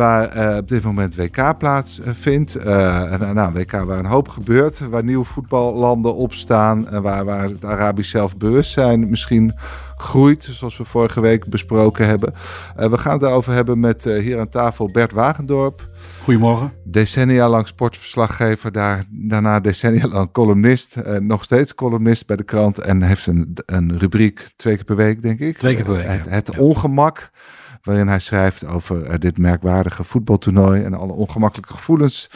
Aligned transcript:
waar 0.00 0.28
eh, 0.28 0.56
op 0.56 0.68
dit 0.68 0.82
moment 0.82 1.14
WK 1.14 1.58
plaatsvindt. 1.58 2.56
Uh, 2.56 3.12
en, 3.12 3.34
nou, 3.34 3.52
WK 3.52 3.72
waar 3.72 3.98
een 3.98 4.04
hoop 4.04 4.28
gebeurt, 4.28 4.78
waar 4.78 5.04
nieuwe 5.04 5.24
voetballanden 5.24 6.14
opstaan, 6.14 7.02
waar, 7.02 7.24
waar 7.24 7.42
het 7.42 7.64
Arabisch 7.64 8.10
zelfbewustzijn 8.10 9.10
misschien 9.10 9.54
groeit, 9.96 10.44
zoals 10.50 10.76
we 10.76 10.84
vorige 10.84 11.20
week 11.20 11.46
besproken 11.46 12.06
hebben. 12.06 12.34
We 12.76 12.98
gaan 12.98 13.12
het 13.12 13.20
daarover 13.20 13.52
hebben 13.52 13.80
met 13.80 14.04
hier 14.04 14.38
aan 14.38 14.48
tafel 14.48 14.90
Bert 14.90 15.12
Wagendorp. 15.12 15.88
Goedemorgen. 16.22 16.72
Decennia 16.84 17.48
lang 17.48 17.66
sportverslaggever, 17.66 18.72
daar, 18.72 19.04
daarna 19.10 19.60
decennia 19.60 20.06
lang 20.06 20.32
columnist. 20.32 20.96
nog 21.20 21.44
steeds 21.44 21.74
columnist 21.74 22.26
bij 22.26 22.36
de 22.36 22.44
krant 22.44 22.78
en 22.78 23.02
heeft 23.02 23.26
een, 23.26 23.56
een 23.66 23.98
rubriek 23.98 24.48
twee 24.56 24.74
keer 24.74 24.84
per 24.84 24.96
week, 24.96 25.22
denk 25.22 25.38
ik. 25.40 25.58
Twee 25.58 25.74
keer 25.74 25.84
per 25.84 25.94
week, 25.94 26.06
Het, 26.06 26.28
het 26.28 26.58
ongemak 26.58 27.30
waarin 27.82 28.08
hij 28.08 28.18
schrijft 28.18 28.66
over 28.66 29.06
uh, 29.06 29.14
dit 29.18 29.38
merkwaardige 29.38 30.04
voetbaltoernooi 30.04 30.82
en 30.82 30.94
alle 30.94 31.12
ongemakkelijke 31.12 31.72
gevoelens 31.72 32.30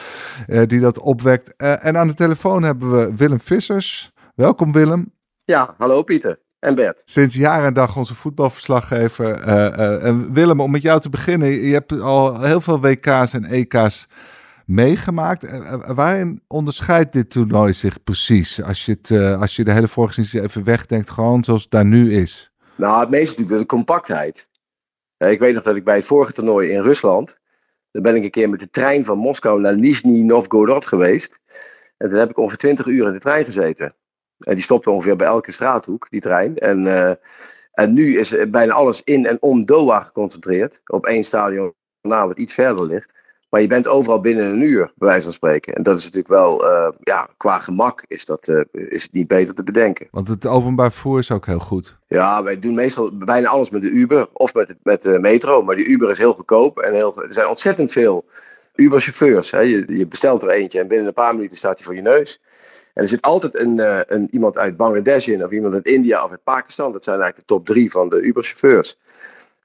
uh, 0.48 0.62
die 0.67 0.81
dat 0.81 0.98
opwekt. 0.98 1.55
Uh, 1.56 1.84
en 1.84 1.97
aan 1.97 2.06
de 2.06 2.14
telefoon 2.14 2.62
hebben 2.62 2.91
we 2.91 3.17
Willem 3.17 3.41
Vissers. 3.41 4.12
Welkom 4.34 4.73
Willem. 4.73 5.12
Ja, 5.45 5.75
hallo 5.78 6.03
Pieter 6.03 6.39
en 6.59 6.75
Bert. 6.75 7.03
Sinds 7.05 7.34
jaar 7.34 7.64
en 7.64 7.75
dag 7.75 7.97
onze 7.97 8.14
voetbalverslaggever. 8.14 9.41
en 10.01 10.33
Willem, 10.33 10.61
om 10.61 10.70
met 10.70 10.83
jou 10.83 11.01
te 11.01 11.09
beginnen, 11.09 11.51
je 11.51 11.73
hebt 11.73 12.01
al 12.01 12.42
heel 12.42 12.61
veel 12.61 12.81
WK's 12.81 13.33
en 13.33 13.45
EK's 13.45 14.08
meegemaakt. 14.67 15.47
waarin 15.86 16.42
onderscheidt 16.47 17.12
dit 17.12 17.31
toernooi 17.31 17.73
zich 17.73 18.03
precies? 18.03 18.62
Als 18.62 18.84
je, 18.84 18.98
het, 19.01 19.11
als 19.41 19.56
je 19.56 19.64
de 19.64 19.73
hele 19.73 19.89
voorgeschiedenis 19.89 20.48
even 20.48 20.64
wegdenkt, 20.64 21.11
gewoon 21.11 21.45
zoals 21.45 21.62
het 21.62 21.70
daar 21.70 21.84
nu 21.84 22.14
is. 22.14 22.51
Nou, 22.77 23.01
het 23.01 23.11
meeste 23.11 23.41
natuurlijk 23.41 23.70
de 23.70 23.77
compactheid. 23.77 24.48
Ik 25.30 25.39
weet 25.39 25.55
nog 25.55 25.62
dat 25.62 25.77
ik 25.77 25.84
bij 25.84 25.97
het 25.97 26.06
vorige 26.06 26.33
toernooi 26.33 26.70
in 26.70 26.83
Rusland. 26.83 27.39
Dan 27.91 28.03
ben 28.03 28.17
ik 28.17 28.25
een 28.25 28.30
keer 28.30 28.48
met 28.48 28.61
de 28.61 28.70
trein 28.70 29.05
van 29.05 29.19
Moskou 29.19 29.61
naar 29.61 29.77
Nizhny 29.77 30.22
Novgorod 30.22 30.86
geweest. 30.86 31.41
En 31.97 32.08
toen 32.08 32.19
heb 32.19 32.30
ik 32.30 32.39
ongeveer 32.39 32.58
20 32.58 32.86
uur 32.86 33.06
in 33.06 33.12
de 33.12 33.19
trein 33.19 33.45
gezeten. 33.45 33.95
En 34.39 34.55
die 34.55 34.64
stopte 34.64 34.91
ongeveer 34.91 35.17
bij 35.17 35.27
elke 35.27 35.52
straathoek, 35.52 36.06
die 36.11 36.20
trein. 36.20 36.58
En, 36.58 36.80
uh, 36.80 37.12
en 37.72 37.92
nu 37.92 38.19
is 38.19 38.36
bijna 38.50 38.72
alles 38.72 39.02
in 39.02 39.27
en 39.27 39.42
om 39.42 39.64
Doha 39.64 40.00
geconcentreerd. 40.00 40.80
Op 40.86 41.06
één 41.06 41.25
stadion 41.25 41.75
na 42.00 42.27
wat 42.27 42.39
iets 42.39 42.55
verder 42.55 42.86
ligt. 42.86 43.22
Maar 43.55 43.63
je 43.63 43.69
bent 43.69 43.89
overal 43.89 44.21
binnen 44.21 44.47
een 44.47 44.63
uur, 44.63 44.93
bij 44.95 45.09
wijze 45.09 45.25
van 45.25 45.33
spreken. 45.33 45.75
En 45.75 45.83
dat 45.83 45.99
is 45.99 46.05
natuurlijk 46.05 46.35
wel, 46.35 46.65
uh, 46.65 46.89
ja, 47.01 47.29
qua 47.37 47.59
gemak 47.59 48.05
is, 48.09 48.25
dat, 48.25 48.49
uh, 48.49 48.61
is 48.73 49.03
het 49.03 49.13
niet 49.13 49.27
beter 49.27 49.55
te 49.55 49.63
bedenken. 49.63 50.09
Want 50.11 50.29
het 50.29 50.47
openbaar 50.47 50.93
vervoer 50.93 51.19
is 51.19 51.31
ook 51.31 51.47
heel 51.47 51.59
goed. 51.59 51.97
Ja, 52.09 52.43
wij 52.43 52.59
doen 52.59 52.75
meestal 52.75 53.17
bijna 53.19 53.49
alles 53.49 53.71
met 53.71 53.83
de 53.83 53.91
Uber 53.91 54.29
of 54.33 54.55
met, 54.55 54.75
met 54.83 55.03
de 55.03 55.19
metro. 55.21 55.63
Maar 55.63 55.77
die 55.77 55.87
Uber 55.87 56.11
is 56.11 56.19
heel 56.19 56.33
goedkoop 56.33 56.79
en 56.79 56.95
heel, 56.95 57.23
er 57.23 57.33
zijn 57.33 57.47
ontzettend 57.47 57.93
veel 57.93 58.25
Uber-chauffeurs. 58.75 59.51
Je, 59.51 59.85
je 59.87 60.07
bestelt 60.07 60.43
er 60.43 60.51
eentje 60.51 60.81
en 60.81 60.89
binnen 60.89 61.07
een 61.07 61.13
paar 61.13 61.35
minuten 61.35 61.59
staat 61.59 61.77
hij 61.77 61.85
voor 61.85 61.95
je 61.95 62.03
neus. 62.03 62.41
En 62.95 63.03
er 63.03 63.09
zit 63.09 63.23
altijd 63.23 63.59
een, 63.59 63.79
uh, 63.79 64.01
een, 64.07 64.29
iemand 64.31 64.59
uit 64.59 64.77
Bangladesh 64.77 65.27
in, 65.29 65.45
of 65.45 65.51
iemand 65.51 65.75
uit 65.75 65.87
India 65.87 66.25
of 66.25 66.31
uit 66.31 66.45
Pakistan. 66.45 66.93
Dat 66.93 67.05
zijn 67.05 67.20
eigenlijk 67.20 67.48
de 67.48 67.55
top 67.55 67.67
drie 67.67 67.91
van 67.91 68.09
de 68.09 68.20
Uber-chauffeurs. 68.20 68.97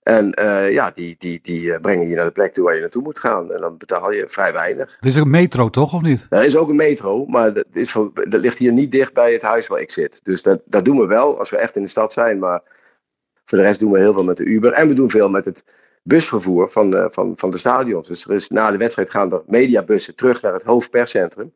En 0.09 0.35
uh, 0.41 0.71
ja, 0.71 0.91
die, 0.95 1.15
die, 1.17 1.39
die 1.41 1.79
brengen 1.79 2.09
je 2.09 2.15
naar 2.15 2.25
de 2.25 2.31
plek 2.31 2.53
toe 2.53 2.63
waar 2.63 2.73
je 2.73 2.79
naartoe 2.79 3.01
moet 3.01 3.19
gaan. 3.19 3.51
En 3.51 3.61
dan 3.61 3.77
betaal 3.77 4.11
je 4.11 4.29
vrij 4.29 4.53
weinig. 4.53 4.97
Er 4.99 5.07
is 5.07 5.17
ook 5.17 5.25
een 5.25 5.31
metro, 5.31 5.69
toch, 5.69 5.93
of 5.93 6.01
niet? 6.01 6.25
Er 6.29 6.43
is 6.43 6.57
ook 6.57 6.69
een 6.69 6.75
metro, 6.75 7.25
maar 7.25 7.53
dat, 7.53 7.67
is 7.71 7.91
van, 7.91 8.11
dat 8.13 8.41
ligt 8.41 8.57
hier 8.57 8.71
niet 8.71 8.91
dicht 8.91 9.13
bij 9.13 9.31
het 9.31 9.41
huis 9.41 9.67
waar 9.67 9.79
ik 9.79 9.91
zit. 9.91 10.19
Dus 10.23 10.41
dat, 10.41 10.61
dat 10.65 10.85
doen 10.85 10.97
we 10.97 11.05
wel 11.05 11.39
als 11.39 11.49
we 11.49 11.57
echt 11.57 11.75
in 11.75 11.81
de 11.81 11.89
stad 11.89 12.13
zijn. 12.13 12.39
Maar 12.39 12.61
voor 13.43 13.57
de 13.57 13.63
rest 13.63 13.79
doen 13.79 13.91
we 13.91 13.99
heel 13.99 14.13
veel 14.13 14.23
met 14.23 14.37
de 14.37 14.45
Uber. 14.45 14.71
En 14.71 14.87
we 14.87 14.93
doen 14.93 15.09
veel 15.09 15.29
met 15.29 15.45
het 15.45 15.75
busvervoer 16.03 16.69
van, 16.69 16.95
uh, 16.95 17.05
van, 17.09 17.33
van 17.35 17.51
de 17.51 17.57
stadions. 17.57 18.07
Dus 18.07 18.25
er 18.25 18.33
is, 18.33 18.49
na 18.49 18.71
de 18.71 18.77
wedstrijd 18.77 19.09
gaan 19.09 19.31
er 19.31 19.41
mediabussen 19.47 20.15
terug 20.15 20.41
naar 20.41 20.53
het 20.53 20.63
hoofdperscentrum. 20.63 21.53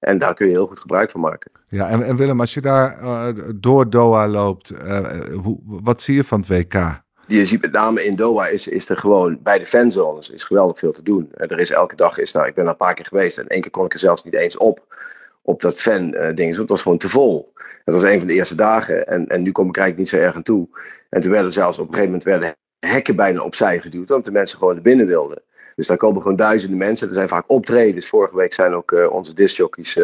En 0.00 0.18
daar 0.18 0.34
kun 0.34 0.46
je 0.46 0.52
heel 0.52 0.66
goed 0.66 0.80
gebruik 0.80 1.10
van 1.10 1.20
maken. 1.20 1.50
Ja, 1.68 1.88
en, 1.88 2.02
en 2.02 2.16
Willem, 2.16 2.40
als 2.40 2.54
je 2.54 2.60
daar 2.60 3.02
uh, 3.02 3.28
door 3.54 3.90
Doha 3.90 4.28
loopt, 4.28 4.72
uh, 4.72 4.98
hoe, 5.42 5.58
wat 5.64 6.02
zie 6.02 6.14
je 6.14 6.24
van 6.24 6.40
het 6.40 6.48
WK? 6.48 7.02
Je 7.26 7.44
ziet 7.44 7.60
met 7.60 7.72
name 7.72 8.04
in 8.04 8.16
Doha 8.16 8.46
is, 8.46 8.68
is 8.68 8.88
er 8.88 8.96
gewoon 8.96 9.38
bij 9.42 9.58
de 9.58 9.66
fanzones 9.66 10.30
is 10.30 10.44
geweldig 10.44 10.78
veel 10.78 10.92
te 10.92 11.02
doen. 11.02 11.30
Er 11.32 11.58
is 11.58 11.70
elke 11.70 11.96
dag 11.96 12.18
is 12.18 12.32
daar, 12.32 12.46
ik 12.46 12.54
ben 12.54 12.64
daar 12.64 12.72
een 12.72 12.78
paar 12.78 12.94
keer 12.94 13.06
geweest 13.06 13.38
en 13.38 13.46
één 13.46 13.60
keer 13.60 13.70
kon 13.70 13.84
ik 13.84 13.92
er 13.92 13.98
zelfs 13.98 14.24
niet 14.24 14.34
eens 14.34 14.56
op. 14.56 14.96
Op 15.44 15.60
dat 15.60 15.80
fan 15.80 16.14
uh, 16.14 16.34
ding. 16.34 16.56
Het 16.56 16.68
was 16.68 16.82
gewoon 16.82 16.98
te 16.98 17.08
vol. 17.08 17.52
Het 17.84 17.94
was 17.94 18.02
een 18.02 18.18
van 18.18 18.26
de 18.26 18.34
eerste 18.34 18.54
dagen. 18.54 19.06
En, 19.06 19.26
en 19.26 19.42
nu 19.42 19.52
kom 19.52 19.68
ik 19.68 19.76
eigenlijk 19.76 19.98
niet 19.98 20.20
zo 20.20 20.26
erg 20.26 20.36
aan 20.36 20.42
toe. 20.42 20.68
En 21.10 21.20
toen 21.20 21.30
werden 21.30 21.52
zelfs 21.52 21.78
op 21.78 21.88
een 21.88 21.94
gegeven 21.94 22.12
moment 22.12 22.24
werden 22.24 22.56
hekken 22.78 23.16
bijna 23.16 23.40
opzij 23.40 23.80
geduwd. 23.80 24.10
Omdat 24.10 24.24
de 24.24 24.32
mensen 24.32 24.58
gewoon 24.58 24.74
naar 24.74 24.82
binnen 24.82 25.06
wilden. 25.06 25.42
Dus 25.76 25.86
daar 25.86 25.96
komen 25.96 26.22
gewoon 26.22 26.36
duizenden 26.36 26.78
mensen. 26.78 27.08
Er 27.08 27.14
zijn 27.14 27.28
vaak 27.28 27.44
optredens. 27.46 28.08
Vorige 28.08 28.36
week 28.36 28.54
zijn 28.54 28.74
ook 28.74 28.92
uh, 28.92 29.12
onze 29.12 29.34
discjockeys 29.34 29.98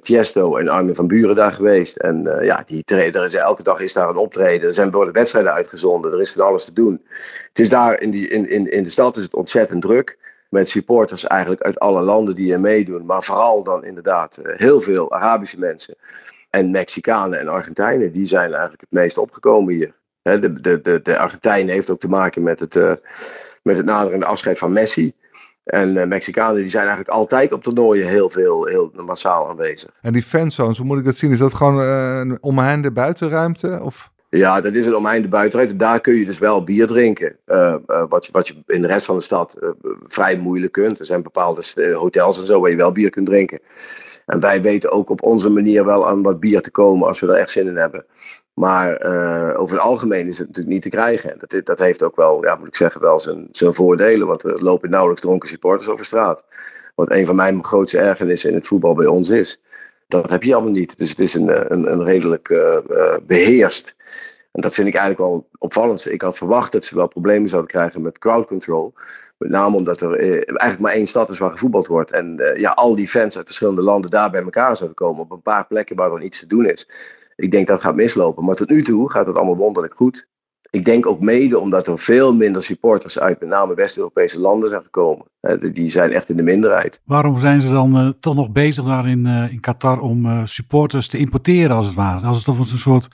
Tiesto 0.00 0.56
en 0.56 0.68
Armin 0.68 0.94
van 0.94 1.06
Buren 1.06 1.36
daar 1.36 1.52
geweest. 1.52 1.96
En 1.96 2.26
uh, 2.26 2.44
ja, 2.44 2.62
die 2.66 2.82
er 2.84 3.24
is, 3.24 3.34
elke 3.34 3.62
dag 3.62 3.80
is 3.80 3.92
daar 3.92 4.08
een 4.08 4.16
optreden. 4.16 4.68
Er 4.68 4.74
zijn 4.74 4.90
worden 4.90 5.14
wedstrijden 5.14 5.52
uitgezonden. 5.52 6.12
Er 6.12 6.20
is 6.20 6.32
van 6.32 6.44
alles 6.44 6.64
te 6.64 6.72
doen. 6.72 7.06
Het 7.48 7.58
is 7.58 7.68
daar 7.68 8.00
in, 8.00 8.10
die, 8.10 8.28
in, 8.28 8.50
in, 8.50 8.70
in 8.70 8.82
de 8.82 8.90
stad 8.90 9.16
is 9.16 9.22
het 9.22 9.34
ontzettend 9.34 9.82
druk. 9.82 10.18
Met 10.48 10.68
supporters 10.68 11.24
eigenlijk 11.24 11.62
uit 11.62 11.78
alle 11.78 12.02
landen 12.02 12.34
die 12.34 12.52
er 12.52 12.60
meedoen. 12.60 13.06
Maar 13.06 13.22
vooral 13.22 13.62
dan 13.62 13.84
inderdaad 13.84 14.38
uh, 14.42 14.58
heel 14.58 14.80
veel 14.80 15.12
Arabische 15.12 15.58
mensen. 15.58 15.94
En 16.50 16.70
Mexicanen 16.70 17.38
en 17.38 17.48
Argentijnen. 17.48 18.12
Die 18.12 18.26
zijn 18.26 18.50
eigenlijk 18.50 18.80
het 18.80 18.90
meest 18.90 19.18
opgekomen 19.18 19.74
hier. 19.74 19.94
De, 20.22 20.60
de, 20.60 20.80
de, 20.80 21.00
de 21.02 21.18
Argentijnen 21.18 21.74
heeft 21.74 21.90
ook 21.90 22.00
te 22.00 22.08
maken 22.08 22.42
met 22.42 22.60
het, 22.60 22.74
met 23.62 23.76
het 23.76 23.86
naderende 23.86 24.26
afscheid 24.26 24.58
van 24.58 24.72
Messi. 24.72 25.14
En 25.64 25.96
uh, 25.96 26.04
Mexicanen 26.04 26.56
die 26.56 26.66
zijn 26.66 26.86
eigenlijk 26.86 27.14
altijd 27.14 27.52
op 27.52 27.62
toernooien 27.62 28.08
heel 28.08 28.30
veel, 28.30 28.66
heel 28.66 28.92
massaal 28.94 29.48
aanwezig. 29.48 29.90
En 30.00 30.12
die 30.12 30.22
fanzones, 30.22 30.78
hoe 30.78 30.86
moet 30.86 30.98
ik 30.98 31.04
dat 31.04 31.16
zien? 31.16 31.30
Is 31.30 31.38
dat 31.38 31.54
gewoon 31.54 31.80
uh, 31.80 32.18
een 32.18 32.42
omheinde 32.42 32.92
buitenruimte? 32.92 33.80
Of? 33.82 34.10
Ja, 34.28 34.60
dat 34.60 34.74
is 34.74 34.86
een 34.86 34.96
omheinde 34.96 35.28
buitenruimte. 35.28 35.76
Daar 35.76 36.00
kun 36.00 36.14
je 36.14 36.24
dus 36.24 36.38
wel 36.38 36.64
bier 36.64 36.86
drinken. 36.86 37.36
Uh, 37.46 37.74
wat, 38.08 38.26
je, 38.26 38.32
wat 38.32 38.48
je 38.48 38.62
in 38.66 38.80
de 38.82 38.86
rest 38.86 39.06
van 39.06 39.16
de 39.16 39.22
stad 39.22 39.74
vrij 40.02 40.38
moeilijk 40.38 40.72
kunt. 40.72 40.98
Er 40.98 41.06
zijn 41.06 41.22
bepaalde 41.22 41.62
hotels 41.94 42.40
en 42.40 42.46
zo 42.46 42.60
waar 42.60 42.70
je 42.70 42.76
wel 42.76 42.92
bier 42.92 43.10
kunt 43.10 43.26
drinken. 43.26 43.60
En 44.26 44.40
wij 44.40 44.62
weten 44.62 44.92
ook 44.92 45.10
op 45.10 45.22
onze 45.22 45.48
manier 45.48 45.84
wel 45.84 46.08
aan 46.08 46.22
wat 46.22 46.40
bier 46.40 46.60
te 46.60 46.70
komen 46.70 47.06
als 47.06 47.20
we 47.20 47.26
er 47.26 47.34
echt 47.34 47.50
zin 47.50 47.66
in 47.66 47.76
hebben. 47.76 48.04
Maar 48.54 49.06
uh, 49.06 49.60
over 49.60 49.76
het 49.76 49.84
algemeen 49.84 50.28
is 50.28 50.38
het 50.38 50.46
natuurlijk 50.46 50.74
niet 50.74 50.82
te 50.82 50.88
krijgen. 50.88 51.38
Dat, 51.38 51.66
dat 51.66 51.78
heeft 51.78 52.02
ook 52.02 52.16
wel, 52.16 52.44
ja, 52.44 52.56
moet 52.56 52.68
ik 52.68 52.76
zeggen, 52.76 53.00
wel 53.00 53.18
zijn, 53.18 53.48
zijn 53.52 53.74
voordelen. 53.74 54.26
Want 54.26 54.44
er 54.44 54.62
lopen 54.62 54.90
nauwelijks 54.90 55.22
dronken 55.22 55.48
supporters 55.48 55.88
over 55.88 56.04
straat. 56.04 56.44
Wat 56.94 57.10
een 57.10 57.26
van 57.26 57.36
mijn 57.36 57.64
grootste 57.64 57.98
ergernissen 57.98 58.48
in 58.48 58.54
het 58.54 58.66
voetbal 58.66 58.94
bij 58.94 59.06
ons 59.06 59.28
is. 59.28 59.60
Dat 60.08 60.30
heb 60.30 60.42
je 60.42 60.54
allemaal 60.54 60.72
niet. 60.72 60.98
Dus 60.98 61.10
het 61.10 61.20
is 61.20 61.34
een, 61.34 61.72
een, 61.72 61.92
een 61.92 62.04
redelijk 62.04 62.48
uh, 62.48 62.78
beheerst. 63.26 63.94
En 64.52 64.60
dat 64.60 64.74
vind 64.74 64.88
ik 64.88 64.94
eigenlijk 64.94 65.30
wel 65.30 65.48
opvallend. 65.58 66.10
Ik 66.10 66.22
had 66.22 66.36
verwacht 66.36 66.72
dat 66.72 66.84
ze 66.84 66.94
wel 66.94 67.08
problemen 67.08 67.48
zouden 67.48 67.70
krijgen 67.70 68.02
met 68.02 68.18
crowd 68.18 68.46
control. 68.46 68.94
Met 69.38 69.50
name 69.50 69.76
omdat 69.76 70.00
er 70.00 70.14
eh, 70.14 70.30
eigenlijk 70.30 70.78
maar 70.78 70.92
één 70.92 71.06
stad 71.06 71.30
is 71.30 71.38
waar 71.38 71.50
gevoetbald 71.50 71.86
wordt. 71.86 72.10
En 72.10 72.54
ja, 72.56 72.70
al 72.70 72.94
die 72.94 73.08
fans 73.08 73.36
uit 73.36 73.46
verschillende 73.46 73.82
landen 73.82 74.10
daar 74.10 74.30
bij 74.30 74.42
elkaar 74.42 74.76
zouden 74.76 74.96
komen. 74.96 75.22
Op 75.22 75.30
een 75.30 75.42
paar 75.42 75.66
plekken 75.66 75.96
waar 75.96 76.12
er 76.12 76.22
iets 76.22 76.38
te 76.38 76.46
doen 76.46 76.66
is. 76.66 76.86
Ik 77.42 77.50
denk 77.50 77.66
dat 77.66 77.80
gaat 77.80 77.94
mislopen. 77.94 78.44
Maar 78.44 78.54
tot 78.54 78.68
nu 78.68 78.82
toe 78.82 79.10
gaat 79.10 79.26
het 79.26 79.36
allemaal 79.36 79.56
wonderlijk 79.56 79.94
goed. 79.94 80.28
Ik 80.70 80.84
denk 80.84 81.06
ook 81.06 81.20
mede 81.20 81.58
omdat 81.58 81.86
er 81.86 81.98
veel 81.98 82.34
minder 82.34 82.62
supporters 82.62 83.18
uit 83.18 83.40
met 83.40 83.48
name 83.48 83.74
West-Europese 83.74 84.40
landen 84.40 84.68
zijn 84.68 84.82
gekomen. 84.82 85.26
Die 85.72 85.90
zijn 85.90 86.12
echt 86.12 86.28
in 86.28 86.36
de 86.36 86.42
minderheid. 86.42 87.00
Waarom 87.04 87.38
zijn 87.38 87.60
ze 87.60 87.72
dan 87.72 87.96
uh, 87.96 88.12
toch 88.20 88.34
nog 88.34 88.52
bezig 88.52 88.84
daar 88.84 89.08
in, 89.08 89.26
uh, 89.26 89.52
in 89.52 89.60
Qatar 89.60 90.00
om 90.00 90.46
supporters 90.46 91.08
te 91.08 91.18
importeren 91.18 91.76
als 91.76 91.86
het 91.86 91.94
ware? 91.94 92.26
Als 92.26 92.36
het 92.36 92.46
toch 92.46 92.58
een 92.58 92.78
soort 92.78 93.08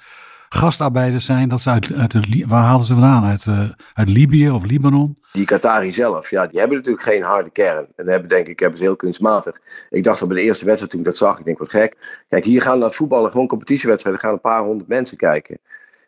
gastarbeiders 0.48 1.24
zijn, 1.24 1.48
dat 1.48 1.60
ze 1.60 1.70
uit, 1.70 1.92
uit 1.92 2.12
de, 2.12 2.44
waar 2.46 2.62
halen 2.62 2.84
ze 2.84 2.92
vandaan? 2.92 3.24
Uit, 3.24 3.46
uit 3.94 4.08
Libië 4.08 4.50
of 4.50 4.64
Libanon? 4.64 5.18
Die 5.32 5.44
Qatari 5.44 5.92
zelf, 5.92 6.30
ja, 6.30 6.46
die 6.46 6.58
hebben 6.58 6.76
natuurlijk 6.76 7.04
geen 7.04 7.22
harde 7.22 7.50
kern. 7.50 7.86
En 7.96 8.08
hebben, 8.08 8.28
denk 8.28 8.46
ik, 8.46 8.60
hebben 8.60 8.78
ze 8.78 8.84
heel 8.84 8.96
kunstmatig. 8.96 9.60
Ik 9.90 10.04
dacht 10.04 10.26
bij 10.26 10.36
de 10.36 10.42
eerste 10.42 10.64
wedstrijd 10.64 10.90
toen 10.90 11.00
ik 11.00 11.06
dat 11.06 11.16
zag, 11.16 11.38
ik 11.38 11.44
denk 11.44 11.58
wat 11.58 11.70
gek. 11.70 12.24
Kijk, 12.28 12.44
hier 12.44 12.62
gaan 12.62 12.78
naar 12.78 12.90
voetballen, 12.90 13.30
gewoon 13.30 13.46
competitiewedstrijden, 13.46 14.22
gaan 14.22 14.32
een 14.32 14.40
paar 14.40 14.62
honderd 14.62 14.88
mensen 14.88 15.16
kijken. 15.16 15.58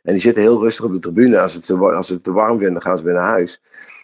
En 0.02 0.12
die 0.12 0.22
zitten 0.22 0.42
heel 0.42 0.60
rustig 0.60 0.84
op 0.84 0.92
de 0.92 0.98
tribune. 0.98 1.40
Als 1.40 1.54
het, 1.54 1.70
als 1.70 2.08
het 2.08 2.24
te 2.24 2.32
warm 2.32 2.58
vinden, 2.58 2.82
gaan 2.82 2.98
ze 2.98 3.04
weer 3.04 3.14
naar 3.14 3.22
huis. 3.22 3.60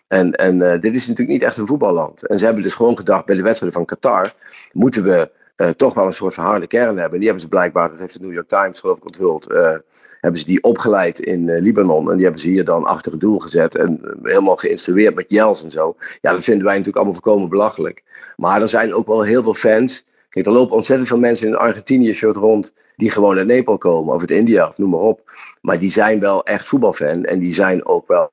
En, 0.09 0.32
en 0.32 0.55
uh, 0.56 0.81
dit 0.81 0.94
is 0.94 1.06
natuurlijk 1.06 1.29
niet 1.29 1.43
echt 1.43 1.56
een 1.56 1.67
voetballand. 1.67 2.27
En 2.27 2.39
ze 2.39 2.44
hebben 2.44 2.62
dus 2.62 2.75
gewoon 2.75 2.97
gedacht 2.97 3.25
bij 3.25 3.37
de 3.37 3.43
wedstrijden 3.43 3.79
van 3.79 3.87
Qatar 3.87 4.35
moeten 4.73 5.03
we 5.03 5.31
uh, 5.56 5.69
toch 5.69 5.94
wel 5.94 6.06
een 6.06 6.12
soort 6.12 6.35
van 6.35 6.44
harde 6.44 6.67
kern 6.67 6.97
hebben. 6.97 7.12
En 7.12 7.19
die 7.19 7.25
hebben 7.25 7.43
ze 7.43 7.49
blijkbaar, 7.49 7.91
dat 7.91 8.00
heeft 8.00 8.19
de 8.19 8.26
New 8.26 8.35
York 8.35 8.49
Times 8.49 8.81
geloof 8.81 8.97
ik 8.97 9.05
onthuld, 9.05 9.50
uh, 9.50 9.76
hebben 10.20 10.41
ze 10.41 10.47
die 10.47 10.62
opgeleid 10.62 11.19
in 11.19 11.58
Libanon. 11.58 12.11
En 12.11 12.14
die 12.14 12.25
hebben 12.25 12.43
ze 12.43 12.49
hier 12.49 12.64
dan 12.64 12.85
achter 12.85 13.12
het 13.12 13.20
doel 13.20 13.38
gezet 13.38 13.75
en 13.75 14.19
helemaal 14.23 14.56
geïnstrueerd 14.56 15.14
met 15.14 15.25
Jels 15.29 15.64
en 15.64 15.70
zo. 15.70 15.97
Ja, 16.20 16.32
dat 16.32 16.44
vinden 16.44 16.64
wij 16.64 16.73
natuurlijk 16.73 16.97
allemaal 16.97 17.23
voorkomen 17.23 17.49
belachelijk. 17.49 18.05
Maar 18.37 18.62
er 18.62 18.69
zijn 18.69 18.94
ook 18.94 19.06
wel 19.06 19.23
heel 19.23 19.43
veel 19.43 19.55
fans 19.55 20.05
Kijk, 20.37 20.49
er 20.49 20.55
lopen 20.55 20.75
ontzettend 20.75 21.08
veel 21.08 21.19
mensen 21.19 21.47
in 21.47 21.56
Argentinië-shirt 21.56 22.37
rond 22.37 22.75
die 22.97 23.11
gewoon 23.11 23.37
uit 23.37 23.47
Nepal 23.47 23.79
komen, 23.79 24.14
of 24.14 24.20
uit 24.20 24.31
India, 24.31 24.69
of 24.69 24.79
noem 24.79 24.91
maar 24.91 25.00
op. 25.00 25.32
Maar 25.61 25.79
die 25.79 25.91
zijn 25.91 26.20
wel 26.20 26.44
echt 26.44 26.67
voetbalfan 26.67 27.25
en 27.25 27.38
die 27.38 27.55
zijn 27.55 27.87
ook 27.87 28.06
wel 28.06 28.32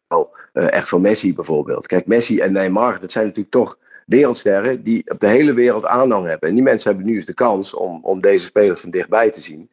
echt 0.52 0.90
van 0.90 1.02
Messi 1.02 1.34
bijvoorbeeld. 1.34 1.88
Kijk, 1.88 2.08
Messi 2.08 2.40
en 2.40 2.52
Neymar, 2.52 3.00
dat 3.00 3.12
zijn 3.12 3.26
natuurlijk 3.26 3.54
toch 3.54 3.78
wereldsterren 4.06 4.84
die 4.84 5.12
op 5.12 5.20
de 5.20 5.28
hele 5.28 5.54
wereld 5.54 5.86
aanhang 5.86 6.28
hebben. 6.28 6.50
En 6.50 6.56
die 6.56 6.64
mensen 6.64 6.90
hebben 6.90 7.08
nu 7.08 7.16
eens 7.16 7.26
de 7.26 7.34
kans 7.34 7.74
om, 7.74 8.00
om 8.04 8.22
deze 8.22 8.46
spelers 8.46 8.82
van 8.82 8.90
dichtbij 8.90 9.30
te 9.30 9.42
zien. 9.42 9.70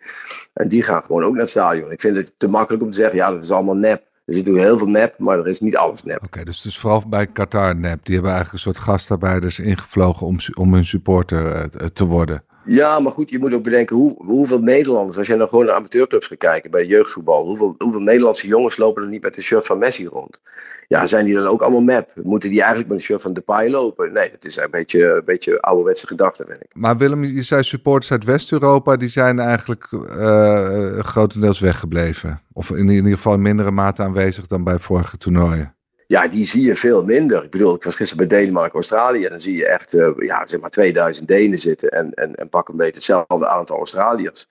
En 0.53 0.69
die 0.69 0.83
gaan 0.83 1.03
gewoon 1.03 1.25
ook 1.25 1.33
naar 1.33 1.41
het 1.41 1.51
stadion. 1.51 1.91
Ik 1.91 2.01
vind 2.01 2.17
het 2.17 2.35
te 2.37 2.49
makkelijk 2.49 2.83
om 2.83 2.91
te 2.91 2.97
zeggen, 2.97 3.17
ja, 3.17 3.31
dat 3.31 3.43
is 3.43 3.51
allemaal 3.51 3.77
nep. 3.77 4.09
Er 4.25 4.37
zit 4.37 4.45
natuurlijk 4.45 4.65
heel 4.65 4.79
veel 4.79 5.01
nep, 5.01 5.19
maar 5.19 5.39
er 5.39 5.49
is 5.49 5.61
niet 5.61 5.77
alles 5.77 6.03
nep. 6.03 6.25
Oké, 6.25 6.45
dus, 6.45 6.61
dus 6.61 6.79
vooral 6.79 7.03
bij 7.09 7.27
Qatar 7.27 7.77
nep. 7.77 8.05
Die 8.05 8.15
hebben 8.15 8.33
eigenlijk 8.33 8.53
een 8.53 8.73
soort 8.73 8.85
gastarbeiders 8.85 9.59
ingevlogen 9.59 10.27
om, 10.27 10.37
om 10.55 10.75
hun 10.75 10.87
supporter 10.87 11.57
uh, 11.57 11.87
te 11.87 12.05
worden. 12.05 12.45
Ja, 12.73 13.01
maar 13.01 13.13
goed, 13.13 13.31
je 13.31 13.39
moet 13.39 13.55
ook 13.55 13.63
bedenken 13.63 13.97
hoe, 13.97 14.15
hoeveel 14.25 14.61
Nederlanders, 14.61 15.19
als 15.19 15.27
je 15.27 15.35
nou 15.35 15.49
gewoon 15.49 15.65
naar 15.65 15.75
amateurclubs 15.75 16.27
gaat 16.27 16.39
kijken 16.39 16.71
bij 16.71 16.87
jeugdvoetbal, 16.87 17.47
hoeveel, 17.47 17.75
hoeveel 17.79 18.01
Nederlandse 18.01 18.47
jongens 18.47 18.77
lopen 18.77 19.03
er 19.03 19.09
niet 19.09 19.23
met 19.23 19.37
een 19.37 19.43
shirt 19.43 19.67
van 19.67 19.79
Messi 19.79 20.07
rond? 20.07 20.41
Ja, 20.89 21.07
zijn 21.07 21.25
die 21.25 21.35
dan 21.35 21.47
ook 21.47 21.63
allemaal 21.63 21.81
map? 21.81 22.13
Moeten 22.23 22.51
die 22.51 22.59
eigenlijk 22.59 22.89
met 22.91 22.99
een 22.99 23.05
shirt 23.05 23.23
van 23.23 23.33
Depay 23.33 23.71
lopen? 23.71 24.13
Nee, 24.13 24.31
dat 24.31 24.45
is 24.45 24.57
een 24.57 24.71
beetje, 24.71 25.05
een 25.05 25.25
beetje 25.25 25.61
ouderwetse 25.61 26.07
gedachte, 26.07 26.45
vind 26.47 26.63
ik. 26.63 26.71
Maar 26.73 26.97
Willem, 26.97 27.25
je 27.25 27.43
zei 27.43 27.63
supporters 27.63 28.13
uit 28.13 28.25
West-Europa, 28.25 28.97
die 28.97 29.09
zijn 29.09 29.39
eigenlijk 29.39 29.89
uh, 29.93 30.99
grotendeels 30.99 31.61
weggebleven. 31.61 32.43
Of 32.53 32.71
in 32.71 32.89
ieder 32.89 33.13
geval 33.13 33.35
in 33.35 33.43
mindere 33.43 33.71
mate 33.71 34.03
aanwezig 34.03 34.47
dan 34.47 34.65
bij 34.65 34.79
vorige 34.79 35.17
toernooien. 35.17 35.75
Ja, 36.11 36.29
die 36.29 36.47
zie 36.47 36.63
je 36.63 36.77
veel 36.77 37.05
minder. 37.05 37.45
Ik 37.45 37.51
bedoel, 37.51 37.75
ik 37.75 37.83
was 37.83 37.97
gisteren 37.97 38.29
bij 38.29 38.39
Denemarken, 38.39 38.75
Australië. 38.75 39.25
En 39.25 39.31
dan 39.31 39.41
zie 39.41 39.57
je 39.57 39.67
echt, 39.67 39.95
uh, 39.95 40.11
ja, 40.17 40.47
zeg 40.47 40.61
maar 40.61 40.71
2000 40.71 41.29
Denen 41.29 41.59
zitten. 41.59 41.91
En, 41.91 42.15
en, 42.15 42.35
en 42.35 42.49
pak 42.49 42.69
een 42.69 42.77
beetje 42.77 42.95
hetzelfde 42.95 43.47
aantal 43.47 43.77
Australiërs. 43.77 44.49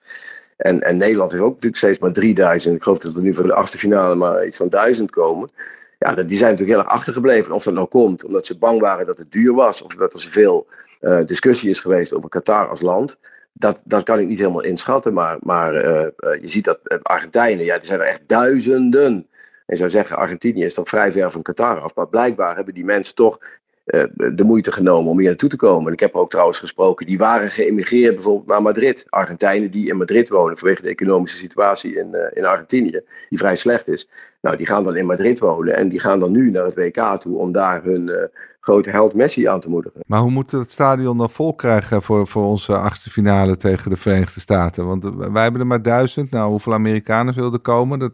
En, 0.56 0.80
en 0.80 0.96
Nederland 0.96 1.30
heeft 1.30 1.42
ook 1.42 1.54
natuurlijk 1.54 1.76
steeds 1.76 1.98
maar 1.98 2.12
3000. 2.12 2.74
Ik 2.76 2.82
geloof 2.82 2.98
dat 2.98 3.16
er 3.16 3.22
nu 3.22 3.34
voor 3.34 3.46
de 3.46 3.54
achtste 3.54 3.78
finale 3.78 4.14
maar 4.14 4.46
iets 4.46 4.56
van 4.56 4.68
1000 4.68 5.10
komen. 5.10 5.52
Ja, 5.98 6.14
die 6.14 6.36
zijn 6.36 6.50
natuurlijk 6.50 6.78
heel 6.78 6.78
erg 6.78 6.88
achtergebleven. 6.88 7.52
Of 7.52 7.62
dat 7.62 7.74
nou 7.74 7.88
komt 7.88 8.24
omdat 8.24 8.46
ze 8.46 8.58
bang 8.58 8.80
waren 8.80 9.06
dat 9.06 9.18
het 9.18 9.32
duur 9.32 9.54
was. 9.54 9.82
Of 9.82 9.94
dat 9.94 10.14
er 10.14 10.20
zoveel 10.20 10.66
uh, 11.00 11.24
discussie 11.24 11.70
is 11.70 11.80
geweest 11.80 12.14
over 12.14 12.28
Qatar 12.28 12.68
als 12.68 12.80
land. 12.80 13.18
Dat, 13.52 13.82
dat 13.84 14.02
kan 14.02 14.18
ik 14.18 14.26
niet 14.26 14.38
helemaal 14.38 14.62
inschatten. 14.62 15.12
Maar, 15.12 15.36
maar 15.40 15.74
uh, 15.74 16.06
je 16.40 16.48
ziet 16.48 16.64
dat 16.64 16.78
Argentijnen, 17.02 17.64
ja, 17.64 17.74
er 17.74 17.84
zijn 17.84 18.00
er 18.00 18.06
echt 18.06 18.22
duizenden. 18.26 19.28
En 19.70 19.76
zou 19.76 19.90
zeggen, 19.90 20.16
Argentinië 20.16 20.64
is 20.64 20.74
toch 20.74 20.88
vrij 20.88 21.12
ver 21.12 21.30
van 21.30 21.42
Qatar 21.42 21.80
af. 21.80 21.94
Maar 21.94 22.08
blijkbaar 22.08 22.56
hebben 22.56 22.74
die 22.74 22.84
mensen 22.84 23.14
toch 23.14 23.38
uh, 23.86 24.04
de 24.34 24.44
moeite 24.44 24.72
genomen 24.72 25.10
om 25.10 25.18
hier 25.18 25.28
naartoe 25.28 25.48
te 25.48 25.56
komen. 25.56 25.86
En 25.86 25.92
ik 25.92 26.00
heb 26.00 26.14
er 26.14 26.20
ook 26.20 26.30
trouwens 26.30 26.58
gesproken, 26.58 27.06
die 27.06 27.18
waren 27.18 27.50
geëmigreerd 27.50 28.14
bijvoorbeeld 28.14 28.46
naar 28.48 28.62
Madrid. 28.62 29.06
Argentijnen 29.08 29.70
die 29.70 29.88
in 29.88 29.96
Madrid 29.96 30.28
wonen 30.28 30.56
vanwege 30.56 30.82
de 30.82 30.88
economische 30.88 31.38
situatie 31.38 31.96
in, 31.96 32.08
uh, 32.14 32.20
in 32.32 32.44
Argentinië, 32.44 33.00
die 33.28 33.38
vrij 33.38 33.56
slecht 33.56 33.88
is. 33.88 34.08
Nou, 34.40 34.56
die 34.56 34.66
gaan 34.66 34.82
dan 34.82 34.96
in 34.96 35.06
Madrid 35.06 35.38
wonen 35.38 35.76
en 35.76 35.88
die 35.88 36.00
gaan 36.00 36.20
dan 36.20 36.32
nu 36.32 36.50
naar 36.50 36.64
het 36.64 36.74
WK 36.74 37.20
toe 37.20 37.38
om 37.38 37.52
daar 37.52 37.82
hun 37.82 38.08
uh, 38.08 38.16
grote 38.60 38.90
held 38.90 39.14
Messi 39.14 39.46
aan 39.46 39.60
te 39.60 39.70
moedigen. 39.70 40.00
Maar 40.06 40.20
hoe 40.20 40.30
moeten 40.30 40.56
we 40.56 40.62
het 40.62 40.72
stadion 40.72 41.18
dan 41.18 41.30
vol 41.30 41.54
krijgen 41.54 42.02
voor, 42.02 42.26
voor 42.26 42.44
onze 42.44 42.76
achtste 42.76 43.10
finale 43.10 43.56
tegen 43.56 43.90
de 43.90 43.96
Verenigde 43.96 44.40
Staten? 44.40 44.86
Want 44.86 45.04
wij 45.32 45.42
hebben 45.42 45.60
er 45.60 45.66
maar 45.66 45.82
duizend. 45.82 46.30
Nou, 46.30 46.50
hoeveel 46.50 46.72
Amerikanen 46.72 47.34
wilden 47.34 47.62
komen? 47.62 47.98
Dat, 47.98 48.12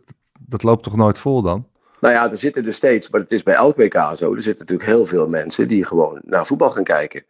dat 0.49 0.63
loopt 0.63 0.83
toch 0.83 0.97
nooit 0.97 1.19
vol 1.19 1.43
dan? 1.43 1.67
Nou 2.01 2.15
ja, 2.15 2.31
er 2.31 2.39
zitten 2.39 2.65
dus 2.65 2.77
steeds, 2.77 3.11
maar 3.11 3.21
het 3.21 3.33
is 3.33 3.43
bij 3.43 3.55
elk 3.55 3.77
WK 3.77 3.95
zo. 4.17 4.35
Er 4.35 4.43
zitten 4.43 4.67
natuurlijk 4.67 4.89
heel 4.89 5.05
veel 5.05 5.27
mensen 5.27 5.69
die 5.69 5.85
gewoon 5.85 6.21
naar 6.25 6.47
voetbal 6.47 6.71
gaan 6.71 6.85
kijken. 6.85 7.25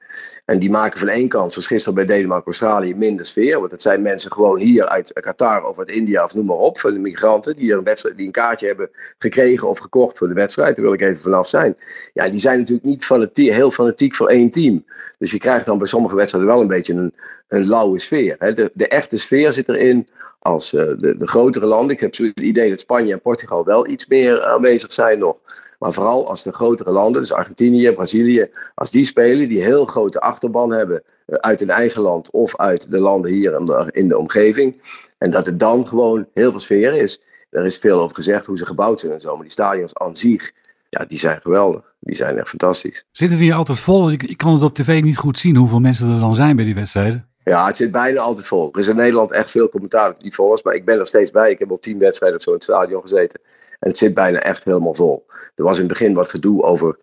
En 0.45 0.59
die 0.59 0.71
maken 0.71 0.99
van 0.99 1.09
één 1.09 1.29
kant, 1.29 1.53
zoals 1.53 1.67
gisteren 1.67 1.95
bij 1.95 2.07
Denemarken-Australië, 2.07 2.95
minder 2.95 3.27
sfeer. 3.27 3.59
Want 3.59 3.71
het 3.71 3.83
zijn 3.83 4.03
mensen 4.03 4.33
gewoon 4.33 4.59
hier 4.59 4.89
uit 4.89 5.13
Qatar 5.13 5.65
of 5.65 5.79
uit 5.79 5.91
India 5.91 6.25
of 6.25 6.35
noem 6.35 6.47
maar 6.47 6.57
op. 6.57 6.79
Van 6.79 6.93
de 6.93 6.99
migranten 6.99 7.57
die 7.57 7.73
een, 7.73 7.85
wedstrijd, 7.85 8.17
die 8.17 8.27
een 8.27 8.33
kaartje 8.33 8.67
hebben 8.67 8.91
gekregen 9.19 9.69
of 9.69 9.79
gekocht 9.79 10.19
voor 10.19 10.29
de 10.29 10.35
wedstrijd. 10.35 10.77
Daar 10.77 10.85
wil 10.85 10.95
ik 10.95 11.01
even 11.01 11.23
vanaf 11.23 11.49
zijn. 11.49 11.77
Ja, 12.13 12.29
die 12.29 12.41
zijn 12.41 12.59
natuurlijk 12.59 12.87
niet 12.87 13.05
fanatiek, 13.05 13.53
heel 13.53 13.71
fanatiek 13.71 14.15
voor 14.15 14.29
één 14.29 14.51
team. 14.51 14.85
Dus 15.19 15.31
je 15.31 15.39
krijgt 15.39 15.67
dan 15.67 15.79
bij 15.79 15.87
sommige 15.87 16.17
wedstrijden 16.17 16.51
wel 16.51 16.61
een 16.61 16.67
beetje 16.67 16.95
een, 16.95 17.15
een 17.49 17.67
lauwe 17.67 17.99
sfeer. 17.99 18.55
De, 18.55 18.71
de 18.75 18.89
echte 18.89 19.19
sfeer 19.19 19.53
zit 19.53 19.69
erin 19.69 20.09
als 20.47 20.73
uh, 20.73 20.81
de, 20.81 21.17
de 21.17 21.27
grotere 21.27 21.67
landen. 21.67 21.95
Ik 21.95 22.01
heb 22.01 22.15
zo 22.15 22.25
het 22.25 22.41
idee 22.41 22.71
dat 22.71 22.81
Spanje 22.81 23.13
en 23.13 23.21
Portugal 23.21 23.65
wel 23.65 23.89
iets 23.89 24.07
meer 24.07 24.45
aanwezig 24.45 24.93
zijn 24.93 25.19
nog. 25.19 25.39
Maar 25.79 25.93
vooral 25.93 26.29
als 26.29 26.43
de 26.43 26.53
grotere 26.53 26.93
landen, 26.93 27.21
dus 27.21 27.33
Argentinië, 27.33 27.93
Brazilië, 27.93 28.49
als 28.75 28.91
die 28.91 29.05
spelen, 29.05 29.49
die 29.49 29.63
heel 29.63 29.85
grote 29.85 30.21
achterban 30.21 30.73
hebben 30.73 31.03
uh, 31.27 31.37
uit 31.37 31.61
hun 31.61 31.71
eigen 31.71 32.03
land 32.03 32.31
of 32.31 32.57
uit 32.57 32.91
de 32.91 32.99
landen 32.99 33.31
hier 33.31 33.59
in 33.59 33.65
de, 33.65 33.89
in 33.91 34.09
de 34.09 34.19
omgeving. 34.19 34.81
En 35.19 35.31
dat 35.31 35.47
het 35.47 35.59
dan 35.59 35.87
gewoon 35.87 36.27
heel 36.35 36.51
veel 36.51 36.61
sfeer 36.61 36.95
is. 36.95 37.21
Er 37.51 37.65
is 37.65 37.79
veel 37.79 38.01
over 38.01 38.17
gezegd 38.17 38.47
hoe 38.47 38.59
ze 38.59 38.67
gebouwd 38.67 39.01
zijn 39.01 39.13
en 39.13 39.21
zo. 39.21 39.33
Maar 39.33 39.43
die 39.43 39.51
stadions 39.51 39.95
aan 39.95 40.17
zich, 40.17 40.53
ja, 40.89 41.05
die 41.05 41.19
zijn 41.19 41.41
geweldig. 41.41 41.95
Die 42.01 42.17
zijn 42.17 42.39
echt 42.39 42.49
fantastisch. 42.49 43.05
Zitten 43.13 43.39
die 43.39 43.55
altijd 43.55 43.79
vol? 43.79 44.11
Ik, 44.11 44.23
ik 44.23 44.37
kan 44.37 44.53
het 44.53 44.63
op 44.63 44.75
tv 44.75 45.03
niet 45.03 45.17
goed 45.17 45.39
zien 45.39 45.57
hoeveel 45.57 45.81
mensen 45.81 46.15
er 46.15 46.21
dan 46.21 46.35
zijn 46.35 46.57
bij 46.57 46.65
die 46.65 46.75
wedstrijden. 46.75 47.29
Ja, 47.51 47.67
het 47.67 47.77
zit 47.77 47.91
bijna 47.91 48.21
altijd 48.21 48.47
vol. 48.47 48.69
Er 48.73 48.81
is 48.81 48.89
in 48.89 48.97
Nederland 48.97 49.33
echt 49.33 49.51
veel 49.51 49.69
commentaar 49.69 50.07
dat 50.07 50.15
het 50.15 50.25
niet 50.25 50.35
vol 50.35 50.55
is. 50.55 50.63
Maar 50.63 50.75
ik 50.75 50.85
ben 50.85 50.99
er 50.99 51.07
steeds 51.07 51.31
bij. 51.31 51.51
Ik 51.51 51.59
heb 51.59 51.71
al 51.71 51.79
tien 51.79 51.99
wedstrijden 51.99 52.39
of 52.39 52.45
zo 52.45 52.51
in 52.51 52.57
het 52.57 52.65
stadion 52.65 53.01
gezeten. 53.01 53.41
En 53.81 53.89
het 53.89 53.97
zit 53.97 54.15
bijna 54.15 54.39
echt 54.39 54.65
helemaal 54.65 54.95
vol. 54.95 55.27
Er 55.55 55.65
was 55.65 55.75
in 55.75 55.85
het 55.85 55.93
begin 55.93 56.15
wat 56.15 56.29
gedoe 56.29 56.63
over. 56.63 56.99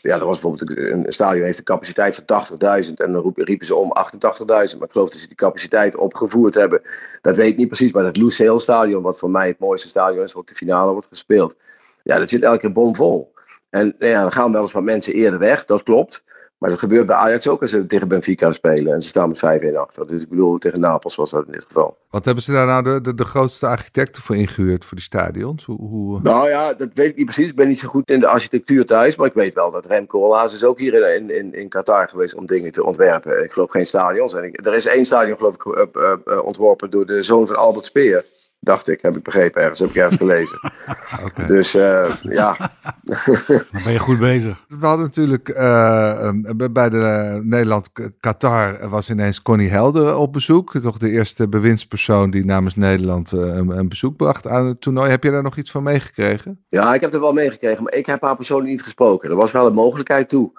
Ja, 0.00 0.14
er 0.14 0.26
was 0.26 0.40
bijvoorbeeld 0.40 0.78
een 0.78 1.12
stadion 1.12 1.44
heeft 1.44 1.58
een 1.58 1.64
capaciteit 1.64 2.22
van 2.26 2.44
80.000 2.84 2.94
en 2.94 3.12
dan 3.12 3.32
riepen 3.34 3.66
ze 3.66 3.74
om 3.74 3.92
88.000. 4.12 4.46
Maar 4.46 4.62
ik 4.62 4.90
geloof 4.90 5.08
dat 5.08 5.18
ze 5.20 5.26
die 5.26 5.36
capaciteit 5.36 5.96
opgevoerd 5.96 6.54
hebben. 6.54 6.82
Dat 7.20 7.36
weet 7.36 7.50
ik 7.50 7.56
niet 7.56 7.68
precies, 7.68 7.92
maar 7.92 8.04
het 8.04 8.16
Lucille 8.16 8.58
Stadion, 8.58 9.02
wat 9.02 9.18
voor 9.18 9.30
mij 9.30 9.46
het 9.46 9.58
mooiste 9.58 9.88
stadion 9.88 10.24
is, 10.24 10.32
waar 10.32 10.42
ook 10.42 10.48
de 10.48 10.54
finale 10.54 10.92
wordt 10.92 11.06
gespeeld. 11.06 11.56
Ja, 12.02 12.18
dat 12.18 12.28
zit 12.28 12.42
elke 12.42 12.58
keer 12.58 12.72
bomvol. 12.72 13.32
En 13.70 13.94
ja, 13.98 14.20
dan 14.20 14.32
gaan 14.32 14.52
wel 14.52 14.60
eens 14.60 14.72
wat 14.72 14.82
mensen 14.82 15.12
eerder 15.12 15.38
weg, 15.38 15.64
dat 15.64 15.82
klopt. 15.82 16.24
Maar 16.64 16.72
dat 16.72 16.82
gebeurt 16.82 17.06
bij 17.06 17.16
Ajax 17.16 17.48
ook 17.48 17.60
als 17.60 17.70
ze 17.70 17.86
tegen 17.86 18.08
Benfica 18.08 18.52
spelen. 18.52 18.92
En 18.92 19.02
ze 19.02 19.08
staan 19.08 19.28
met 19.28 19.62
5-1 19.72 19.76
achter. 19.76 20.06
Dus 20.06 20.22
ik 20.22 20.28
bedoel, 20.28 20.58
tegen 20.58 20.80
Napels 20.80 21.14
was 21.14 21.30
dat 21.30 21.46
in 21.46 21.52
dit 21.52 21.64
geval. 21.64 21.96
Wat 22.10 22.24
hebben 22.24 22.42
ze 22.44 22.52
daar 22.52 22.66
nou 22.66 22.82
de, 22.82 23.00
de, 23.00 23.14
de 23.14 23.24
grootste 23.24 23.66
architecten 23.66 24.22
voor 24.22 24.36
ingehuurd 24.36 24.84
voor 24.84 24.96
die 24.96 25.06
stadions? 25.06 25.64
Hoe, 25.64 25.78
hoe... 25.78 26.20
Nou 26.22 26.48
ja, 26.48 26.72
dat 26.72 26.94
weet 26.94 27.10
ik 27.10 27.16
niet 27.16 27.24
precies. 27.24 27.48
Ik 27.48 27.56
ben 27.56 27.68
niet 27.68 27.78
zo 27.78 27.88
goed 27.88 28.10
in 28.10 28.20
de 28.20 28.26
architectuur 28.26 28.86
thuis. 28.86 29.16
Maar 29.16 29.26
ik 29.26 29.34
weet 29.34 29.54
wel 29.54 29.70
dat 29.70 29.86
Remco 29.86 30.24
Olaas 30.24 30.54
is 30.54 30.64
ook 30.64 30.78
hier 30.78 31.14
in, 31.14 31.30
in, 31.30 31.54
in 31.54 31.68
Qatar 31.68 32.08
geweest 32.08 32.34
om 32.34 32.46
dingen 32.46 32.72
te 32.72 32.84
ontwerpen. 32.84 33.44
Ik 33.44 33.52
geloof 33.52 33.70
geen 33.70 33.86
stadions. 33.86 34.34
En 34.34 34.44
ik, 34.44 34.66
er 34.66 34.74
is 34.74 34.86
één 34.86 35.04
stadion 35.04 35.36
geloof 35.36 35.54
ik 35.54 35.64
uh, 35.64 36.12
uh, 36.26 36.44
ontworpen 36.44 36.90
door 36.90 37.06
de 37.06 37.22
zoon 37.22 37.46
van 37.46 37.56
Albert 37.56 37.86
Speer. 37.86 38.24
Dacht 38.64 38.88
ik, 38.88 39.02
heb 39.02 39.16
ik 39.16 39.22
begrepen 39.22 39.62
ergens, 39.62 39.78
heb 39.80 39.88
ik 39.88 39.96
ergens 39.96 40.16
gelezen. 40.16 40.58
okay. 41.26 41.46
Dus 41.46 41.74
uh, 41.74 42.14
ja. 42.22 42.56
Dan 43.72 43.82
ben 43.84 43.92
je 43.92 43.98
goed 43.98 44.18
bezig. 44.18 44.64
We 44.68 44.86
hadden 44.86 45.06
natuurlijk 45.06 45.48
uh, 45.48 46.30
bij 46.70 46.88
de 46.88 47.40
Nederland-Qatar 47.42 48.88
was 48.88 49.10
ineens 49.10 49.42
Connie 49.42 49.68
Helder 49.68 50.16
op 50.16 50.32
bezoek. 50.32 50.78
Toch 50.78 50.98
de 50.98 51.10
eerste 51.10 51.48
bewindspersoon 51.48 52.30
die 52.30 52.44
namens 52.44 52.76
Nederland 52.76 53.32
uh, 53.32 53.40
een, 53.40 53.68
een, 53.68 53.88
bezoek 53.88 54.16
bracht 54.16 54.46
aan 54.48 54.66
het 54.66 54.80
toernooi. 54.80 55.10
Heb 55.10 55.24
je 55.24 55.30
daar 55.30 55.42
nog 55.42 55.56
iets 55.56 55.70
van 55.70 55.82
meegekregen? 55.82 56.64
Ja, 56.68 56.94
ik 56.94 57.00
heb 57.00 57.14
er 57.14 57.20
wel 57.20 57.32
meegekregen, 57.32 57.82
maar 57.82 57.94
ik 57.94 58.06
heb 58.06 58.22
haar 58.22 58.36
persoonlijk 58.36 58.70
niet 58.70 58.82
gesproken. 58.82 59.30
Er 59.30 59.36
was 59.36 59.52
wel 59.52 59.66
een 59.66 59.74
mogelijkheid 59.74 60.28
toe. 60.28 60.52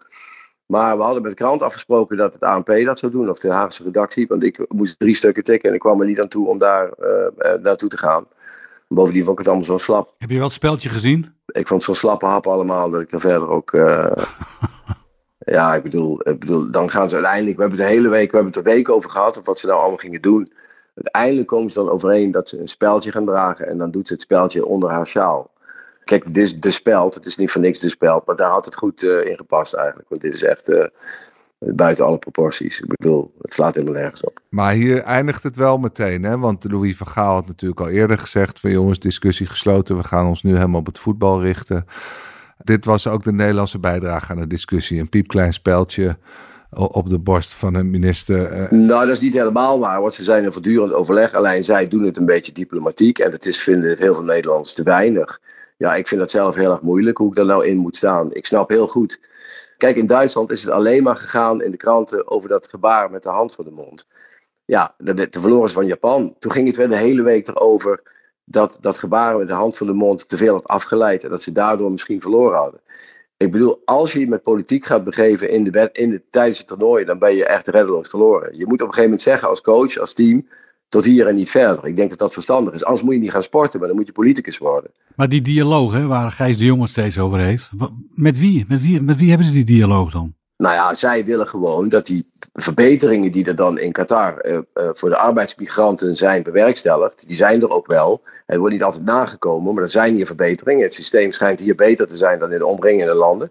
Maar 0.66 0.98
we 0.98 1.04
hadden 1.04 1.22
met 1.22 1.32
de 1.32 1.38
krant 1.38 1.62
afgesproken 1.62 2.18
dat 2.18 2.34
het 2.34 2.44
ANP 2.44 2.68
dat 2.86 3.00
zou 3.00 3.12
doen, 3.12 3.30
of 3.30 3.40
de 3.40 3.52
Haagse 3.52 3.84
redactie. 3.84 4.28
Want 4.28 4.44
ik 4.44 4.66
moest 4.68 5.00
drie 5.00 5.16
stukken 5.16 5.44
tikken 5.44 5.70
en 5.70 5.76
ik 5.76 5.82
kwam 5.82 6.00
er 6.00 6.06
niet 6.06 6.22
aan 6.22 6.28
toe 6.28 6.48
om 6.48 6.58
daar 6.58 6.94
uh, 7.00 7.54
naartoe 7.62 7.90
te 7.90 7.98
gaan. 7.98 8.26
Bovendien 8.88 9.24
vond 9.24 9.40
ik 9.40 9.46
het 9.46 9.48
allemaal 9.48 9.66
zo 9.66 9.78
slap. 9.78 10.14
Heb 10.18 10.30
je 10.30 10.36
wel 10.36 10.46
het 10.46 10.54
speltje 10.54 10.90
gezien? 10.90 11.36
Ik 11.46 11.68
vond 11.68 11.86
het 11.86 11.96
zo 11.96 12.00
slappe 12.00 12.26
hap 12.26 12.48
allemaal 12.48 12.90
dat 12.90 13.02
ik 13.02 13.10
daar 13.10 13.20
verder 13.20 13.50
ook. 13.50 13.72
Uh, 13.72 14.12
ja, 15.56 15.76
ik 15.76 15.84
bedoel, 15.84 16.30
ik 16.30 16.40
bedoel, 16.40 16.72
dan 16.72 16.90
gaan 16.90 17.10
ze 17.10 17.16
uiteindelijk. 17.16 17.56
We 17.56 17.62
hebben 17.62 17.80
het 17.80 17.88
de 17.88 17.94
hele 17.94 18.10
week, 18.10 18.32
we 18.32 18.36
hebben 18.36 18.54
het 18.54 18.66
er 18.66 18.74
week 18.74 18.90
over 18.90 19.10
gehad, 19.10 19.38
of 19.38 19.46
wat 19.46 19.60
ze 19.60 19.68
nou 19.68 19.80
allemaal 19.80 19.98
gingen 19.98 20.22
doen. 20.22 20.52
Uiteindelijk 20.96 21.48
komen 21.48 21.72
ze 21.72 21.80
dan 21.80 21.90
overeen 21.90 22.32
dat 22.32 22.50
ze 22.50 22.60
een 22.60 22.68
speltje 22.68 23.12
gaan 23.12 23.26
dragen 23.26 23.68
en 23.68 23.78
dan 23.78 23.92
doet 23.92 24.08
ze 24.08 24.14
het 24.14 24.22
speltje 24.22 24.66
onder 24.66 24.90
haar 24.90 25.08
sjaal. 25.08 25.52
Kijk, 26.06 26.34
dit 26.34 26.44
is 26.44 26.60
de 26.60 26.72
speld. 26.72 27.16
Het 27.16 27.26
is 27.26 27.38
niet 27.38 27.52
voor 27.52 27.62
niks 27.62 27.80
de 27.80 27.90
speld. 27.90 28.26
Maar 28.26 28.36
daar 28.36 28.50
had 28.50 28.66
het 28.66 28.76
goed 28.76 29.04
uh, 29.04 29.26
in 29.26 29.38
gepast 29.38 29.74
eigenlijk. 29.74 30.10
Want 30.10 30.22
dit 30.22 30.34
is 30.34 30.44
echt. 30.44 30.70
Uh, 30.70 30.86
Buiten 31.60 32.06
alle 32.06 32.18
proporties. 32.18 32.80
Ik 32.80 32.88
bedoel, 32.88 33.34
het 33.42 33.54
slaat 33.54 33.76
helemaal 33.76 34.02
nergens 34.02 34.24
op. 34.24 34.40
Maar 34.50 34.74
hier 34.74 35.02
eindigt 35.02 35.44
het 35.44 35.56
wel 35.56 35.78
meteen, 35.78 36.24
hè? 36.24 36.38
Want 36.38 36.72
Louis 36.72 36.98
van 36.98 37.08
Gaal 37.08 37.34
had 37.34 37.48
natuurlijk 37.48 37.80
al 37.80 37.90
eerder 37.90 38.18
gezegd: 38.18 38.60
van 38.60 38.72
jongens, 38.72 39.00
discussie 39.00 39.46
gesloten. 39.46 39.98
We 39.98 40.04
gaan 40.04 40.28
ons 40.28 40.44
nu 40.44 40.56
helemaal 40.56 40.80
op 40.80 40.86
het 40.86 41.00
voetbal 41.00 41.42
richten. 41.42 41.86
Dit 42.64 42.86
was 42.86 43.08
ook 43.08 43.24
de 43.24 43.34
Nederlandse 43.34 43.80
bijdrage 43.80 44.32
aan 44.32 44.40
de 44.40 44.48
discussie. 44.48 45.00
Een 45.00 45.10
piepklein 45.10 45.54
speltje 45.54 46.18
op 46.70 47.10
de 47.10 47.20
borst 47.20 47.54
van 47.54 47.74
een 47.76 47.90
minister. 47.90 48.46
Eh. 48.46 48.72
Nou, 48.72 49.06
dat 49.06 49.16
is 49.16 49.20
niet 49.20 49.34
helemaal 49.34 49.80
waar, 49.80 50.02
want 50.02 50.14
ze 50.14 50.24
zijn 50.24 50.44
in 50.44 50.52
voortdurend 50.52 50.94
overleg. 50.94 51.34
Alleen 51.34 51.64
zij 51.64 51.88
doen 51.88 52.04
het 52.04 52.18
een 52.18 52.26
beetje 52.26 52.52
diplomatiek 52.52 53.20
en 53.20 53.32
het 53.32 53.46
is, 53.46 53.64
vinden 53.64 53.90
het 53.90 54.00
heel 54.00 54.14
veel 54.14 54.24
Nederlanders 54.24 54.74
te 54.74 54.84
weinig. 54.84 55.40
Ja, 55.78 55.96
ik 55.96 56.08
vind 56.08 56.22
dat 56.22 56.32
zelf 56.32 56.56
heel 56.56 56.72
erg 56.72 56.82
moeilijk 56.82 57.18
hoe 57.18 57.30
ik 57.30 57.36
daar 57.36 57.46
nou 57.46 57.66
in 57.66 57.78
moet 57.78 57.96
staan. 57.96 58.34
Ik 58.34 58.46
snap 58.46 58.70
heel 58.70 58.88
goed. 58.88 59.20
Kijk, 59.78 59.96
in 59.96 60.06
Duitsland 60.06 60.52
is 60.52 60.64
het 60.64 60.72
alleen 60.72 61.04
maar 61.04 61.16
gegaan 61.16 61.62
in 61.62 61.72
de 61.72 61.78
kranten 61.78 62.30
over 62.30 62.50
dat 62.50 62.68
gebaar 62.68 63.12
met 63.12 63.24
de 63.24 63.30
hand 63.30 63.56
voor 63.56 63.64
de 63.64 63.72
mond. 63.72 64.08
Ja, 64.66 64.96
de, 64.98 65.14
de 65.14 65.40
verloren 65.40 65.70
van 65.70 65.86
Japan. 65.86 66.36
Toen 66.40 66.52
ging 66.52 66.68
het 66.68 66.76
weer 66.76 66.90
de 66.90 66.98
hele 66.98 67.22
week 67.22 67.48
erover 67.48 68.02
dat 68.46 68.78
dat 68.82 68.98
gebaar 68.98 69.38
met 69.38 69.48
de 69.48 69.54
hand 69.54 69.78
voor 69.78 69.88
de 69.88 69.94
mond 69.94 70.30
te 70.30 70.38
veel 70.38 70.54
had 70.54 70.68
afgeleid 70.68 71.24
en 71.24 71.30
dat 71.30 71.42
ze 71.42 71.52
daardoor 71.52 71.92
misschien 71.92 72.22
verloren 72.22 72.58
hadden. 72.58 72.82
Ik 73.38 73.52
bedoel, 73.52 73.82
als 73.86 74.14
je 74.14 74.28
met 74.28 74.42
politiek 74.42 74.86
gaat 74.86 75.04
begeven 75.04 75.50
in 75.50 75.64
de 75.64 75.90
in 75.92 76.10
de, 76.10 76.24
tijdens 76.30 76.58
het 76.58 76.68
toernooi, 76.68 77.06
dan 77.06 77.20
ben 77.20 77.36
je 77.36 77.46
echt 77.46 77.68
reddeloos 77.68 78.10
verloren. 78.10 78.58
Je 78.58 78.66
moet 78.66 78.82
op 78.82 78.88
een 78.88 78.94
gegeven 78.94 79.04
moment 79.04 79.22
zeggen 79.22 79.50
als 79.50 79.62
coach, 79.62 79.98
als 79.98 80.14
team, 80.14 80.48
tot 80.96 81.06
hier 81.06 81.28
en 81.28 81.36
niet 81.36 81.50
verder. 81.50 81.86
Ik 81.86 81.96
denk 81.96 82.10
dat 82.10 82.20
dat 82.20 82.34
verstandig 82.34 82.74
is. 82.74 82.84
Anders 82.84 83.04
moet 83.04 83.14
je 83.14 83.20
niet 83.20 83.32
gaan 83.32 83.44
sporten, 83.44 83.80
maar 83.80 83.88
dan 83.88 83.98
moet 83.98 84.08
je 84.08 84.14
politicus 84.14 84.58
worden. 84.58 84.92
Maar 85.16 85.30
die 85.30 85.42
dialoog, 85.42 85.94
hè, 85.94 86.06
waar 86.06 86.32
Gijs 86.32 86.58
de 86.58 86.66
Jonge 86.66 86.88
steeds 86.88 87.18
over 87.18 87.40
heeft, 87.40 87.70
met 88.14 88.40
wie? 88.40 88.66
Met 88.68 88.82
wie, 88.82 89.02
met 89.02 89.20
wie 89.20 89.30
hebben 89.30 89.48
ze 89.48 89.54
die 89.54 89.64
dialoog 89.64 90.12
dan? 90.12 90.34
Nou 90.58 90.76
ja, 90.76 90.94
zij 90.94 91.26
willen 91.26 91.48
gewoon 91.48 91.90
dat 91.90 92.06
die 92.06 92.30
verbeteringen 92.54 93.32
die 93.32 93.46
er 93.46 93.56
dan 93.56 93.80
in 93.80 93.92
Qatar 93.92 94.46
uh, 94.46 94.54
uh, 94.54 94.90
voor 94.94 95.10
de 95.10 95.18
arbeidsmigranten 95.18 96.16
zijn 96.16 96.44
bewerkstelligd, 96.44 97.28
die 97.28 97.38
zijn 97.38 97.62
er 97.62 97.70
ook 97.70 97.88
wel. 97.88 98.22
Het 98.46 98.58
wordt 98.58 98.74
niet 98.74 98.84
altijd 98.84 99.06
nagekomen, 99.06 99.74
maar 99.74 99.84
er 99.84 99.90
zijn 99.90 100.16
hier 100.16 100.26
verbeteringen. 100.26 100.84
Het 100.84 100.94
systeem 100.94 101.32
schijnt 101.32 101.60
hier 101.60 101.76
beter 101.76 102.08
te 102.08 102.18
zijn 102.18 102.40
dan 102.40 102.52
in 102.52 102.60
de 102.60 102.66
omringende 102.66 103.16
landen. 103.16 103.50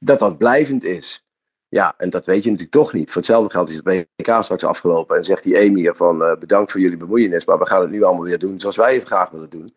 Dat 0.00 0.18
dat 0.18 0.38
blijvend 0.38 0.84
is. 0.84 1.22
Ja, 1.70 1.94
en 1.96 2.10
dat 2.10 2.26
weet 2.26 2.44
je 2.44 2.50
natuurlijk 2.50 2.76
toch 2.76 2.92
niet. 2.92 3.10
Voor 3.10 3.16
hetzelfde 3.16 3.50
geld 3.50 3.70
is 3.70 3.76
het 3.76 4.06
WK 4.16 4.42
straks 4.42 4.64
afgelopen 4.64 5.16
en 5.16 5.24
zegt 5.24 5.42
die 5.42 5.58
emir 5.58 5.94
van 5.94 6.22
uh, 6.22 6.36
bedankt 6.38 6.70
voor 6.70 6.80
jullie 6.80 6.96
bemoeienis, 6.96 7.46
maar 7.46 7.58
we 7.58 7.66
gaan 7.66 7.80
het 7.80 7.90
nu 7.90 8.02
allemaal 8.02 8.24
weer 8.24 8.38
doen 8.38 8.60
zoals 8.60 8.76
wij 8.76 8.94
het 8.94 9.04
graag 9.04 9.30
willen 9.30 9.50
doen. 9.50 9.70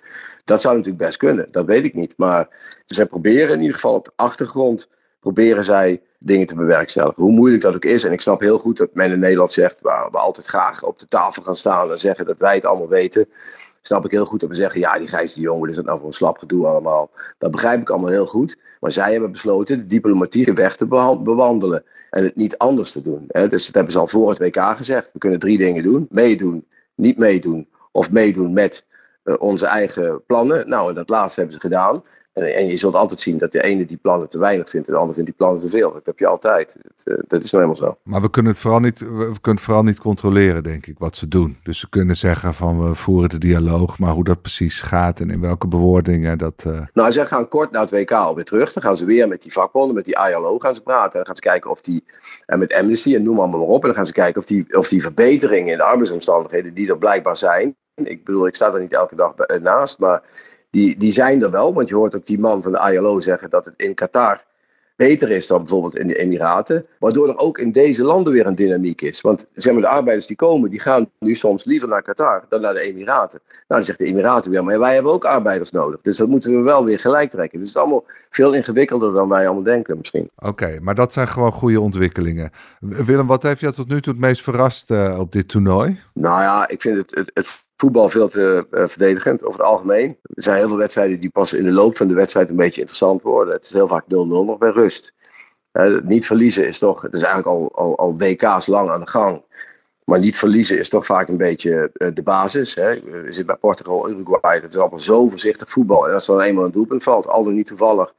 Dat 0.45 0.61
zou 0.61 0.75
natuurlijk 0.75 1.03
best 1.03 1.17
kunnen, 1.17 1.51
dat 1.51 1.65
weet 1.65 1.83
ik 1.83 1.93
niet. 1.93 2.17
Maar 2.17 2.47
ze 2.85 3.05
proberen 3.05 3.53
in 3.53 3.59
ieder 3.61 3.75
geval 3.75 3.93
op 3.93 4.05
de 4.05 4.11
achtergrond, 4.15 4.89
proberen 5.19 5.63
zij 5.63 6.01
dingen 6.19 6.47
te 6.47 6.55
bewerkstelligen. 6.55 7.23
Hoe 7.23 7.31
moeilijk 7.31 7.61
dat 7.61 7.75
ook 7.75 7.85
is. 7.85 8.03
En 8.03 8.11
ik 8.11 8.21
snap 8.21 8.39
heel 8.39 8.57
goed 8.57 8.77
dat 8.77 8.93
men 8.93 9.11
in 9.11 9.19
Nederland 9.19 9.51
zegt, 9.51 9.81
waar 9.81 10.11
we 10.11 10.17
altijd 10.17 10.45
graag 10.45 10.83
op 10.83 10.99
de 10.99 11.07
tafel 11.07 11.43
gaan 11.43 11.55
staan 11.55 11.91
en 11.91 11.99
zeggen 11.99 12.25
dat 12.25 12.39
wij 12.39 12.55
het 12.55 12.65
allemaal 12.65 12.89
weten. 12.89 13.29
Snap 13.81 14.05
ik 14.05 14.11
heel 14.11 14.25
goed 14.25 14.39
dat 14.39 14.49
we 14.49 14.55
zeggen, 14.55 14.79
ja, 14.79 14.97
die 14.97 15.07
Gijs 15.07 15.33
de 15.33 15.41
Jong, 15.41 15.59
wat 15.59 15.69
is 15.69 15.75
dat 15.75 15.85
nou 15.85 15.97
voor 15.97 16.07
een 16.07 16.13
slap 16.13 16.37
gedoe 16.37 16.67
allemaal? 16.67 17.09
Dat 17.37 17.51
begrijp 17.51 17.81
ik 17.81 17.89
allemaal 17.89 18.09
heel 18.09 18.25
goed. 18.25 18.57
Maar 18.81 18.91
zij 18.91 19.11
hebben 19.11 19.31
besloten 19.31 19.77
de 19.77 19.85
diplomatieke 19.85 20.53
weg 20.53 20.75
te 20.75 20.87
bewandelen. 21.23 21.83
En 22.09 22.23
het 22.23 22.35
niet 22.35 22.57
anders 22.57 22.91
te 22.91 23.01
doen. 23.01 23.25
Dus 23.27 23.65
dat 23.65 23.75
hebben 23.75 23.93
ze 23.93 23.99
al 23.99 24.07
voor 24.07 24.29
het 24.29 24.39
WK 24.39 24.75
gezegd. 24.75 25.11
We 25.13 25.19
kunnen 25.19 25.39
drie 25.39 25.57
dingen 25.57 25.83
doen. 25.83 26.05
Meedoen, 26.09 26.67
niet 26.95 27.17
meedoen 27.17 27.67
of 27.91 28.11
meedoen 28.11 28.53
met 28.53 28.85
eh, 29.23 29.35
onze 29.39 29.65
eigen 29.65 30.23
plannen. 30.25 30.69
Nou, 30.69 30.89
en 30.89 30.95
dat 30.95 31.09
laatste 31.09 31.39
hebben 31.39 31.59
ze 31.59 31.67
gedaan. 31.67 32.03
En, 32.33 32.55
en, 32.55 32.67
je 32.67 32.77
zult 32.77 32.95
altijd 32.95 33.19
zien 33.19 33.37
dat 33.37 33.51
de 33.51 33.63
ene 33.63 33.85
die 33.85 33.97
plannen 33.97 34.29
te 34.29 34.39
weinig 34.39 34.69
vindt 34.69 34.87
en 34.87 34.93
de 34.93 34.99
ander 34.99 35.15
vindt 35.15 35.29
die 35.29 35.39
plannen 35.39 35.61
te 35.61 35.69
veel. 35.69 35.93
Dat 35.93 36.05
heb 36.05 36.19
je 36.19 36.27
altijd. 36.27 36.77
Dat, 36.81 37.17
uh, 37.17 37.23
dat 37.27 37.43
is 37.43 37.51
nou 37.51 37.63
helemaal 37.63 37.87
zo. 37.89 37.97
Maar 38.03 38.21
we 38.21 38.29
kunnen, 38.29 38.51
het 38.51 38.61
vooral 38.61 38.79
niet, 38.79 38.99
we 38.99 39.33
kunnen 39.41 39.63
vooral 39.63 39.83
niet 39.83 39.99
controleren, 39.99 40.63
denk 40.63 40.85
ik, 40.85 40.99
wat 40.99 41.15
ze 41.15 41.27
doen. 41.27 41.57
Dus 41.63 41.79
ze 41.79 41.89
kunnen 41.89 42.15
zeggen 42.15 42.53
van 42.53 42.87
we 42.87 42.95
voeren 42.95 43.29
de 43.29 43.37
dialoog, 43.37 43.99
maar 43.99 44.13
hoe 44.13 44.23
dat 44.23 44.41
precies 44.41 44.81
gaat 44.81 45.19
en 45.19 45.29
in 45.29 45.41
welke 45.41 45.67
bewoordingen 45.67 46.37
dat... 46.37 46.63
Uh... 46.67 46.81
Nou, 46.93 47.11
ze 47.11 47.25
gaan 47.25 47.47
kort 47.47 47.71
na 47.71 47.81
het 47.81 47.91
WK 47.91 48.11
alweer 48.11 48.45
terug. 48.45 48.73
Dan 48.73 48.83
gaan 48.83 48.97
ze 48.97 49.05
weer 49.05 49.27
met 49.27 49.41
die 49.41 49.51
vakbonden, 49.51 49.95
met 49.95 50.05
die 50.05 50.17
ILO 50.29 50.59
gaan 50.59 50.75
ze 50.75 50.81
praten. 50.81 51.11
En 51.11 51.17
dan 51.17 51.25
gaan 51.25 51.35
ze 51.35 51.41
kijken 51.41 51.69
of 51.69 51.81
die, 51.81 52.03
en 52.45 52.59
met 52.59 52.73
Amnesty 52.73 53.15
en 53.15 53.23
noem 53.23 53.39
allemaal 53.39 53.59
maar 53.59 53.69
op. 53.69 53.81
En 53.81 53.87
dan 53.87 53.95
gaan 53.95 54.05
ze 54.05 54.13
kijken 54.13 54.41
of 54.41 54.47
die, 54.47 54.77
of 54.77 54.87
die 54.87 55.01
verbeteringen 55.01 55.71
in 55.71 55.77
de 55.77 55.83
arbeidsomstandigheden 55.83 56.73
die 56.73 56.89
er 56.89 56.97
blijkbaar 56.97 57.37
zijn. 57.37 57.75
Ik 58.03 58.23
bedoel, 58.23 58.47
ik 58.47 58.55
sta 58.55 58.73
er 58.73 58.79
niet 58.79 58.93
elke 58.93 59.15
dag 59.15 59.33
naast, 59.61 59.99
maar 59.99 60.23
die, 60.71 60.97
die 60.97 61.11
zijn 61.11 61.43
er 61.43 61.51
wel. 61.51 61.73
Want 61.73 61.89
je 61.89 61.95
hoort 61.95 62.15
ook 62.15 62.25
die 62.25 62.39
man 62.39 62.61
van 62.61 62.71
de 62.71 62.91
ILO 62.93 63.19
zeggen 63.19 63.49
dat 63.49 63.65
het 63.65 63.73
in 63.77 63.93
Qatar 63.93 64.43
beter 65.07 65.31
is 65.31 65.47
dan 65.47 65.57
bijvoorbeeld 65.57 65.95
in 65.95 66.07
de 66.07 66.17
Emiraten. 66.17 66.87
Waardoor 66.99 67.29
er 67.29 67.37
ook 67.37 67.57
in 67.57 67.71
deze 67.71 68.03
landen 68.03 68.33
weer 68.33 68.45
een 68.47 68.55
dynamiek 68.55 69.01
is. 69.01 69.21
Want 69.21 69.47
zeg 69.53 69.73
maar, 69.73 69.81
de 69.81 69.87
arbeiders 69.87 70.27
die 70.27 70.35
komen, 70.35 70.69
die 70.69 70.79
gaan 70.79 71.09
nu 71.19 71.35
soms 71.35 71.63
liever 71.63 71.87
naar 71.87 72.01
Qatar 72.01 72.45
dan 72.49 72.61
naar 72.61 72.73
de 72.73 72.79
Emiraten. 72.79 73.39
Nou, 73.47 73.61
dan 73.67 73.83
zegt 73.83 73.97
de 73.97 74.05
Emiraten 74.05 74.51
weer, 74.51 74.63
maar 74.63 74.79
wij 74.79 74.93
hebben 74.93 75.11
ook 75.11 75.25
arbeiders 75.25 75.71
nodig. 75.71 76.01
Dus 76.01 76.17
dat 76.17 76.27
moeten 76.27 76.51
we 76.57 76.61
wel 76.61 76.85
weer 76.85 76.99
gelijk 76.99 77.29
trekken. 77.29 77.59
Dus 77.59 77.67
het 77.67 77.77
is 77.77 77.81
allemaal 77.81 78.05
veel 78.29 78.53
ingewikkelder 78.53 79.13
dan 79.13 79.29
wij 79.29 79.45
allemaal 79.45 79.63
denken 79.63 79.97
misschien. 79.97 80.29
Oké, 80.37 80.79
maar 80.81 80.95
dat 80.95 81.13
zijn 81.13 81.27
gewoon 81.27 81.51
goede 81.51 81.81
ontwikkelingen. 81.81 82.51
Willem, 82.79 83.27
wat 83.27 83.43
heeft 83.43 83.61
jou 83.61 83.73
tot 83.73 83.87
nu 83.87 84.01
toe 84.01 84.13
het 84.13 84.21
meest 84.21 84.43
verrast 84.43 84.91
uh, 84.91 85.19
op 85.19 85.31
dit 85.31 85.47
toernooi? 85.47 85.99
Nou 86.13 86.41
ja, 86.41 86.67
ik 86.67 86.81
vind 86.81 86.97
het, 86.97 87.15
het, 87.15 87.31
het 87.33 87.63
voetbal 87.81 88.09
veel 88.09 88.29
te 88.29 88.67
uh, 88.71 88.87
verdedigend 88.87 89.43
over 89.43 89.59
het 89.59 89.69
algemeen. 89.69 90.17
Er 90.23 90.43
zijn 90.43 90.57
heel 90.57 90.67
veel 90.67 90.77
wedstrijden 90.77 91.19
die 91.19 91.29
pas 91.29 91.53
in 91.53 91.63
de 91.63 91.71
loop 91.71 91.97
van 91.97 92.07
de 92.07 92.13
wedstrijd 92.13 92.49
een 92.49 92.55
beetje 92.55 92.81
interessant 92.81 93.21
worden. 93.21 93.53
Het 93.53 93.63
is 93.63 93.71
heel 93.71 93.87
vaak 93.87 94.03
0-0 94.03 94.07
nog 94.07 94.57
bij 94.57 94.69
rust. 94.69 95.13
Uh, 95.73 96.01
niet 96.03 96.25
verliezen 96.25 96.67
is 96.67 96.79
toch, 96.79 97.01
het 97.01 97.13
is 97.13 97.21
eigenlijk 97.21 97.57
al, 97.57 97.71
al, 97.75 97.97
al 97.97 98.17
WK's 98.17 98.67
lang 98.67 98.89
aan 98.89 98.99
de 98.99 99.07
gang. 99.07 99.43
Maar 100.03 100.19
niet 100.19 100.37
verliezen 100.37 100.79
is 100.79 100.89
toch 100.89 101.05
vaak 101.05 101.27
een 101.27 101.37
beetje 101.37 101.91
uh, 101.93 102.07
de 102.13 102.23
basis. 102.23 102.75
Hè. 102.75 103.01
We 103.01 103.23
zitten 103.23 103.45
bij 103.45 103.55
Portugal, 103.55 104.09
Uruguay, 104.09 104.59
dat 104.59 104.73
is 104.73 104.79
allemaal 104.79 104.99
zo 104.99 105.27
voorzichtig 105.27 105.69
voetbal. 105.69 106.07
En 106.07 106.13
als 106.13 106.27
er 106.27 106.35
dan 106.35 106.43
eenmaal 106.43 106.65
een 106.65 106.71
doelpunt 106.71 107.03
valt, 107.03 107.27
al 107.27 107.43
dan 107.43 107.53
niet 107.53 107.67
toevallig, 107.67 108.13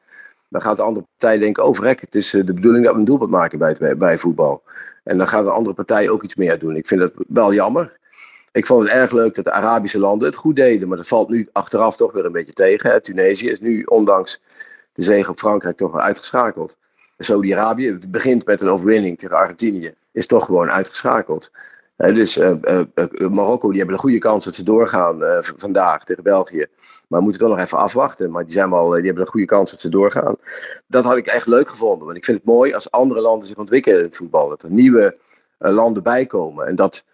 dan 0.49 0.61
gaat 0.61 0.77
de 0.77 0.83
andere 0.83 1.07
partij 1.17 1.39
denken: 1.39 1.65
oh, 1.65 1.75
verrek, 1.75 2.01
het 2.01 2.15
is 2.15 2.31
de 2.31 2.55
bedoeling 2.55 2.85
dat 2.85 2.95
we 2.95 2.99
een 2.99 3.05
doelpunt 3.05 3.31
maken 3.31 3.59
bij, 3.59 3.97
bij 3.97 4.19
voetbal. 4.19 4.63
En 5.05 5.19
dan 5.19 5.29
gaat 5.29 5.45
de 5.45 5.51
andere 5.51 5.75
partij 5.75 6.09
ook 6.09 6.23
iets 6.23 6.35
meer 6.35 6.59
doen. 6.59 6.77
Ik 6.77 6.87
vind 6.87 7.01
dat 7.01 7.13
wel 7.29 7.55
jammer. 7.55 8.01
Ik 8.53 8.67
vond 8.67 8.83
het 8.83 8.93
erg 8.93 9.11
leuk 9.11 9.35
dat 9.35 9.45
de 9.45 9.51
Arabische 9.51 9.99
landen 9.99 10.29
het 10.29 10.37
goed 10.37 10.57
deden. 10.57 10.89
Maar 10.89 10.97
dat 10.97 11.07
valt 11.07 11.29
nu 11.29 11.49
achteraf 11.53 11.97
toch 11.97 12.13
weer 12.13 12.25
een 12.25 12.33
beetje 12.33 12.53
tegen. 12.53 13.03
Tunesië 13.03 13.49
is 13.51 13.61
nu, 13.61 13.83
ondanks 13.83 14.41
de 14.93 15.03
zege 15.03 15.31
op 15.31 15.39
Frankrijk, 15.39 15.77
toch 15.77 15.93
wel 15.93 16.01
uitgeschakeld. 16.01 16.77
Saudi-Arabië, 17.19 17.99
begint 18.09 18.47
met 18.47 18.61
een 18.61 18.69
overwinning 18.69 19.19
tegen 19.19 19.37
Argentinië, 19.37 19.95
is 20.13 20.27
toch 20.27 20.45
gewoon 20.45 20.71
uitgeschakeld. 20.71 21.51
dus 21.97 22.37
uh, 22.37 22.55
uh, 22.63 23.31
Marokko, 23.31 23.69
die 23.69 23.77
hebben 23.77 23.95
een 23.95 24.03
goede 24.03 24.19
kans 24.19 24.45
dat 24.45 24.55
ze 24.55 24.65
doorgaan 24.65 25.19
vandaag 25.57 26.05
tegen 26.05 26.23
België. 26.23 26.67
Maar 27.09 27.19
we 27.19 27.25
moeten 27.25 27.41
toch 27.41 27.57
nog 27.57 27.65
even 27.65 27.79
afwachten. 27.79 28.31
Maar 28.31 28.45
die, 28.45 28.53
zijn 28.53 28.71
wel, 28.71 28.91
die 28.91 29.05
hebben 29.05 29.23
een 29.23 29.31
goede 29.31 29.47
kans 29.47 29.71
dat 29.71 29.81
ze 29.81 29.89
doorgaan. 29.89 30.37
Dat 30.87 31.05
had 31.05 31.17
ik 31.17 31.27
echt 31.27 31.47
leuk 31.47 31.69
gevonden. 31.69 32.05
Want 32.05 32.17
ik 32.17 32.25
vind 32.25 32.39
het 32.39 32.47
mooi 32.47 32.75
als 32.75 32.91
andere 32.91 33.21
landen 33.21 33.49
zich 33.49 33.57
ontwikkelen 33.57 33.99
in 33.99 34.05
het 34.05 34.17
voetbal. 34.17 34.49
Dat 34.49 34.63
er 34.63 34.71
nieuwe 34.71 35.19
landen 35.59 36.03
bijkomen. 36.03 36.67
En 36.67 36.75
dat 36.75 37.05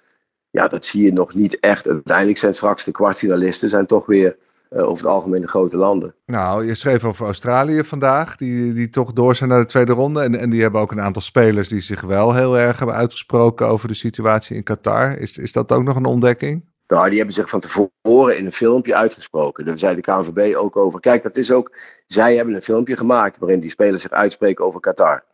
ja, 0.51 0.69
dat 0.69 0.85
zie 0.85 1.03
je 1.03 1.13
nog 1.13 1.35
niet 1.35 1.61
echt. 1.61 1.89
Uiteindelijk 1.89 2.39
zijn 2.39 2.55
straks 2.55 2.85
de 2.85 2.93
kwartfinalisten 2.93 3.71
zijn 3.71 3.87
toch 3.87 4.07
weer 4.07 4.37
uh, 4.71 4.83
over 4.83 5.05
het 5.05 5.15
algemeen 5.15 5.41
de 5.41 5.49
grote 5.49 5.79
landen. 5.79 6.15
Nou, 6.27 6.67
je 6.67 6.75
schreef 6.75 7.05
over 7.05 7.27
Australië 7.27 7.85
vandaag, 7.85 8.37
die, 8.37 8.73
die 8.73 8.91
toch 8.91 9.13
door 9.13 9.35
zijn 9.35 9.49
naar 9.49 9.61
de 9.61 9.67
tweede 9.67 9.93
ronde. 9.93 10.21
En, 10.21 10.35
en 10.35 10.51
die 10.51 10.63
hebben 10.63 10.81
ook 10.81 10.93
een 10.93 11.01
aantal 11.01 11.23
spelers 11.23 11.69
die 11.69 11.81
zich 11.81 12.01
wel 12.01 12.35
heel 12.35 12.59
erg 12.59 12.79
hebben 12.79 12.97
uitgesproken 12.97 13.67
over 13.67 13.89
de 13.89 13.95
situatie 13.95 14.57
in 14.57 14.63
Qatar. 14.63 15.19
Is, 15.19 15.39
is 15.39 15.53
dat 15.53 15.73
ook 15.73 15.83
nog 15.83 15.97
een 15.97 16.05
ontdekking? 16.05 16.65
Nou, 16.87 17.09
die 17.09 17.17
hebben 17.17 17.35
zich 17.35 17.49
van 17.49 17.61
tevoren 17.61 18.39
in 18.39 18.47
een 18.47 18.53
filmpje 18.53 18.95
uitgesproken. 18.95 19.65
Daar 19.65 19.79
zei 19.79 19.95
de 19.95 20.01
KNVB 20.01 20.55
ook 20.57 20.77
over. 20.77 21.01
Kijk, 21.01 21.23
dat 21.23 21.37
is 21.37 21.53
ook. 21.53 21.77
Zij 22.07 22.37
hebben 22.37 22.55
een 22.55 22.63
filmpje 22.63 22.97
gemaakt 22.97 23.39
waarin 23.39 23.61
die 23.61 23.71
spelers 23.71 24.03
zich 24.03 24.11
uitspreken 24.11 24.65
over 24.65 24.81
Qatar. 24.81 25.25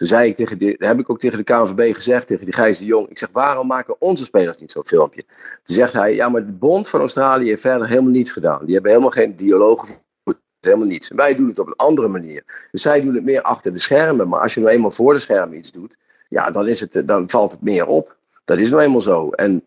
Toen 0.00 0.08
zei 0.08 0.28
ik 0.28 0.34
tegen 0.34 0.58
de, 0.58 0.74
heb 0.78 0.98
ik 0.98 1.10
ook 1.10 1.18
tegen 1.18 1.38
de 1.38 1.44
KNVB 1.44 1.94
gezegd, 1.94 2.26
tegen 2.26 2.44
die 2.44 2.54
Gijs 2.54 2.78
de 2.78 2.84
Jong. 2.84 3.08
Ik 3.08 3.18
zeg, 3.18 3.28
waarom 3.32 3.66
maken 3.66 4.00
onze 4.00 4.24
spelers 4.24 4.58
niet 4.58 4.70
zo'n 4.70 4.86
filmpje? 4.86 5.24
Toen 5.62 5.74
zegt 5.74 5.92
hij, 5.92 6.14
ja, 6.14 6.28
maar 6.28 6.46
de 6.46 6.52
bond 6.52 6.88
van 6.88 7.00
Australië 7.00 7.46
heeft 7.46 7.60
verder 7.60 7.88
helemaal 7.88 8.10
niets 8.10 8.30
gedaan. 8.30 8.64
Die 8.64 8.72
hebben 8.74 8.90
helemaal 8.90 9.12
geen 9.12 9.36
dialoog 9.36 9.80
gevoerd, 9.80 10.40
helemaal 10.60 10.86
niets. 10.86 11.10
En 11.10 11.16
wij 11.16 11.34
doen 11.34 11.48
het 11.48 11.58
op 11.58 11.66
een 11.66 11.76
andere 11.76 12.08
manier. 12.08 12.68
Dus 12.70 12.82
zij 12.82 13.00
doen 13.00 13.14
het 13.14 13.24
meer 13.24 13.42
achter 13.42 13.72
de 13.72 13.78
schermen. 13.78 14.28
Maar 14.28 14.40
als 14.40 14.54
je 14.54 14.60
nou 14.60 14.72
eenmaal 14.72 14.90
voor 14.90 15.12
de 15.12 15.20
schermen 15.20 15.56
iets 15.56 15.72
doet, 15.72 15.96
ja, 16.28 16.50
dan, 16.50 16.68
is 16.68 16.80
het, 16.80 17.02
dan 17.04 17.30
valt 17.30 17.52
het 17.52 17.62
meer 17.62 17.86
op. 17.86 18.16
Dat 18.44 18.58
is 18.58 18.70
nou 18.70 18.82
eenmaal 18.82 19.00
zo. 19.00 19.30
En, 19.30 19.64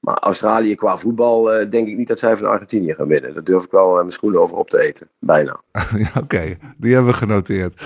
maar 0.00 0.18
Australië 0.18 0.74
qua 0.74 0.98
voetbal 0.98 1.60
uh, 1.60 1.70
denk 1.70 1.88
ik 1.88 1.96
niet 1.96 2.08
dat 2.08 2.18
zij 2.18 2.36
van 2.36 2.46
Argentinië 2.46 2.94
gaan 2.94 3.08
winnen. 3.08 3.34
Dat 3.34 3.46
durf 3.46 3.64
ik 3.64 3.70
wel 3.70 3.90
uh, 3.90 3.98
mijn 4.00 4.12
schoenen 4.12 4.40
over 4.40 4.56
op 4.56 4.70
te 4.70 4.80
eten. 4.80 5.08
Bijna. 5.18 5.60
Oké, 6.22 6.56
die 6.76 6.94
hebben 6.94 7.12
we 7.12 7.18
genoteerd. 7.18 7.82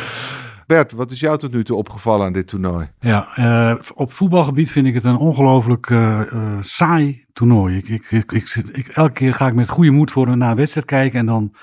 Bert, 0.70 0.92
wat 0.92 1.10
is 1.10 1.20
jou 1.20 1.38
tot 1.38 1.52
nu 1.52 1.64
toe 1.64 1.76
opgevallen 1.76 2.26
aan 2.26 2.32
dit 2.32 2.46
toernooi? 2.46 2.90
Ja, 3.00 3.28
uh, 3.38 3.74
op 3.94 4.12
voetbalgebied 4.12 4.70
vind 4.70 4.86
ik 4.86 4.94
het 4.94 5.04
een 5.04 5.16
ongelooflijk 5.16 5.90
uh, 5.90 6.20
uh, 6.32 6.56
saai 6.60 7.24
toernooi. 7.32 7.76
Ik, 7.76 7.88
ik, 7.88 8.10
ik, 8.10 8.32
ik, 8.72 8.88
elke 8.88 9.12
keer 9.12 9.34
ga 9.34 9.46
ik 9.46 9.54
met 9.54 9.68
goede 9.68 9.90
moed 9.90 10.10
voor 10.10 10.28
een 10.28 10.54
wedstrijd 10.54 10.86
kijken 10.86 11.18
en 11.18 11.26
dan 11.26 11.54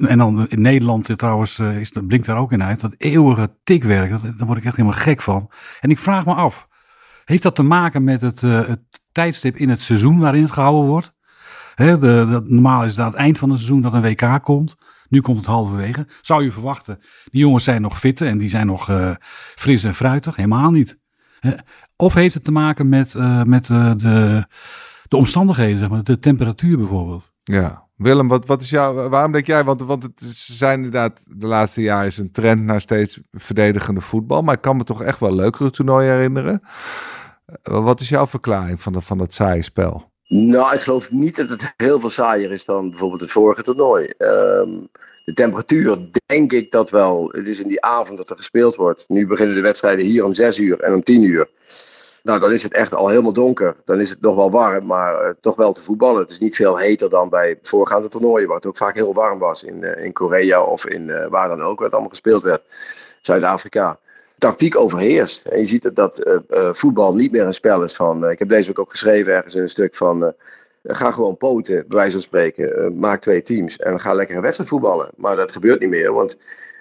En 0.00 0.18
dan 0.18 0.48
in 0.48 0.60
Nederland 0.60 1.06
zit 1.06 1.18
trouwens, 1.18 1.58
is, 1.58 1.92
blinkt 2.06 2.26
daar 2.26 2.36
ook 2.36 2.52
in 2.52 2.62
uit, 2.62 2.80
dat 2.80 2.94
eeuwige 2.96 3.56
tikwerk, 3.64 4.10
dat, 4.10 4.22
daar 4.22 4.46
word 4.46 4.58
ik 4.58 4.64
echt 4.64 4.76
helemaal 4.76 4.98
gek 4.98 5.22
van. 5.22 5.50
En 5.80 5.90
ik 5.90 5.98
vraag 5.98 6.24
me 6.24 6.34
af, 6.34 6.68
heeft 7.24 7.42
dat 7.42 7.54
te 7.54 7.62
maken 7.62 8.04
met 8.04 8.20
het, 8.20 8.40
het 8.40 8.80
tijdstip 9.12 9.56
in 9.56 9.68
het 9.68 9.80
seizoen 9.80 10.18
waarin 10.18 10.42
het 10.42 10.52
gehouden 10.52 10.90
wordt? 10.90 11.14
De, 11.76 12.42
normaal 12.44 12.84
is 12.84 12.90
het 12.90 13.00
aan 13.00 13.10
het 13.10 13.20
eind 13.20 13.38
van 13.38 13.50
het 13.50 13.58
seizoen 13.58 13.80
dat 13.80 13.92
een 13.92 14.02
WK 14.02 14.42
komt. 14.42 14.76
Nu 15.08 15.20
komt 15.20 15.36
het 15.36 15.46
halverwege. 15.46 16.06
Zou 16.20 16.44
je 16.44 16.52
verwachten, 16.52 16.98
die 17.24 17.40
jongens 17.40 17.64
zijn 17.64 17.82
nog 17.82 17.98
fit 17.98 18.20
en 18.20 18.38
die 18.38 18.48
zijn 18.48 18.66
nog 18.66 18.88
uh, 18.88 19.14
fris 19.54 19.84
en 19.84 19.94
fruitig? 19.94 20.36
Helemaal 20.36 20.70
niet. 20.70 20.98
Of 21.96 22.14
heeft 22.14 22.34
het 22.34 22.44
te 22.44 22.52
maken 22.52 22.88
met, 22.88 23.14
uh, 23.14 23.42
met 23.42 23.68
uh, 23.68 23.92
de, 23.96 24.46
de 25.08 25.16
omstandigheden, 25.16 25.78
zeg 25.78 25.88
maar, 25.88 26.02
de 26.02 26.18
temperatuur 26.18 26.76
bijvoorbeeld? 26.76 27.32
Ja, 27.44 27.88
Willem, 27.96 28.28
wat, 28.28 28.46
wat 28.46 28.60
is 28.60 28.70
jouw, 28.70 29.08
waarom 29.08 29.32
denk 29.32 29.46
jij, 29.46 29.64
want, 29.64 29.80
want 29.80 30.02
het 30.02 30.22
zijn 30.34 30.76
inderdaad 30.76 31.26
de 31.38 31.46
laatste 31.46 31.82
jaren 31.82 32.06
is 32.06 32.18
een 32.18 32.32
trend 32.32 32.62
naar 32.62 32.80
steeds 32.80 33.20
verdedigende 33.32 34.00
voetbal, 34.00 34.42
maar 34.42 34.54
ik 34.54 34.60
kan 34.60 34.76
me 34.76 34.84
toch 34.84 35.02
echt 35.02 35.20
wel 35.20 35.34
leukere 35.34 35.70
toernooien 35.70 36.12
herinneren. 36.12 36.62
Wat 37.62 38.00
is 38.00 38.08
jouw 38.08 38.26
verklaring 38.26 38.82
van, 38.82 39.02
van 39.02 39.18
dat 39.18 39.34
saaie 39.34 39.62
spel? 39.62 40.07
Nou, 40.28 40.74
ik 40.74 40.80
geloof 40.80 41.10
niet 41.10 41.36
dat 41.36 41.48
het 41.48 41.74
heel 41.76 42.00
veel 42.00 42.10
saaier 42.10 42.52
is 42.52 42.64
dan 42.64 42.90
bijvoorbeeld 42.90 43.20
het 43.20 43.30
vorige 43.30 43.62
toernooi. 43.62 44.12
Um, 44.18 44.88
de 45.24 45.32
temperatuur, 45.32 45.98
denk 46.26 46.52
ik 46.52 46.70
dat 46.70 46.90
wel. 46.90 47.28
Het 47.32 47.48
is 47.48 47.60
in 47.60 47.68
die 47.68 47.82
avond 47.82 48.18
dat 48.18 48.30
er 48.30 48.36
gespeeld 48.36 48.76
wordt. 48.76 49.04
Nu 49.08 49.26
beginnen 49.26 49.54
de 49.54 49.60
wedstrijden 49.60 50.04
hier 50.04 50.24
om 50.24 50.34
6 50.34 50.58
uur 50.58 50.80
en 50.80 50.94
om 50.94 51.02
10 51.02 51.22
uur. 51.22 51.48
Nou, 52.22 52.40
dan 52.40 52.52
is 52.52 52.62
het 52.62 52.72
echt 52.72 52.94
al 52.94 53.08
helemaal 53.08 53.32
donker. 53.32 53.76
Dan 53.84 54.00
is 54.00 54.10
het 54.10 54.20
nog 54.20 54.36
wel 54.36 54.50
warm, 54.50 54.86
maar 54.86 55.24
uh, 55.24 55.30
toch 55.40 55.56
wel 55.56 55.72
te 55.72 55.82
voetballen. 55.82 56.20
Het 56.20 56.30
is 56.30 56.38
niet 56.38 56.56
veel 56.56 56.78
heter 56.78 57.10
dan 57.10 57.28
bij 57.28 57.58
voorgaande 57.62 58.08
toernooien, 58.08 58.46
waar 58.46 58.56
het 58.56 58.66
ook 58.66 58.76
vaak 58.76 58.94
heel 58.94 59.14
warm 59.14 59.38
was. 59.38 59.62
In, 59.62 59.82
uh, 59.82 60.04
in 60.04 60.12
Korea 60.12 60.62
of 60.62 60.86
in 60.86 61.08
uh, 61.08 61.26
waar 61.26 61.48
dan 61.48 61.60
ook, 61.60 61.74
waar 61.74 61.84
het 61.84 61.92
allemaal 61.92 62.10
gespeeld 62.10 62.42
werd. 62.42 62.64
Zuid-Afrika. 63.22 63.98
Tactiek 64.38 64.76
overheerst. 64.76 65.46
En 65.46 65.58
je 65.58 65.64
ziet 65.64 65.82
dat, 65.82 65.96
dat 65.96 66.40
voetbal 66.76 67.14
niet 67.14 67.32
meer 67.32 67.46
een 67.46 67.54
spel 67.54 67.82
is 67.82 67.96
van. 67.96 68.30
ik 68.30 68.38
heb 68.38 68.48
deze 68.48 68.66
week 68.66 68.78
ook 68.78 68.90
geschreven 68.90 69.32
ergens 69.32 69.54
in 69.54 69.62
een 69.62 69.68
stuk 69.68 69.94
van. 69.94 70.34
Ga 70.82 71.10
gewoon 71.10 71.36
poten, 71.36 71.84
bij 71.88 71.96
wijze 71.96 72.12
van 72.12 72.22
spreken. 72.22 72.98
maak 72.98 73.20
twee 73.20 73.42
teams 73.42 73.76
en 73.76 74.00
ga 74.00 74.12
lekker 74.12 74.36
een 74.36 74.42
wedstrijd 74.42 74.70
voetballen. 74.70 75.10
Maar 75.16 75.36
dat 75.36 75.52
gebeurt 75.52 75.80
niet 75.80 75.90
meer, 75.90 76.12
want 76.12 76.38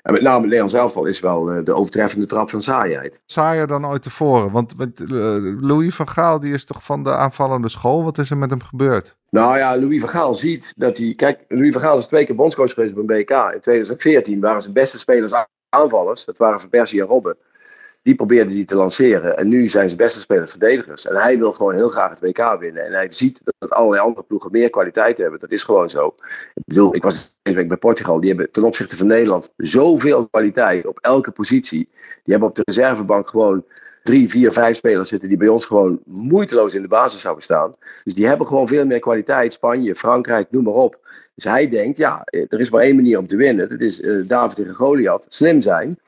en 0.07 0.13
met 0.13 0.21
name 0.21 0.35
het 0.35 0.43
Nederlands 0.43 0.73
elftal 0.73 1.05
is 1.05 1.19
wel 1.19 1.63
de 1.63 1.73
overtreffende 1.73 2.25
trap 2.25 2.49
van 2.49 2.61
saaiheid. 2.61 3.19
Saaier 3.25 3.67
dan 3.67 3.87
ooit 3.87 4.03
tevoren? 4.03 4.51
Want 4.51 4.73
Louis 5.61 5.95
van 5.95 6.09
Gaal 6.09 6.39
die 6.39 6.53
is 6.53 6.65
toch 6.65 6.83
van 6.83 7.03
de 7.03 7.15
aanvallende 7.15 7.69
school? 7.69 8.03
Wat 8.03 8.17
is 8.17 8.29
er 8.29 8.37
met 8.37 8.49
hem 8.49 8.61
gebeurd? 8.61 9.15
Nou 9.29 9.57
ja, 9.57 9.79
Louis 9.79 9.99
van 9.99 10.09
Gaal 10.09 10.33
ziet 10.33 10.73
dat 10.77 10.97
hij... 10.97 11.13
Kijk, 11.15 11.39
Louis 11.47 11.73
van 11.73 11.81
Gaal 11.81 11.97
is 11.97 12.07
twee 12.07 12.25
keer 12.25 12.35
bondscoach 12.35 12.73
geweest 12.73 12.97
op 12.97 12.99
een 12.99 13.05
BK. 13.05 13.31
In 13.53 13.59
2014 13.59 14.39
waren 14.39 14.61
zijn 14.61 14.73
beste 14.73 14.99
spelers 14.99 15.33
aanvallers. 15.69 16.25
Dat 16.25 16.37
waren 16.37 16.59
Van 16.59 16.69
en 16.71 16.99
Robben 16.99 17.37
die 18.07 18.15
probeerde 18.15 18.53
hij 18.53 18.65
te 18.65 18.75
lanceren. 18.75 19.37
En 19.37 19.47
nu 19.47 19.67
zijn 19.67 19.87
zijn 19.87 19.97
beste 19.97 20.19
spelers 20.19 20.49
verdedigers. 20.49 21.05
En 21.05 21.15
hij 21.15 21.37
wil 21.37 21.53
gewoon 21.53 21.73
heel 21.73 21.89
graag 21.89 22.09
het 22.09 22.19
WK 22.19 22.57
winnen. 22.59 22.85
En 22.85 22.93
hij 22.93 23.11
ziet 23.11 23.41
dat 23.57 23.69
allerlei 23.69 24.03
andere 24.03 24.25
ploegen 24.25 24.51
meer 24.51 24.69
kwaliteit 24.69 25.17
hebben. 25.17 25.39
Dat 25.39 25.51
is 25.51 25.63
gewoon 25.63 25.89
zo. 25.89 26.15
Ik 26.53 26.63
bedoel, 26.65 26.95
ik 26.95 27.03
was 27.03 27.37
deze 27.41 27.57
week 27.57 27.67
bij 27.67 27.77
Portugal. 27.77 28.19
Die 28.19 28.29
hebben 28.29 28.51
ten 28.51 28.63
opzichte 28.63 28.97
van 28.97 29.07
Nederland 29.07 29.49
zoveel 29.57 30.27
kwaliteit 30.27 30.85
op 30.85 30.99
elke 31.01 31.31
positie. 31.31 31.89
Die 32.23 32.33
hebben 32.33 32.49
op 32.49 32.55
de 32.55 32.61
reservebank 32.65 33.27
gewoon 33.27 33.65
drie, 34.03 34.29
vier, 34.29 34.51
vijf 34.51 34.75
spelers 34.75 35.09
zitten 35.09 35.29
die 35.29 35.37
bij 35.37 35.47
ons 35.47 35.65
gewoon 35.65 35.99
moeiteloos 36.05 36.73
in 36.73 36.81
de 36.81 36.87
basis 36.87 37.21
zouden 37.21 37.43
staan. 37.43 37.73
Dus 38.03 38.13
die 38.13 38.27
hebben 38.27 38.47
gewoon 38.47 38.67
veel 38.67 38.85
meer 38.85 38.99
kwaliteit. 38.99 39.53
Spanje, 39.53 39.95
Frankrijk, 39.95 40.51
noem 40.51 40.63
maar 40.63 40.73
op. 40.73 40.99
Dus 41.35 41.43
hij 41.43 41.69
denkt, 41.69 41.97
ja, 41.97 42.21
er 42.25 42.59
is 42.59 42.69
maar 42.69 42.81
één 42.81 42.95
manier 42.95 43.17
om 43.17 43.27
te 43.27 43.35
winnen. 43.35 43.69
Dat 43.69 43.81
is 43.81 43.99
uh, 43.99 44.27
David 44.27 44.55
tegen 44.55 44.75
Goliath. 44.75 45.25
Slim 45.29 45.61
zijn. 45.61 45.99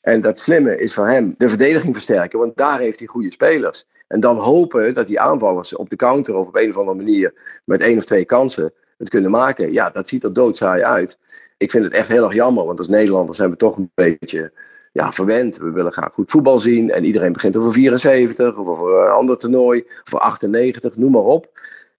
En 0.00 0.20
dat 0.20 0.38
slimme 0.38 0.78
is 0.78 0.94
voor 0.94 1.08
hem 1.08 1.34
de 1.38 1.48
verdediging 1.48 1.94
versterken, 1.94 2.38
want 2.38 2.56
daar 2.56 2.78
heeft 2.78 2.98
hij 2.98 3.08
goede 3.08 3.32
spelers. 3.32 3.84
En 4.08 4.20
dan 4.20 4.36
hopen 4.36 4.94
dat 4.94 5.06
die 5.06 5.20
aanvallers 5.20 5.76
op 5.76 5.90
de 5.90 5.96
counter 5.96 6.34
of 6.34 6.46
op 6.46 6.56
een 6.56 6.68
of 6.68 6.76
andere 6.76 6.96
manier 6.96 7.60
met 7.64 7.80
één 7.80 7.98
of 7.98 8.04
twee 8.04 8.24
kansen 8.24 8.72
het 8.98 9.08
kunnen 9.08 9.30
maken. 9.30 9.72
Ja, 9.72 9.90
dat 9.90 10.08
ziet 10.08 10.24
er 10.24 10.32
doodzaai 10.32 10.82
uit. 10.82 11.18
Ik 11.56 11.70
vind 11.70 11.84
het 11.84 11.92
echt 11.92 12.08
heel 12.08 12.24
erg 12.24 12.34
jammer, 12.34 12.64
want 12.64 12.78
als 12.78 12.88
Nederlanders 12.88 13.36
zijn 13.36 13.50
we 13.50 13.56
toch 13.56 13.76
een 13.76 13.90
beetje 13.94 14.52
ja, 14.92 15.12
verwend. 15.12 15.56
We 15.56 15.70
willen 15.70 15.92
graag 15.92 16.12
goed 16.12 16.30
voetbal 16.30 16.58
zien 16.58 16.90
en 16.90 17.04
iedereen 17.04 17.32
begint 17.32 17.56
over 17.56 17.72
74 17.72 18.58
of 18.58 18.68
over 18.68 19.06
een 19.06 19.12
ander 19.12 19.36
toernooi, 19.36 19.84
of 20.04 20.14
98, 20.14 20.96
noem 20.96 21.12
maar 21.12 21.22
op. 21.22 21.46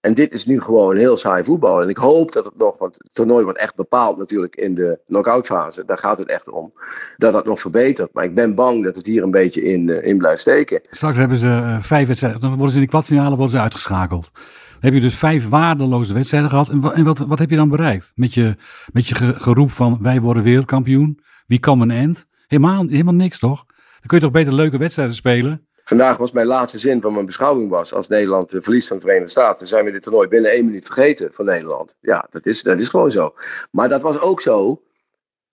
En 0.02 0.14
dit 0.14 0.32
is 0.32 0.46
nu 0.46 0.60
gewoon 0.60 0.96
heel 0.96 1.16
saai 1.16 1.44
voetbal. 1.44 1.82
En 1.82 1.88
ik 1.88 1.96
hoop 1.96 2.32
dat 2.32 2.44
het 2.44 2.56
nog, 2.56 2.78
want 2.78 2.98
het 2.98 3.14
toernooi 3.14 3.44
wordt 3.44 3.58
echt 3.58 3.74
bepaald 3.74 4.18
natuurlijk 4.18 4.56
in 4.56 4.74
de 4.74 5.00
knock-out 5.04 5.46
fase. 5.46 5.84
Daar 5.84 5.98
gaat 5.98 6.18
het 6.18 6.28
echt 6.28 6.50
om. 6.50 6.72
Dat 7.16 7.32
dat 7.32 7.44
nog 7.44 7.60
verbetert. 7.60 8.12
Maar 8.12 8.24
ik 8.24 8.34
ben 8.34 8.54
bang 8.54 8.84
dat 8.84 8.96
het 8.96 9.06
hier 9.06 9.22
een 9.22 9.30
beetje 9.30 9.62
in, 9.62 9.88
uh, 9.88 10.06
in 10.06 10.18
blijft 10.18 10.40
steken. 10.40 10.80
Straks 10.82 11.16
hebben 11.16 11.36
ze 11.36 11.46
uh, 11.46 11.82
vijf 11.82 12.06
wedstrijden. 12.06 12.40
Dan 12.40 12.50
worden 12.50 12.70
ze 12.70 12.76
in 12.76 12.82
de 12.82 12.88
kwartfinale 12.88 13.36
worden 13.36 13.56
ze 13.56 13.62
uitgeschakeld. 13.62 14.30
Dan 14.32 14.80
heb 14.80 14.94
je 14.94 15.00
dus 15.00 15.18
vijf 15.18 15.48
waardeloze 15.48 16.14
wedstrijden 16.14 16.50
gehad. 16.50 16.68
En, 16.68 16.80
wat, 16.80 16.92
en 16.92 17.04
wat, 17.04 17.18
wat 17.18 17.38
heb 17.38 17.50
je 17.50 17.56
dan 17.56 17.68
bereikt? 17.68 18.12
Met 18.14 18.34
je, 18.34 18.56
met 18.92 19.06
je 19.06 19.14
geroep 19.14 19.70
van 19.70 19.98
wij 20.00 20.20
worden 20.20 20.42
wereldkampioen. 20.42 21.20
Wie 21.46 21.58
kan 21.58 21.80
een 21.80 21.90
end? 21.90 22.26
Helemaal, 22.46 22.86
helemaal 22.88 23.14
niks 23.14 23.38
toch? 23.38 23.64
Dan 23.66 24.06
kun 24.06 24.16
je 24.16 24.22
toch 24.22 24.32
beter 24.32 24.54
leuke 24.54 24.78
wedstrijden 24.78 25.14
spelen? 25.14 25.66
Vandaag 25.84 26.16
was 26.16 26.32
mijn 26.32 26.46
laatste 26.46 26.78
zin 26.78 27.02
van 27.02 27.12
mijn 27.12 27.26
beschouwing 27.26 27.70
was, 27.70 27.94
als 27.94 28.08
Nederland 28.08 28.54
verliest 28.58 28.88
van 28.88 28.96
de 28.96 29.02
Verenigde 29.02 29.30
Staten, 29.30 29.66
zijn 29.66 29.84
we 29.84 29.90
dit 29.90 30.02
toernooi 30.02 30.28
binnen 30.28 30.50
één 30.50 30.64
minuut 30.64 30.84
vergeten 30.84 31.34
van 31.34 31.44
Nederland. 31.44 31.96
Ja, 32.00 32.26
dat 32.30 32.46
is, 32.46 32.62
dat 32.62 32.80
is 32.80 32.88
gewoon 32.88 33.10
zo. 33.10 33.34
Maar 33.70 33.88
dat 33.88 34.02
was 34.02 34.20
ook 34.20 34.40
zo 34.40 34.82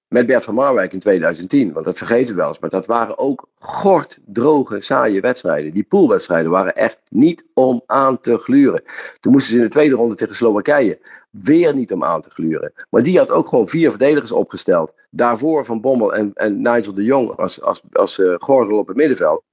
met 0.10 0.26
Bert 0.26 0.44
van 0.44 0.54
Marwijk 0.54 0.94
in 0.94 1.00
2010, 1.00 1.74
want 1.74 1.86
dat 1.86 1.98
vergeten 1.98 2.34
we 2.34 2.40
wel 2.40 2.48
eens. 2.48 2.60
Maar 2.60 2.70
dat 2.70 2.86
waren 2.86 3.18
ook 3.18 3.48
gort, 3.56 4.20
droge, 4.26 4.82
saaie 4.82 5.22
wedstrijden. 5.22 5.74
Die 5.74 5.84
poolwedstrijden 5.84 6.52
waren 6.52 6.74
echt 6.74 7.00
niet 7.12 7.46
om 7.54 7.84
aan 7.86 8.20
te 8.20 8.38
gluren. 8.38 8.84
Toen 9.20 9.32
moesten 9.32 9.52
ze 9.52 9.58
in 9.58 9.64
de 9.64 9.70
tweede 9.70 9.96
ronde 9.96 10.16
tegen 10.16 10.36
Slowakije 10.36 11.00
weer 11.32 11.76
niet 11.76 11.94
om 11.94 12.04
aan 12.04 12.22
te 12.22 12.30
gluren. 12.30 12.74
Maar 12.90 13.04
die 13.04 13.18
had 13.18 13.30
ook 13.30 13.48
gewoon 13.48 13.68
vier 13.68 13.90
verdedigers 13.90 14.32
opgesteld. 14.32 14.94
Daarvoor 15.12 15.66
Van 15.66 15.82
Bommel 15.82 16.14
en, 16.14 16.32
en 16.34 16.62
Nigel 16.62 16.94
de 16.94 17.04
Jong 17.04 17.30
als, 17.30 17.62
als, 17.62 17.82
als 17.92 18.18
uh, 18.18 18.36
gordel 18.38 18.78
op 18.78 18.88
het 18.88 18.98
middenveld. 18.98 19.44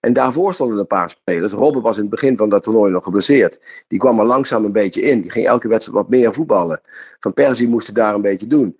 En 0.00 0.12
daarvoor 0.12 0.54
stonden 0.54 0.78
een 0.78 0.86
paar 0.86 1.10
spelers. 1.10 1.52
Robben 1.52 1.82
was 1.82 1.96
in 1.96 2.02
het 2.02 2.10
begin 2.10 2.36
van 2.36 2.48
dat 2.48 2.62
toernooi 2.62 2.92
nog 2.92 3.04
geblesseerd. 3.04 3.84
Die 3.88 3.98
kwam 3.98 4.18
er 4.18 4.26
langzaam 4.26 4.64
een 4.64 4.72
beetje 4.72 5.00
in. 5.00 5.20
Die 5.20 5.30
ging 5.30 5.46
elke 5.46 5.68
wedstrijd 5.68 5.98
wat 5.98 6.08
meer 6.08 6.32
voetballen. 6.32 6.80
Van 7.20 7.32
Persie 7.32 7.68
moest 7.68 7.94
daar 7.94 8.14
een 8.14 8.22
beetje 8.22 8.46
doen. 8.46 8.76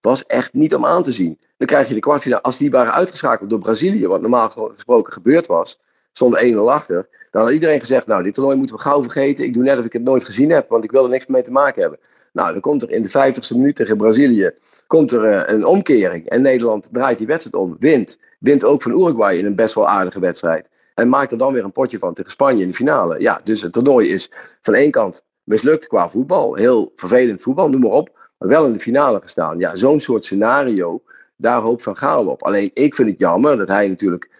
Was 0.00 0.26
echt 0.26 0.52
niet 0.52 0.74
om 0.74 0.86
aan 0.86 1.02
te 1.02 1.12
zien. 1.12 1.38
Dan 1.56 1.66
krijg 1.66 1.88
je 1.88 1.94
de 1.94 2.00
kwartfinale. 2.00 2.42
Als 2.42 2.58
die 2.58 2.70
waren 2.70 2.92
uitgeschakeld 2.92 3.50
door 3.50 3.58
Brazilië, 3.58 4.06
wat 4.06 4.20
normaal 4.20 4.50
gesproken 4.50 5.12
gebeurd 5.12 5.46
was, 5.46 5.80
stond 6.12 6.42
1-0 6.44 6.56
achter. 6.56 7.08
Dan 7.30 7.42
had 7.42 7.52
iedereen 7.52 7.80
gezegd: 7.80 8.06
Nou, 8.06 8.22
dit 8.22 8.34
toernooi 8.34 8.56
moeten 8.56 8.76
we 8.76 8.82
gauw 8.82 9.02
vergeten. 9.02 9.44
Ik 9.44 9.54
doe 9.54 9.62
net 9.62 9.78
of 9.78 9.84
ik 9.84 9.92
het 9.92 10.02
nooit 10.02 10.24
gezien 10.24 10.50
heb, 10.50 10.68
want 10.68 10.84
ik 10.84 10.90
wil 10.90 11.04
er 11.04 11.10
niks 11.10 11.26
mee 11.26 11.42
te 11.42 11.50
maken 11.50 11.82
hebben. 11.82 11.98
Nou, 12.32 12.52
dan 12.52 12.60
komt 12.60 12.82
er 12.82 12.90
in 12.90 13.02
de 13.02 13.08
50ste 13.08 13.56
minuut 13.56 13.76
tegen 13.76 13.96
Brazilië 13.96 14.52
komt 14.86 15.12
er, 15.12 15.24
uh, 15.24 15.42
een 15.46 15.64
omkering. 15.64 16.28
En 16.28 16.42
Nederland 16.42 16.92
draait 16.92 17.18
die 17.18 17.26
wedstrijd 17.26 17.56
om, 17.56 17.76
wint. 17.78 18.18
Wint 18.38 18.64
ook 18.64 18.82
van 18.82 18.92
Uruguay 18.92 19.36
in 19.36 19.44
een 19.44 19.56
best 19.56 19.74
wel 19.74 19.88
aardige 19.88 20.20
wedstrijd. 20.20 20.70
En 20.94 21.08
maakt 21.08 21.32
er 21.32 21.38
dan 21.38 21.52
weer 21.52 21.64
een 21.64 21.72
potje 21.72 21.98
van 21.98 22.14
tegen 22.14 22.30
Spanje 22.30 22.62
in 22.62 22.68
de 22.68 22.74
finale. 22.74 23.20
Ja, 23.20 23.40
dus 23.44 23.62
het 23.62 23.72
toernooi 23.72 24.08
is 24.08 24.30
van 24.60 24.74
één 24.74 24.90
kant 24.90 25.24
mislukt 25.44 25.86
qua 25.86 26.08
voetbal. 26.08 26.54
Heel 26.54 26.92
vervelend 26.96 27.42
voetbal, 27.42 27.68
noem 27.68 27.80
maar 27.80 27.90
op. 27.90 28.30
Maar 28.38 28.48
wel 28.48 28.66
in 28.66 28.72
de 28.72 28.78
finale 28.78 29.20
gestaan. 29.20 29.58
Ja, 29.58 29.76
zo'n 29.76 30.00
soort 30.00 30.24
scenario, 30.24 31.02
daar 31.36 31.60
hoopt 31.60 31.82
Van 31.82 31.96
Gaal 31.96 32.26
op. 32.26 32.42
Alleen 32.42 32.70
ik 32.74 32.94
vind 32.94 33.10
het 33.10 33.20
jammer 33.20 33.56
dat 33.56 33.68
hij 33.68 33.88
natuurlijk 33.88 34.30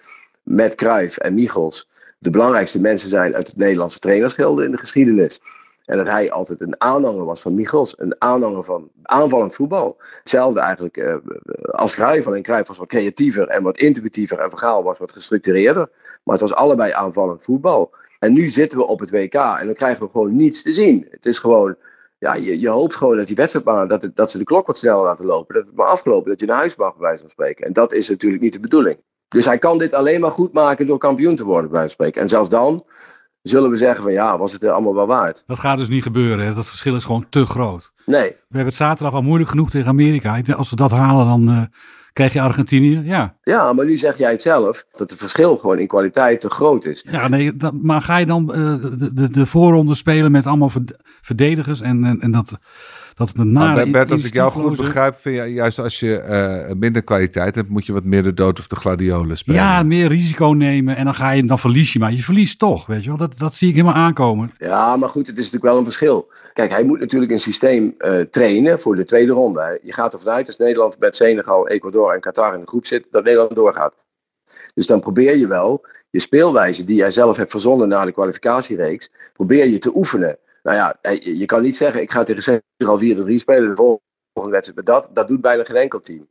met 0.42 0.74
Cruijff 0.74 1.16
en 1.16 1.34
Michels 1.34 1.88
de 2.20 2.30
belangrijkste 2.30 2.80
mensen 2.80 3.08
zijn 3.08 3.34
uit 3.34 3.46
het 3.46 3.56
Nederlandse 3.56 3.98
trainersgilde 3.98 4.64
in 4.64 4.70
de 4.70 4.78
geschiedenis. 4.78 5.40
En 5.84 5.96
dat 5.96 6.06
hij 6.06 6.30
altijd 6.30 6.60
een 6.60 6.80
aanhanger 6.80 7.24
was 7.24 7.40
van 7.40 7.54
Michels. 7.54 7.94
Een 7.98 8.20
aanhanger 8.20 8.64
van 8.64 8.90
aanvallend 9.02 9.54
voetbal. 9.54 9.96
Hetzelfde 10.18 10.60
eigenlijk 10.60 10.96
uh, 10.96 11.16
als 11.70 11.94
Cruijff. 11.94 12.26
Alleen 12.26 12.42
Cruijff 12.42 12.68
was 12.68 12.78
wat 12.78 12.88
creatiever 12.88 13.46
en 13.48 13.62
wat 13.62 13.78
intuïtiever. 13.78 14.38
En 14.38 14.50
Vergaal 14.50 14.82
was 14.82 14.98
wat 14.98 15.12
gestructureerder. 15.12 15.90
Maar 16.24 16.38
het 16.38 16.48
was 16.48 16.54
allebei 16.54 16.92
aanvallend 16.92 17.42
voetbal. 17.42 17.94
En 18.18 18.32
nu 18.32 18.48
zitten 18.48 18.78
we 18.78 18.86
op 18.86 19.00
het 19.00 19.10
WK 19.10 19.34
en 19.34 19.66
dan 19.66 19.74
krijgen 19.74 20.04
we 20.04 20.10
gewoon 20.10 20.36
niets 20.36 20.62
te 20.62 20.72
zien. 20.72 21.06
Het 21.10 21.26
is 21.26 21.38
gewoon... 21.38 21.76
Ja, 22.18 22.34
je, 22.34 22.60
je 22.60 22.68
hoopt 22.68 22.94
gewoon 22.94 23.16
dat 23.16 23.26
die 23.26 23.36
wedstrijdbaan, 23.36 23.88
dat, 23.88 24.10
dat 24.14 24.30
ze 24.30 24.38
de 24.38 24.44
klok 24.44 24.66
wat 24.66 24.78
sneller 24.78 25.04
laten 25.04 25.26
lopen. 25.26 25.54
Dat 25.54 25.66
het 25.66 25.74
maar 25.74 25.86
afgelopen, 25.86 26.30
dat 26.30 26.40
je 26.40 26.46
naar 26.46 26.56
huis 26.56 26.76
mag, 26.76 26.92
bij 26.92 27.06
wijze 27.06 27.20
van 27.20 27.30
spreken. 27.30 27.66
En 27.66 27.72
dat 27.72 27.92
is 27.92 28.08
natuurlijk 28.08 28.42
niet 28.42 28.52
de 28.52 28.60
bedoeling. 28.60 28.96
Dus 29.30 29.44
hij 29.44 29.58
kan 29.58 29.78
dit 29.78 29.94
alleen 29.94 30.20
maar 30.20 30.30
goed 30.30 30.52
maken 30.52 30.86
door 30.86 30.98
kampioen 30.98 31.36
te 31.36 31.44
worden, 31.44 31.70
bij 31.70 31.78
wijze 31.78 31.94
van 31.96 32.06
spreken. 32.06 32.22
En 32.22 32.28
zelfs 32.28 32.48
dan 32.48 32.84
zullen 33.42 33.70
we 33.70 33.76
zeggen 33.76 34.02
van 34.02 34.12
ja, 34.12 34.38
was 34.38 34.52
het 34.52 34.62
er 34.62 34.70
allemaal 34.70 34.94
wel 34.94 35.06
waard. 35.06 35.42
Dat 35.46 35.58
gaat 35.58 35.78
dus 35.78 35.88
niet 35.88 36.02
gebeuren. 36.02 36.44
Hè? 36.44 36.54
Dat 36.54 36.66
verschil 36.66 36.94
is 36.94 37.04
gewoon 37.04 37.26
te 37.28 37.46
groot. 37.46 37.92
Nee. 38.06 38.28
We 38.28 38.36
hebben 38.38 38.66
het 38.66 38.74
zaterdag 38.74 39.14
al 39.14 39.22
moeilijk 39.22 39.50
genoeg 39.50 39.70
tegen 39.70 39.88
Amerika. 39.88 40.40
Als 40.56 40.70
we 40.70 40.76
dat 40.76 40.90
halen, 40.90 41.26
dan 41.26 41.50
uh, 41.50 41.62
krijg 42.12 42.32
je 42.32 42.40
Argentinië. 42.40 43.00
Ja. 43.04 43.36
ja, 43.42 43.72
maar 43.72 43.84
nu 43.84 43.96
zeg 43.96 44.18
jij 44.18 44.30
het 44.30 44.42
zelf, 44.42 44.84
dat 44.90 45.10
het 45.10 45.18
verschil 45.18 45.56
gewoon 45.56 45.78
in 45.78 45.86
kwaliteit 45.86 46.40
te 46.40 46.50
groot 46.50 46.84
is. 46.84 47.04
Ja, 47.10 47.28
nee, 47.28 47.56
dat, 47.56 47.72
maar 47.82 48.02
ga 48.02 48.16
je 48.16 48.26
dan 48.26 48.52
uh, 48.54 48.82
de, 48.98 49.12
de, 49.12 49.30
de 49.30 49.46
voorronde 49.46 49.94
spelen 49.94 50.30
met 50.30 50.46
allemaal 50.46 50.70
verdedigers 51.20 51.80
en, 51.80 52.04
en, 52.04 52.20
en 52.20 52.30
dat 52.30 52.58
Dat 53.20 53.28
het 53.28 53.38
een 53.38 53.52
nare 53.52 53.74
Maar 53.74 53.90
Bert, 53.90 54.10
als 54.10 54.24
ik 54.24 54.34
jou 54.34 54.50
goed 54.50 54.76
begrijp, 54.76 55.14
vind 55.16 55.36
je 55.36 55.42
juist 55.42 55.78
als 55.78 56.00
je 56.00 56.18
eh, 56.18 56.74
minder 56.76 57.02
kwaliteit 57.02 57.54
hebt, 57.54 57.68
moet 57.68 57.86
je 57.86 57.92
wat 57.92 58.04
meer 58.04 58.22
de 58.22 58.34
dood 58.34 58.58
of 58.58 58.66
de 58.66 58.76
gladiolen 58.76 59.36
spelen. 59.36 59.60
Ja, 59.60 59.82
meer 59.82 60.08
risico 60.08 60.46
nemen 60.46 60.96
en 60.96 61.04
dan, 61.04 61.14
ga 61.14 61.30
je, 61.30 61.44
dan 61.44 61.58
verlies 61.58 61.92
je 61.92 61.98
maar. 61.98 62.12
Je 62.12 62.22
verliest 62.22 62.58
toch, 62.58 62.86
weet 62.86 63.02
je 63.02 63.08
wel. 63.08 63.18
Dat, 63.18 63.38
dat 63.38 63.54
zie 63.54 63.68
ik 63.68 63.74
helemaal 63.74 63.94
aankomen. 63.94 64.50
Ja, 64.58 64.96
maar 64.96 65.08
goed, 65.08 65.26
het 65.26 65.36
is 65.36 65.44
natuurlijk 65.44 65.72
wel 65.72 65.78
een 65.78 65.84
verschil. 65.84 66.32
Kijk, 66.52 66.70
hij 66.70 66.84
moet 66.84 67.00
natuurlijk 67.00 67.32
een 67.32 67.40
systeem 67.40 67.94
eh, 67.98 68.20
trainen 68.20 68.78
voor 68.78 68.96
de 68.96 69.04
tweede 69.04 69.32
ronde. 69.32 69.80
Je 69.82 69.92
gaat 69.92 70.12
ervan 70.12 70.32
uit 70.32 70.46
als 70.46 70.56
Nederland 70.56 70.98
met 70.98 71.16
Senegal, 71.16 71.68
Ecuador 71.68 72.12
en 72.12 72.20
Qatar 72.20 72.54
in 72.54 72.60
de 72.60 72.66
groep 72.66 72.86
zit, 72.86 73.06
dat 73.10 73.24
Nederland 73.24 73.54
doorgaat. 73.54 73.94
Dus 74.74 74.86
dan 74.86 75.00
probeer 75.00 75.36
je 75.36 75.46
wel 75.46 75.86
je 76.10 76.20
speelwijze 76.20 76.84
die 76.84 76.96
jij 76.96 77.10
zelf 77.10 77.36
hebt 77.36 77.50
verzonnen 77.50 77.88
na 77.88 78.04
de 78.04 78.12
kwalificatiereeks, 78.12 79.10
probeer 79.32 79.68
je 79.68 79.78
te 79.78 79.96
oefenen. 79.96 80.38
Nou 80.62 80.76
ja, 80.76 80.98
eh, 81.00 81.38
je 81.38 81.44
kan 81.44 81.62
niet 81.62 81.76
zeggen, 81.76 82.02
ik 82.02 82.10
ga 82.10 82.22
tegen 82.22 82.42
Senegal 82.78 82.98
4-3 82.98 83.34
spelen, 83.34 83.68
de 83.68 83.76
volgende 83.76 84.50
wedstrijd 84.50 84.74
met 84.74 84.86
dat. 84.86 85.10
Dat 85.12 85.28
doet 85.28 85.40
bijna 85.40 85.64
geen 85.64 85.76
enkel 85.76 86.00
team. 86.00 86.24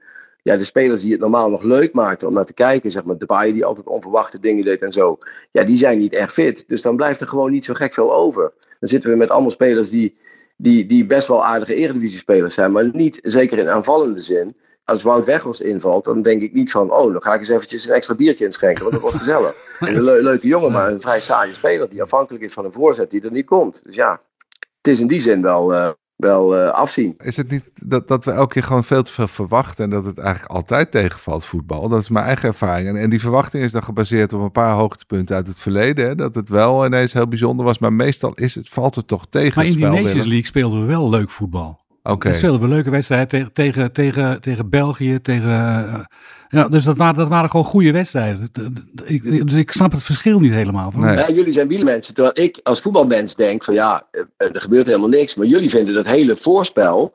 Ja, 0.44 0.58
de 0.58 0.66
spelers 0.66 1.02
die 1.02 1.12
het 1.12 1.22
normaal 1.22 1.50
nog 1.50 1.64
leuk 1.64 1.94
maakten 1.94 2.28
om 2.28 2.34
naar 2.34 2.46
te 2.46 2.54
kijken, 2.54 2.92
zeg 2.92 3.04
maar 3.04 3.18
Depay 3.18 3.52
die 3.52 3.66
altijd 3.66 3.88
onverwachte 3.88 4.40
dingen 4.40 4.66
deed 4.66 4.82
en 4.82 4.92
zo, 4.92 5.18
ja, 5.52 5.64
die 5.64 5.78
zijn 5.78 5.98
niet 5.98 6.14
echt 6.14 6.34
fit. 6.34 6.64
Dus 6.68 6.82
dan 6.82 6.96
blijft 6.96 7.22
er 7.22 7.28
gewoon 7.28 7.52
niet 7.52 7.66
zo 7.66 7.74
gek 7.74 7.94
veel 7.94 8.14
over. 8.14 8.54
Dan 8.80 8.90
zitten 8.90 9.10
we 9.10 9.16
met 9.16 9.30
allemaal 9.30 9.50
spelers 9.50 9.90
die, 9.90 10.18
die, 10.58 10.86
die 10.86 11.06
best 11.06 11.28
wel 11.28 11.46
aardige 11.46 11.76
eredivisie-spelers 11.76 12.54
zijn, 12.54 12.72
maar 12.72 12.90
niet 12.92 13.20
zeker 13.22 13.58
in 13.58 13.70
aanvallende 13.70 14.22
zin. 14.22 14.56
Als 14.90 15.04
Wout 15.04 15.26
Weghorst 15.26 15.62
invalt, 15.62 16.06
dan 16.06 16.22
denk 16.22 16.42
ik 16.42 16.54
niet 16.54 16.72
van, 16.72 16.92
oh, 16.92 17.12
dan 17.12 17.22
ga 17.22 17.34
ik 17.34 17.40
eens 17.40 17.50
eventjes 17.50 17.88
een 17.88 17.94
extra 17.94 18.16
biertje 18.16 18.46
inschenken, 18.46 18.82
want 18.82 18.94
dat 18.94 19.02
wordt 19.02 19.18
gezellig. 19.18 19.54
En 19.80 19.96
een 19.96 20.04
leu- 20.04 20.22
leuke 20.22 20.48
jongen, 20.48 20.72
maar 20.72 20.92
een 20.92 21.02
vrij 21.02 21.22
saaie 21.22 21.54
speler 21.54 21.90
die 21.90 22.02
afhankelijk 22.02 22.44
is 22.44 22.54
van 22.54 22.66
een 22.66 22.74
voorzet 22.74 23.10
die 23.10 23.22
er 23.22 23.32
niet 23.32 23.46
komt. 23.46 23.84
Dus 23.84 23.96
ja, 23.96 24.22
het 24.82 24.88
is 24.88 25.00
in 25.00 25.08
die 25.08 25.22
zin 25.22 25.42
wel, 25.42 25.74
eh, 25.74 25.90
wel 26.16 26.56
eh, 26.58 26.70
afzien. 26.70 27.14
Is 27.18 27.38
het 27.38 27.52
niet 27.52 27.72
dat, 27.74 28.08
dat 28.08 28.26
we 28.26 28.32
elke 28.32 28.54
keer 28.54 28.64
gewoon 28.64 28.84
veel 28.84 29.04
te 29.04 29.12
veel 29.12 29.28
verwachten 29.28 29.84
en 29.84 29.90
dat 29.90 30.06
het 30.06 30.18
eigenlijk 30.18 30.52
altijd 30.52 30.92
tegenvalt, 30.92 31.46
voetbal? 31.46 31.90
Dat 31.90 32.02
is 32.02 32.10
mijn 32.10 32.26
eigen 32.26 32.48
ervaring. 32.48 32.88
En, 32.88 32.96
en 32.96 33.10
die 33.10 33.20
verwachting 33.20 33.64
is 33.64 33.72
dan 33.72 33.84
gebaseerd 33.84 34.34
op 34.34 34.42
een 34.42 34.52
paar 34.52 34.74
hoogtepunten 34.74 35.36
uit 35.36 35.48
het 35.48 35.60
verleden. 35.60 36.08
Hè? 36.08 36.16
Dat 36.16 36.36
het 36.36 36.50
wel 36.50 36.86
ineens 36.86 37.14
heel 37.14 37.28
bijzonder 37.28 37.66
was, 37.66 37.80
maar 37.80 37.94
meestal 37.94 38.34
is 38.34 38.56
het, 38.56 38.70
valt 38.70 38.96
het 38.96 39.08
toch 39.08 39.26
tegen 39.30 39.56
Maar 39.56 39.66
in 39.66 39.76
die 39.76 39.86
Nations? 39.86 40.14
League 40.14 40.46
speelden 40.46 40.82
we 40.82 40.86
wel 40.86 41.10
leuk 41.10 41.30
voetbal. 41.30 41.79
Oké. 42.04 42.34
Speelden 42.34 42.62
we 42.62 42.68
leuke 42.68 42.90
wedstrijden 42.90 43.28
tegen, 43.28 43.54
tegen, 43.54 43.92
tegen, 43.92 44.42
tegen 44.42 44.70
België, 44.70 45.22
tegen... 45.22 45.50
eh, 45.50 46.00
ja, 46.50 46.68
dus 46.68 46.84
dat 46.84 46.98
waren, 46.98 47.16
dat 47.16 47.28
waren 47.28 47.50
gewoon 47.50 47.66
goede 47.66 47.92
wedstrijden. 47.92 48.52
Ik, 49.06 49.48
dus 49.48 49.54
ik 49.54 49.72
snap 49.72 49.92
het 49.92 50.04
verschil 50.04 50.40
niet 50.40 50.52
helemaal. 50.52 50.92
Van, 50.92 51.02
Nee. 51.02 51.18
Ja, 51.18 51.30
jullie 51.30 51.54
zijn 51.54 51.68
wielmensen, 51.68 52.14
terwijl 52.14 52.40
ik 52.46 52.60
als 52.64 52.82
voetbalmens 52.82 53.36
denk 53.36 53.64
van 53.64 53.74
ja, 53.74 54.08
eh, 54.12 54.22
er 54.38 54.62
gebeurt 54.62 54.86
helemaal 54.86 55.10
niks. 55.10 55.36
Maar 55.36 55.46
jullie 55.46 55.70
vinden 55.70 55.94
dat 55.94 56.06
hele 56.06 56.36
voorspel, 56.36 57.14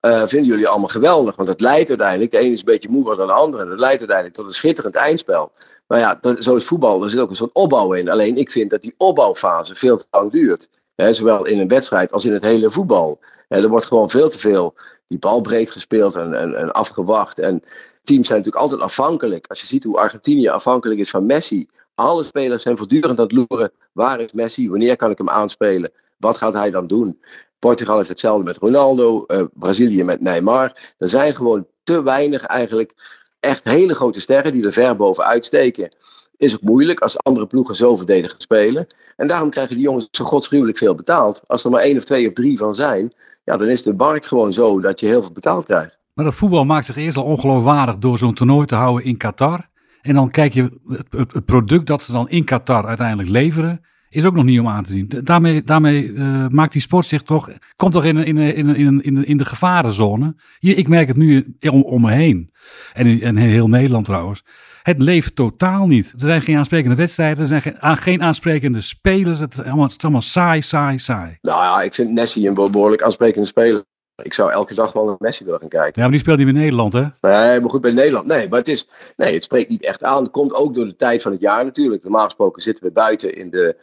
eh, 0.00 0.22
vinden 0.26 0.48
jullie 0.48 0.68
allemaal 0.68 0.88
geweldig. 0.88 1.36
Want 1.36 1.48
het 1.48 1.60
leidt 1.60 1.88
uiteindelijk, 1.88 2.30
de 2.30 2.38
ene 2.38 2.52
is 2.52 2.58
een 2.58 2.64
beetje 2.64 2.88
moeger 2.88 3.16
dan 3.16 3.26
de 3.26 3.32
andere. 3.32 3.62
En 3.62 3.68
dat 3.68 3.78
leidt 3.78 3.98
uiteindelijk 3.98 4.36
tot 4.36 4.48
een 4.48 4.54
schitterend 4.54 4.94
eindspel. 4.94 5.52
Maar 5.86 5.98
ja, 5.98 6.18
dat, 6.20 6.44
zo 6.44 6.56
is 6.56 6.64
voetbal, 6.64 7.02
er 7.02 7.10
zit 7.10 7.20
ook 7.20 7.30
een 7.30 7.36
soort 7.36 7.54
opbouw 7.54 7.92
in. 7.92 8.10
Alleen 8.10 8.36
ik 8.36 8.50
vind 8.50 8.70
dat 8.70 8.82
die 8.82 8.94
opbouwfase 8.96 9.74
veel 9.74 9.96
te 9.96 10.06
lang 10.10 10.32
duurt. 10.32 10.68
Zowel 10.96 11.46
in 11.46 11.60
een 11.60 11.68
wedstrijd 11.68 12.12
als 12.12 12.24
in 12.24 12.32
het 12.32 12.42
hele 12.42 12.70
voetbal. 12.70 13.20
Hè, 13.48 13.62
er 13.62 13.68
wordt 13.68 13.86
gewoon 13.86 14.10
veel 14.10 14.28
te 14.28 14.38
veel 14.38 14.74
die 15.06 15.18
bal 15.18 15.40
breed 15.40 15.70
gespeeld 15.70 16.16
en, 16.16 16.34
en, 16.34 16.54
en 16.54 16.72
afgewacht. 16.72 17.38
En 17.38 17.62
teams 18.02 18.26
zijn 18.26 18.38
natuurlijk 18.38 18.56
altijd 18.56 18.80
afhankelijk. 18.80 19.46
Als 19.46 19.60
je 19.60 19.66
ziet 19.66 19.84
hoe 19.84 19.98
Argentinië 19.98 20.48
afhankelijk 20.48 21.00
is 21.00 21.10
van 21.10 21.26
Messi. 21.26 21.68
Alle 21.94 22.22
spelers 22.22 22.62
zijn 22.62 22.76
voortdurend 22.76 23.18
aan 23.18 23.26
het 23.26 23.48
loeren. 23.48 23.72
Waar 23.92 24.20
is 24.20 24.32
Messi? 24.32 24.70
Wanneer 24.70 24.96
kan 24.96 25.10
ik 25.10 25.18
hem 25.18 25.28
aanspelen? 25.28 25.92
Wat 26.16 26.38
gaat 26.38 26.54
hij 26.54 26.70
dan 26.70 26.86
doen? 26.86 27.20
Portugal 27.58 27.96
heeft 27.96 28.08
hetzelfde 28.08 28.44
met 28.44 28.56
Ronaldo. 28.56 29.24
eh, 29.24 29.42
Brazilië 29.54 30.04
met 30.04 30.20
Neymar. 30.20 30.92
Er 30.98 31.08
zijn 31.08 31.34
gewoon 31.34 31.66
te 31.82 32.02
weinig 32.02 32.42
eigenlijk 32.44 32.92
echt 33.40 33.64
hele 33.64 33.94
grote 33.94 34.20
sterren 34.20 34.52
die 34.52 34.64
er 34.64 34.72
ver 34.72 34.96
bovenuit 34.96 35.44
steken. 35.44 35.96
Is 36.36 36.54
ook 36.54 36.62
moeilijk 36.62 37.00
als 37.00 37.18
andere 37.18 37.46
ploegen 37.46 37.74
zo 37.74 37.96
verdedigend 37.96 38.42
spelen. 38.42 38.86
En 39.16 39.26
daarom 39.26 39.50
krijgen 39.50 39.74
die 39.74 39.84
jongens 39.84 40.08
zo 40.10 40.24
godsgruwelijk 40.24 40.78
veel 40.78 40.94
betaald. 40.94 41.42
Als 41.46 41.64
er 41.64 41.70
maar 41.70 41.80
één 41.80 41.96
of 41.96 42.04
twee 42.04 42.26
of 42.26 42.32
drie 42.32 42.58
van 42.58 42.74
zijn, 42.74 43.12
ja, 43.44 43.56
dan 43.56 43.68
is 43.68 43.82
de 43.82 43.94
markt 43.94 44.26
gewoon 44.26 44.52
zo 44.52 44.80
dat 44.80 45.00
je 45.00 45.06
heel 45.06 45.22
veel 45.22 45.32
betaald 45.32 45.64
krijgt. 45.64 45.98
Maar 46.14 46.24
dat 46.24 46.34
voetbal 46.34 46.64
maakt 46.64 46.86
zich 46.86 46.96
eerst 46.96 47.16
al 47.16 47.24
ongeloofwaardig 47.24 47.98
door 47.98 48.18
zo'n 48.18 48.34
toernooi 48.34 48.66
te 48.66 48.74
houden 48.74 49.04
in 49.04 49.16
Qatar. 49.16 49.68
En 50.02 50.14
dan 50.14 50.30
kijk 50.30 50.54
je, 50.54 50.80
het, 51.10 51.44
product 51.44 51.86
dat 51.86 52.02
ze 52.02 52.12
dan 52.12 52.28
in 52.28 52.44
Qatar 52.44 52.86
uiteindelijk 52.86 53.28
leveren, 53.28 53.84
is 54.14 54.24
ook 54.24 54.34
nog 54.34 54.44
niet 54.44 54.60
om 54.60 54.68
aan 54.68 54.84
te 54.84 54.92
zien. 54.92 55.08
Da- 55.08 55.20
Daarmee, 55.20 55.62
daarmee 55.62 56.12
eh, 56.16 56.48
maakt 56.48 56.72
die 56.72 56.80
sport 56.80 57.06
zich 57.06 57.22
toch, 57.22 57.50
komt 57.76 57.92
toch 57.92 58.04
in, 58.04 58.16
in, 58.16 58.38
in, 58.38 58.76
in, 58.76 59.02
in, 59.02 59.14
de- 59.14 59.26
in 59.26 59.36
de 59.36 59.44
gevarenzone. 59.44 60.34
Hier, 60.58 60.76
ik 60.78 60.88
merk 60.88 61.08
het 61.08 61.16
nu 61.16 61.56
om, 61.70 61.82
om 61.82 62.00
me 62.00 62.10
heen. 62.12 62.50
En 62.92 63.06
in, 63.20 63.36
heel 63.36 63.68
Nederland 63.68 64.04
trouwens. 64.04 64.42
Het 64.82 64.98
leeft 65.02 65.36
totaal 65.36 65.86
niet. 65.86 66.12
Er 66.12 66.20
zijn 66.20 66.42
geen 66.42 66.56
aansprekende 66.56 66.94
wedstrijden, 66.96 67.38
er 67.38 67.46
zijn 67.46 67.62
geen, 67.62 67.96
geen 67.96 68.22
aansprekende 68.22 68.80
spelers. 68.80 69.40
Het 69.40 69.52
is 69.52 69.62
allemaal, 69.64 69.82
het 69.84 69.90
is 69.96 70.02
allemaal 70.02 70.22
saai, 70.22 70.62
saai, 70.62 70.98
saai. 70.98 71.38
Nou 71.40 71.62
ja, 71.62 71.82
ik 71.82 71.94
vind 71.94 72.14
Messi 72.14 72.46
een 72.46 72.54
behoorlijk 72.54 73.02
aansprekende 73.02 73.46
speler. 73.46 73.82
Ik 74.22 74.34
zou 74.34 74.50
elke 74.52 74.74
dag 74.74 74.92
wel 74.92 75.04
naar 75.04 75.16
Messi 75.18 75.44
willen 75.44 75.60
gaan 75.60 75.68
kijken. 75.68 75.92
Ja, 75.94 76.00
maar 76.02 76.10
die 76.10 76.20
speelt 76.20 76.38
niet 76.38 76.46
in 76.46 76.54
Nederland, 76.54 76.92
hè? 76.92 77.00
Nee, 77.20 77.60
maar 77.60 77.70
goed 77.70 77.80
bij 77.80 77.92
Nederland. 77.92 78.26
Nee, 78.26 78.48
maar 78.48 78.58
het, 78.58 78.68
is, 78.68 78.88
nee, 79.16 79.34
het 79.34 79.44
spreekt 79.44 79.68
niet 79.70 79.82
echt 79.84 80.02
aan. 80.04 80.22
Het 80.22 80.32
komt 80.32 80.54
ook 80.54 80.74
door 80.74 80.84
de 80.84 80.96
tijd 80.96 81.22
van 81.22 81.32
het 81.32 81.40
jaar 81.40 81.64
natuurlijk. 81.64 82.02
Normaal 82.02 82.24
gesproken 82.24 82.62
zitten 82.62 82.84
we 82.84 82.92
buiten 82.92 83.36
in 83.36 83.50
de, 83.50 83.76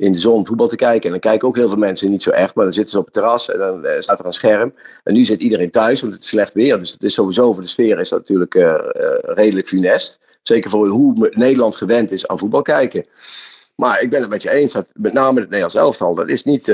in 0.00 0.12
de 0.12 0.18
zon 0.18 0.46
voetbal 0.46 0.68
te 0.68 0.76
kijken. 0.76 1.04
En 1.04 1.10
dan 1.10 1.20
kijken 1.20 1.48
ook 1.48 1.56
heel 1.56 1.68
veel 1.68 1.76
mensen 1.76 2.10
niet 2.10 2.22
zo 2.22 2.30
echt. 2.30 2.54
Maar 2.54 2.64
dan 2.64 2.72
zitten 2.72 2.92
ze 2.92 2.98
op 2.98 3.04
het 3.04 3.14
terras 3.14 3.50
en 3.50 3.58
dan 3.58 3.84
eh, 3.84 4.00
staat 4.00 4.18
er 4.18 4.26
een 4.26 4.32
scherm. 4.32 4.74
En 5.04 5.14
nu 5.14 5.24
zit 5.24 5.42
iedereen 5.42 5.70
thuis, 5.70 6.00
want 6.00 6.12
het 6.12 6.24
slecht 6.24 6.52
weer. 6.52 6.78
Dus 6.78 6.92
het 6.92 7.02
is 7.02 7.14
sowieso 7.14 7.52
voor 7.52 7.62
de 7.62 7.68
sfeer 7.68 7.98
is 7.98 8.08
dat 8.08 8.18
natuurlijk 8.18 8.54
eh, 8.54 8.74
eh, 8.74 9.18
redelijk 9.22 9.68
funest. 9.68 10.18
Zeker 10.42 10.70
voor 10.70 10.88
hoe 10.88 11.30
Nederland 11.30 11.76
gewend 11.76 12.10
is 12.10 12.26
aan 12.26 12.38
voetbal 12.38 12.62
kijken. 12.62 13.06
Maar 13.74 14.00
ik 14.00 14.10
ben 14.10 14.20
het 14.20 14.30
met 14.30 14.42
je 14.42 14.50
eens 14.50 14.72
dat 14.72 14.86
met 14.92 15.12
name 15.12 15.40
het 15.40 15.48
Nederlands 15.48 15.74
elftal, 15.74 16.14
dat 16.14 16.28
is 16.28 16.44
niet. 16.44 16.66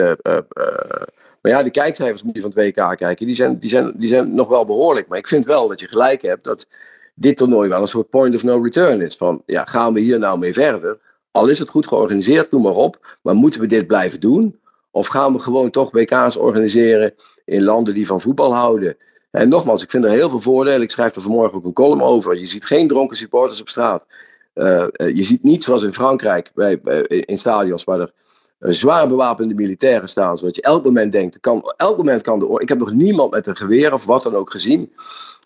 maar 1.42 1.52
ja, 1.52 1.62
de 1.62 1.70
kijkcijfers 1.70 2.22
je 2.32 2.40
van 2.40 2.52
het 2.54 2.58
WK 2.58 2.96
kijken. 2.96 3.26
Die 3.26 3.34
zijn, 3.34 3.58
die, 3.58 3.70
zijn, 3.70 3.92
die 3.96 4.08
zijn 4.08 4.34
nog 4.34 4.48
wel 4.48 4.64
behoorlijk. 4.64 5.08
Maar 5.08 5.18
ik 5.18 5.28
vind 5.28 5.46
wel 5.46 5.68
dat 5.68 5.80
je 5.80 5.88
gelijk 5.88 6.22
hebt 6.22 6.44
dat 6.44 6.66
dit 7.14 7.36
toernooi 7.36 7.68
wel 7.68 7.80
een 7.80 7.86
soort 7.86 8.10
point 8.10 8.34
of 8.34 8.42
no 8.42 8.62
return 8.62 9.00
is. 9.00 9.16
Van 9.16 9.42
ja, 9.46 9.64
gaan 9.64 9.92
we 9.92 10.00
hier 10.00 10.18
nou 10.18 10.38
mee 10.38 10.52
verder? 10.52 10.98
Al 11.36 11.48
is 11.48 11.58
het 11.58 11.68
goed 11.68 11.86
georganiseerd, 11.86 12.50
noem 12.50 12.62
maar 12.62 12.74
op. 12.74 13.18
Maar 13.22 13.34
moeten 13.34 13.60
we 13.60 13.66
dit 13.66 13.86
blijven 13.86 14.20
doen? 14.20 14.60
Of 14.90 15.06
gaan 15.06 15.32
we 15.32 15.38
gewoon 15.38 15.70
toch 15.70 15.90
WK's 15.90 16.36
organiseren 16.36 17.14
in 17.44 17.64
landen 17.64 17.94
die 17.94 18.06
van 18.06 18.20
voetbal 18.20 18.54
houden? 18.54 18.96
En 19.30 19.48
nogmaals, 19.48 19.82
ik 19.82 19.90
vind 19.90 20.04
er 20.04 20.10
heel 20.10 20.30
veel 20.30 20.40
voordelen. 20.40 20.82
Ik 20.82 20.90
schrijf 20.90 21.16
er 21.16 21.22
vanmorgen 21.22 21.58
ook 21.58 21.64
een 21.64 21.72
column 21.72 22.02
over. 22.02 22.38
Je 22.38 22.46
ziet 22.46 22.64
geen 22.64 22.88
dronken 22.88 23.16
supporters 23.16 23.60
op 23.60 23.68
straat. 23.68 24.06
Uh, 24.54 24.86
uh, 24.92 25.16
je 25.16 25.22
ziet 25.22 25.42
niet 25.42 25.64
zoals 25.64 25.82
in 25.82 25.92
Frankrijk 25.92 26.50
bij, 26.54 26.74
in 27.08 27.38
stadions 27.38 27.84
waar 27.84 28.00
er 28.00 28.12
uh, 28.60 28.72
zwaar 28.72 29.08
bewapende 29.08 29.54
militairen 29.54 30.08
staan. 30.08 30.38
Zodat 30.38 30.56
je 30.56 30.62
elk 30.62 30.84
moment 30.84 31.12
denkt, 31.12 31.40
kan, 31.40 31.74
elk 31.76 31.96
moment 31.96 32.22
kan 32.22 32.38
de 32.38 32.60
Ik 32.60 32.68
heb 32.68 32.78
nog 32.78 32.92
niemand 32.92 33.30
met 33.30 33.46
een 33.46 33.56
geweer 33.56 33.92
of 33.92 34.04
wat 34.04 34.22
dan 34.22 34.34
ook 34.34 34.50
gezien. 34.50 34.92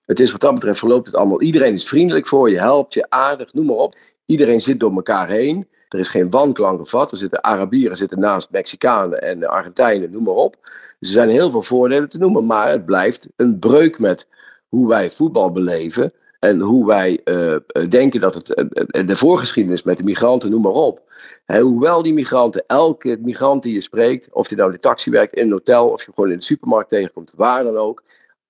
Het 0.07 0.21
is 0.21 0.31
wat 0.33 0.41
dat 0.41 0.55
betreft 0.55 0.79
verloopt 0.79 1.07
het 1.07 1.17
allemaal. 1.17 1.43
Iedereen 1.43 1.75
is 1.75 1.89
vriendelijk 1.89 2.27
voor 2.27 2.51
je, 2.51 2.59
helpt 2.59 2.95
je, 2.95 3.07
aardig, 3.09 3.55
noem 3.55 3.67
maar 3.67 3.77
op. 3.77 3.95
Iedereen 4.27 4.61
zit 4.61 4.81
door 4.81 4.93
elkaar 4.93 5.29
heen. 5.29 5.69
Er 5.91 5.99
is 5.99 6.09
geen 6.09 6.31
wanklank 6.31 6.91
wat. 6.91 7.13
Er 7.13 7.19
zitten 7.19 7.43
Arabieren 7.43 7.97
zitten 7.97 8.21
naast 8.21 8.51
Mexicanen 8.51 9.23
en 9.23 9.49
Argentijnen, 9.49 10.11
noem 10.11 10.23
maar 10.23 10.35
op. 10.35 10.57
Dus 10.99 11.09
er 11.09 11.15
zijn 11.15 11.29
heel 11.29 11.51
veel 11.51 11.63
voordelen 11.63 12.09
te 12.09 12.19
noemen. 12.19 12.47
Maar 12.47 12.71
het 12.71 12.85
blijft 12.85 13.29
een 13.37 13.59
breuk 13.59 13.99
met 13.99 14.29
hoe 14.69 14.89
wij 14.89 15.11
voetbal 15.11 15.53
beleven. 15.53 16.13
En 16.39 16.61
hoe 16.61 16.87
wij 16.87 17.21
uh, 17.25 17.57
denken 17.89 18.21
dat 18.21 18.35
het 18.35 18.49
uh, 18.49 19.07
de 19.07 19.17
voorgeschiedenis 19.17 19.83
met 19.83 19.99
de 19.99 20.05
migranten, 20.05 20.51
noem 20.51 20.63
maar 20.63 20.73
op. 20.73 21.03
He, 21.45 21.61
hoewel 21.61 22.03
die 22.03 22.13
migranten, 22.13 22.65
elke 22.67 23.19
migrant 23.21 23.63
die 23.63 23.75
je 23.75 23.81
spreekt, 23.81 24.33
of 24.33 24.49
die 24.49 24.57
nou 24.57 24.69
in 24.69 24.75
de 24.75 24.81
taxi 24.81 25.11
werkt, 25.11 25.35
in 25.35 25.45
een 25.45 25.53
hotel, 25.53 25.89
of 25.89 26.05
je 26.05 26.13
gewoon 26.15 26.31
in 26.31 26.39
de 26.39 26.45
supermarkt 26.45 26.89
tegenkomt, 26.89 27.33
waar 27.37 27.65
dan 27.65 27.77
ook. 27.77 28.03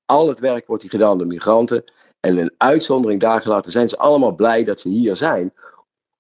Al 0.07 0.29
het 0.29 0.41
werk 0.41 0.67
wordt 0.67 0.83
hier 0.83 0.91
gedaan 0.91 1.19
door 1.19 1.27
migranten. 1.27 1.85
En 2.21 2.39
een 2.39 2.55
uitzondering 2.57 3.21
daar 3.21 3.41
gelaten 3.41 3.73
zijn 3.73 3.89
ze 3.89 3.99
allemaal 3.99 4.35
blij 4.35 4.65
dat 4.65 4.81
ze 4.81 4.89
hier 4.89 5.17
zijn. 5.17 5.53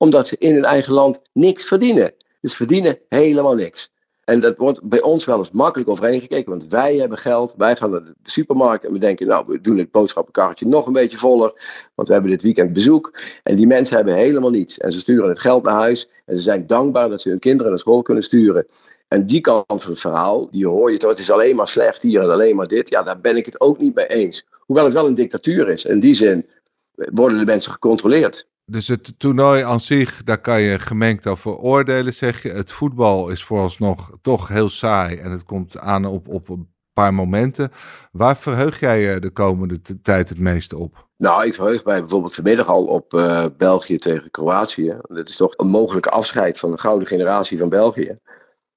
Omdat 0.01 0.29
ze 0.29 0.37
in 0.39 0.55
hun 0.55 0.65
eigen 0.65 0.93
land 0.93 1.21
niks 1.33 1.65
verdienen. 1.65 2.13
Dus 2.41 2.57
verdienen 2.57 2.99
helemaal 3.09 3.55
niks. 3.55 3.93
En 4.25 4.41
dat 4.41 4.59
wordt 4.59 4.83
bij 4.83 5.03
ons 5.03 5.25
wel 5.25 5.39
eens 5.39 5.51
makkelijk 5.51 5.91
overheen 5.91 6.21
gekeken. 6.21 6.51
Want 6.51 6.67
wij 6.67 6.97
hebben 6.97 7.19
geld. 7.19 7.55
Wij 7.57 7.77
gaan 7.77 7.91
naar 7.91 8.05
de 8.05 8.15
supermarkt. 8.23 8.85
En 8.85 8.93
we 8.93 8.99
denken, 8.99 9.27
nou, 9.27 9.45
we 9.47 9.61
doen 9.61 9.79
het 9.79 9.91
boodschappenkarretje 9.91 10.67
nog 10.67 10.87
een 10.87 10.93
beetje 10.93 11.17
voller. 11.17 11.53
Want 11.95 12.09
we 12.09 12.15
hebben 12.15 12.31
dit 12.31 12.43
weekend 12.43 12.73
bezoek. 12.73 13.19
En 13.43 13.57
die 13.57 13.67
mensen 13.67 13.97
hebben 13.97 14.15
helemaal 14.15 14.51
niets. 14.51 14.79
En 14.79 14.93
ze 14.93 14.99
sturen 14.99 15.29
het 15.29 15.39
geld 15.39 15.65
naar 15.65 15.75
huis. 15.75 16.09
En 16.27 16.37
ze 16.37 16.43
zijn 16.43 16.67
dankbaar 16.67 17.09
dat 17.09 17.21
ze 17.21 17.29
hun 17.29 17.39
kinderen 17.39 17.71
naar 17.71 17.81
school 17.81 18.03
kunnen 18.03 18.23
sturen. 18.23 18.67
En 19.09 19.27
die 19.27 19.41
kant 19.41 19.65
van 19.67 19.91
het 19.91 20.01
verhaal, 20.01 20.51
die 20.51 20.67
hoor 20.67 20.93
je 20.93 20.99
toch. 20.99 21.11
Het 21.11 21.19
is 21.19 21.31
alleen 21.31 21.57
maar 21.57 21.69
slecht 21.69 22.03
hier 22.03 22.21
en 22.21 22.31
alleen 22.31 22.57
maar 22.57 22.67
dit. 22.67 22.89
Ja, 22.89 23.03
daar 23.03 23.21
ben 23.21 23.37
ik 23.37 23.47
het 23.47 23.61
ook 23.61 23.79
niet 23.79 23.95
mee 23.95 24.07
eens. 24.07 24.47
Hoewel 24.59 24.85
het 24.85 24.95
wel 24.95 25.07
een 25.07 25.15
dictatuur 25.15 25.69
is. 25.69 25.85
In 25.85 26.01
die 26.01 26.15
zin 26.15 26.47
worden 26.95 27.39
de 27.39 27.45
mensen 27.45 27.73
gecontroleerd. 27.73 28.49
Dus 28.71 28.89
het 28.89 29.15
toernooi 29.19 29.63
aan 29.63 29.81
zich, 29.81 30.25
daar 30.25 30.41
kan 30.41 30.61
je 30.61 30.79
gemengd 30.79 31.27
over 31.27 31.57
oordelen, 31.57 32.15
zeg 32.15 32.43
je. 32.43 32.51
Het 32.51 32.73
voetbal 32.73 33.29
is 33.29 33.45
vooralsnog 33.45 34.11
toch 34.23 34.49
heel 34.49 34.69
saai 34.69 35.17
en 35.17 35.31
het 35.31 35.45
komt 35.45 35.79
aan 35.79 36.05
op, 36.05 36.29
op 36.29 36.49
paar 36.93 37.15
momenten. 37.15 37.73
Waar 38.13 38.37
verheug 38.37 38.81
jij 38.81 39.01
je 39.01 39.21
de 39.21 39.31
komende 39.31 39.81
tijd 40.03 40.29
het 40.29 40.39
meeste 40.39 40.77
op? 40.77 41.09
Nou, 41.17 41.47
ik 41.47 41.55
verheug 41.55 41.85
mij 41.85 42.01
bijvoorbeeld 42.01 42.35
vanmiddag 42.35 42.69
al 42.69 42.85
op 42.85 43.15
uh, 43.15 43.45
België 43.57 43.97
tegen 43.97 44.31
Kroatië. 44.31 44.97
Dat 45.03 45.29
is 45.29 45.37
toch 45.37 45.55
een 45.57 45.69
mogelijke 45.69 46.11
afscheid 46.11 46.59
van 46.59 46.71
de 46.71 46.79
gouden 46.79 47.09
generatie 47.09 47.59
van 47.59 47.69
België. 47.69 48.15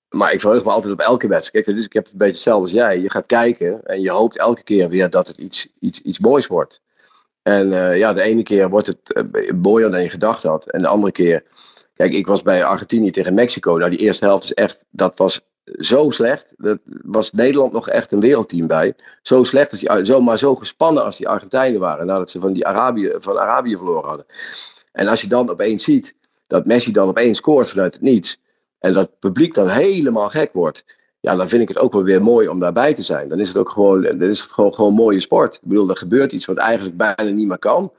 Maar 0.10 0.34
ik 0.34 0.42
verheug 0.42 0.64
me 0.64 0.72
altijd 0.72 0.94
op 0.94 1.00
elke 1.00 1.28
wedstrijd. 1.28 1.66
Kijk, 1.66 1.78
dus 1.78 1.86
ik 1.86 1.94
heb 1.94 2.04
het 2.04 2.12
een 2.12 2.18
beetje 2.18 2.34
hetzelfde 2.34 2.62
als 2.62 2.72
jij. 2.72 3.00
Je 3.00 3.10
gaat 3.10 3.26
kijken 3.26 3.84
en 3.84 4.02
je 4.02 4.12
hoopt 4.12 4.38
elke 4.38 4.64
keer 4.64 4.90
weer 4.90 5.10
dat 5.10 5.28
het 5.28 5.38
iets, 5.38 5.68
iets, 5.80 6.02
iets 6.02 6.20
moois 6.20 6.48
wordt. 6.48 6.82
En 7.44 7.68
uh, 7.68 7.98
ja, 7.98 8.14
de 8.14 8.22
ene 8.22 8.44
keer 8.44 8.70
wordt 8.70 8.88
het 8.88 9.26
uh, 9.34 9.52
mooier 9.62 9.92
dan 9.92 10.02
je 10.02 10.10
gedacht 10.10 10.44
had. 10.44 10.72
En 10.72 10.82
de 10.82 10.88
andere 10.88 11.12
keer. 11.12 11.44
Kijk, 11.94 12.14
ik 12.14 12.28
was 12.28 12.42
bij 12.42 12.64
Argentinië 12.64 13.12
tegen 13.12 13.34
Mexico. 13.34 13.78
Nou, 13.78 13.90
die 13.90 14.00
eerste 14.00 14.26
helft 14.26 14.44
is 14.44 14.54
echt. 14.54 14.86
Dat 14.90 15.18
was 15.18 15.42
zo 15.66 16.10
slecht. 16.10 16.54
Dat 16.58 16.80
was 16.86 17.32
Nederland 17.32 17.72
nog 17.72 17.90
echt 17.90 18.12
een 18.12 18.20
wereldteam 18.20 18.68
bij. 18.68 18.96
Zo 19.22 19.44
slecht, 19.44 19.72
als 19.72 19.80
die, 19.80 20.06
zo, 20.06 20.22
maar 20.22 20.38
zo 20.38 20.56
gespannen 20.56 21.04
als 21.04 21.18
die 21.18 21.28
Argentijnen 21.28 21.80
waren. 21.80 22.06
Nadat 22.06 22.32
ze 22.32 22.40
van, 22.40 22.54
die 22.54 22.68
Arabië, 22.68 23.16
van 23.18 23.40
Arabië 23.40 23.78
verloren 23.78 24.08
hadden. 24.08 24.26
En 24.92 25.08
als 25.08 25.22
je 25.22 25.28
dan 25.28 25.50
opeens 25.50 25.84
ziet 25.84 26.16
dat 26.48 26.66
Messi 26.66 26.92
dan 26.92 27.08
opeens 27.08 27.38
scoort 27.38 27.70
vanuit 27.70 27.94
het 27.94 28.04
niets. 28.04 28.42
En 28.80 28.94
dat 28.94 29.08
het 29.08 29.20
publiek 29.20 29.54
dan 29.54 29.70
helemaal 29.70 30.30
gek 30.30 30.54
wordt. 30.54 30.86
Ja, 31.24 31.36
dan 31.36 31.50
vind 31.50 31.62
ik 31.62 31.68
het 31.68 31.80
ook 31.80 31.94
wel 31.94 32.04
weer 32.04 32.22
mooi 32.22 32.48
om 32.48 32.60
daarbij 32.60 32.94
te 32.94 33.04
zijn. 33.04 33.28
Dan 33.28 33.40
is 33.40 33.48
het 33.48 33.58
ook 33.58 33.70
gewoon, 33.70 34.02
dan 34.02 34.22
is 34.22 34.42
gewoon, 34.42 34.74
gewoon 34.74 34.94
mooie 34.94 35.20
sport. 35.20 35.56
Ik 35.56 35.62
bedoel, 35.64 35.90
er 35.90 35.98
gebeurt 35.98 36.32
iets 36.32 36.46
wat 36.46 36.58
eigenlijk 36.58 36.98
bijna 36.98 37.32
niet 37.32 37.48
meer 37.48 37.60
kan. 37.60 37.92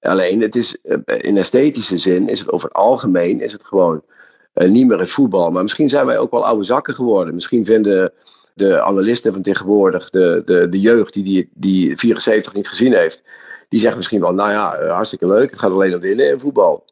Alleen, 0.00 0.40
het 0.40 0.56
is, 0.56 0.76
in 1.04 1.36
esthetische 1.36 1.96
zin 1.96 2.28
is 2.28 2.38
het 2.38 2.52
over 2.52 2.68
het 2.68 2.76
algemeen 2.76 3.40
is 3.40 3.52
het 3.52 3.64
gewoon 3.64 4.02
uh, 4.54 4.68
niet 4.68 4.86
meer 4.86 4.98
het 4.98 5.10
voetbal. 5.10 5.50
Maar 5.50 5.62
misschien 5.62 5.88
zijn 5.88 6.06
wij 6.06 6.18
ook 6.18 6.30
wel 6.30 6.46
oude 6.46 6.64
zakken 6.64 6.94
geworden. 6.94 7.34
Misschien 7.34 7.64
vinden 7.64 8.12
de 8.54 8.80
analisten 8.80 9.32
van 9.32 9.42
tegenwoordig, 9.42 10.10
de, 10.10 10.42
de, 10.44 10.68
de 10.68 10.80
jeugd 10.80 11.12
die, 11.12 11.24
die 11.24 11.50
die 11.54 11.96
74 11.96 12.52
niet 12.52 12.68
gezien 12.68 12.92
heeft, 12.92 13.22
die 13.68 13.80
zegt 13.80 13.96
misschien 13.96 14.20
wel, 14.20 14.34
nou 14.34 14.50
ja, 14.50 14.86
hartstikke 14.86 15.26
leuk, 15.26 15.50
het 15.50 15.58
gaat 15.58 15.70
alleen 15.70 15.94
om 15.94 16.00
winnen 16.00 16.30
in 16.30 16.40
voetbal. 16.40 16.84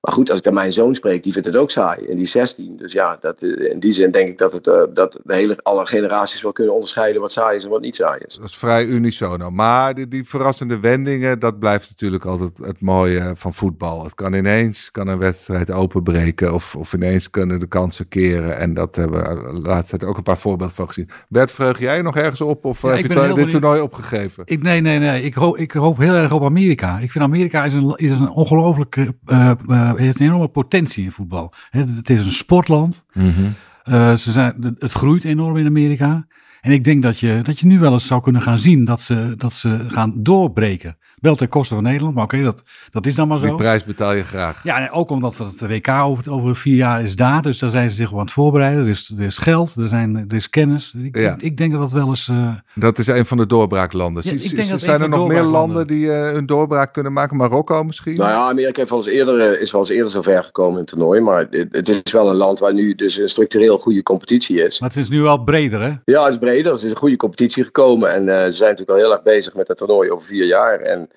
Maar 0.00 0.12
goed, 0.12 0.30
als 0.30 0.38
ik 0.38 0.46
aan 0.46 0.54
mijn 0.54 0.72
zoon 0.72 0.94
spreek, 0.94 1.22
die 1.22 1.32
vindt 1.32 1.48
het 1.48 1.56
ook 1.56 1.70
saai. 1.70 2.06
En 2.06 2.14
die 2.14 2.24
is 2.24 2.30
16. 2.30 2.76
Dus 2.76 2.92
ja, 2.92 3.18
dat, 3.20 3.42
in 3.42 3.80
die 3.80 3.92
zin 3.92 4.10
denk 4.10 4.28
ik 4.28 4.38
dat, 4.38 4.52
het, 4.52 4.66
uh, 4.66 4.82
dat 4.94 5.20
de 5.24 5.34
hele, 5.34 5.58
alle 5.62 5.86
generaties 5.86 6.42
wel 6.42 6.52
kunnen 6.52 6.74
onderscheiden 6.74 7.20
wat 7.20 7.32
saai 7.32 7.56
is 7.56 7.64
en 7.64 7.70
wat 7.70 7.80
niet 7.80 7.96
saai 7.96 8.20
is. 8.26 8.34
Dat 8.34 8.48
is 8.48 8.56
vrij 8.56 8.84
unisono. 8.84 9.50
Maar 9.50 9.94
die, 9.94 10.08
die 10.08 10.28
verrassende 10.28 10.80
wendingen, 10.80 11.38
dat 11.38 11.58
blijft 11.58 11.88
natuurlijk 11.88 12.24
altijd 12.24 12.50
het 12.62 12.80
mooie 12.80 13.32
van 13.34 13.54
voetbal. 13.54 14.04
Het 14.04 14.14
kan 14.14 14.32
ineens 14.32 14.90
kan 14.90 15.08
een 15.08 15.18
wedstrijd 15.18 15.70
openbreken 15.70 16.54
of, 16.54 16.76
of 16.76 16.92
ineens 16.92 17.30
kunnen 17.30 17.58
de 17.58 17.68
kansen 17.68 18.08
keren. 18.08 18.58
En 18.58 18.74
dat 18.74 18.96
hebben 18.96 19.44
we 19.44 19.60
laatst 19.60 19.90
tijd 19.90 20.04
ook 20.04 20.16
een 20.16 20.22
paar 20.22 20.38
voorbeelden 20.38 20.76
van 20.76 20.86
gezien. 20.86 21.08
Bert, 21.28 21.50
vreug 21.50 21.78
jij 21.78 22.02
nog 22.02 22.16
ergens 22.16 22.40
op 22.40 22.64
of 22.64 22.82
ja, 22.82 22.88
heb 22.88 22.98
je 22.98 23.08
dit 23.08 23.28
benieuwd. 23.28 23.50
toernooi 23.50 23.80
opgegeven? 23.80 24.42
Ik, 24.46 24.62
nee, 24.62 24.80
nee, 24.80 24.98
nee. 24.98 25.22
Ik 25.22 25.34
hoop, 25.34 25.56
ik 25.56 25.72
hoop 25.72 25.98
heel 25.98 26.14
erg 26.14 26.32
op 26.32 26.44
Amerika. 26.44 26.98
Ik 26.98 27.10
vind 27.10 27.24
Amerika 27.24 27.64
is 27.64 27.72
een, 27.72 27.92
is 27.96 28.10
een 28.10 28.30
ongelooflijk... 28.30 28.96
Uh, 28.96 29.50
uh, 29.68 29.87
heeft 29.96 30.20
een 30.20 30.26
enorme 30.26 30.48
potentie 30.48 31.04
in 31.04 31.12
voetbal. 31.12 31.52
Het 31.70 32.10
is 32.10 32.20
een 32.20 32.32
sportland. 32.32 33.04
Mm 33.12 33.30
-hmm. 33.30 33.54
uh, 33.84 34.14
ze 34.14 34.30
zijn, 34.30 34.76
het 34.78 34.92
groeit 34.92 35.24
enorm 35.24 35.56
in 35.56 35.66
Amerika. 35.66 36.26
En 36.60 36.72
ik 36.72 36.84
denk 36.84 37.02
dat 37.02 37.18
je, 37.18 37.40
dat 37.42 37.60
je 37.60 37.66
nu 37.66 37.78
wel 37.78 37.92
eens 37.92 38.06
zou 38.06 38.22
kunnen 38.22 38.42
gaan 38.42 38.58
zien 38.58 38.84
dat 38.84 39.00
ze, 39.00 39.34
dat 39.36 39.52
ze 39.52 39.84
gaan 39.88 40.12
doorbreken. 40.16 40.98
Wel 41.20 41.36
ten 41.36 41.48
koste 41.48 41.74
van 41.74 41.82
Nederland, 41.82 42.14
maar 42.14 42.24
oké, 42.24 42.34
okay, 42.34 42.46
dat, 42.46 42.62
dat 42.90 43.06
is 43.06 43.14
dan 43.14 43.28
maar 43.28 43.38
zo. 43.38 43.46
Die 43.46 43.54
prijs 43.54 43.84
betaal 43.84 44.12
je 44.12 44.22
graag. 44.22 44.64
Ja, 44.64 44.80
en 44.80 44.90
ook 44.90 45.10
omdat 45.10 45.38
het 45.38 45.60
WK 45.60 45.88
over, 45.88 46.32
over 46.32 46.56
vier 46.56 46.76
jaar 46.76 47.02
is 47.02 47.16
daar. 47.16 47.42
Dus 47.42 47.58
daar 47.58 47.70
zijn 47.70 47.90
ze 47.90 47.96
zich 47.96 48.10
op 48.10 48.18
aan 48.18 48.24
het 48.24 48.32
voorbereiden. 48.32 48.82
Er 48.82 48.88
is, 48.88 49.12
er 49.18 49.24
is 49.24 49.38
geld, 49.38 49.74
er, 49.74 49.88
zijn, 49.88 50.16
er 50.16 50.36
is 50.36 50.50
kennis. 50.50 50.94
Ik, 51.02 51.16
ja. 51.18 51.32
ik, 51.32 51.42
ik 51.42 51.56
denk 51.56 51.72
dat 51.72 51.80
dat 51.80 51.92
wel 51.92 52.08
eens... 52.08 52.28
Uh... 52.28 52.50
Dat 52.74 52.98
is 52.98 53.06
een 53.06 53.26
van 53.26 53.36
de 53.36 53.46
doorbraaklanden. 53.46 54.22
Ja, 54.26 54.32
ik 54.32 54.56
denk 54.56 54.68
dat 54.68 54.80
zijn 54.80 55.00
er 55.00 55.08
nog 55.08 55.28
meer 55.28 55.42
landen 55.42 55.86
die 55.86 56.06
uh, 56.06 56.32
een 56.32 56.46
doorbraak 56.46 56.92
kunnen 56.92 57.12
maken? 57.12 57.36
Marokko 57.36 57.84
misschien? 57.84 58.16
Nou 58.16 58.30
ja, 58.30 58.48
Amerika 58.48 58.78
heeft 58.78 58.90
wel 58.90 58.98
eens 58.98 59.08
eerder, 59.08 59.60
is 59.60 59.72
wel 59.72 59.80
eens 59.80 59.90
eerder 59.90 60.10
zo 60.10 60.22
ver 60.22 60.44
gekomen 60.44 60.72
in 60.72 60.78
het 60.78 60.86
toernooi. 60.86 61.20
Maar 61.20 61.46
het, 61.50 61.68
het, 61.70 61.88
is 61.88 62.12
wel 62.12 62.28
een 62.28 62.36
land 62.36 62.58
waar 62.58 62.74
nu 62.74 62.94
dus 62.94 63.16
een 63.16 63.28
structureel 63.28 63.78
goede 63.78 64.02
competitie 64.02 64.64
is. 64.64 64.80
Maar 64.80 64.88
het 64.88 64.98
is 64.98 65.08
nu 65.08 65.22
wel 65.22 65.44
breder, 65.44 65.80
hè? 65.80 65.92
Ja, 66.04 66.24
het 66.24 66.32
is 66.32 66.38
breder. 66.38 66.72
Er 66.72 66.76
is 66.76 66.82
een 66.82 66.96
goede 66.96 67.16
competitie 67.16 67.64
gekomen. 67.64 68.12
En 68.12 68.22
uh, 68.26 68.44
ze 68.44 68.52
zijn 68.52 68.70
natuurlijk 68.70 68.98
al 68.98 69.04
heel 69.04 69.12
erg 69.12 69.22
bezig 69.22 69.54
met 69.54 69.68
het 69.68 69.76
toernooi 69.76 70.10
over 70.10 70.26
vier 70.26 70.46
jaar. 70.46 70.80
En 70.80 71.07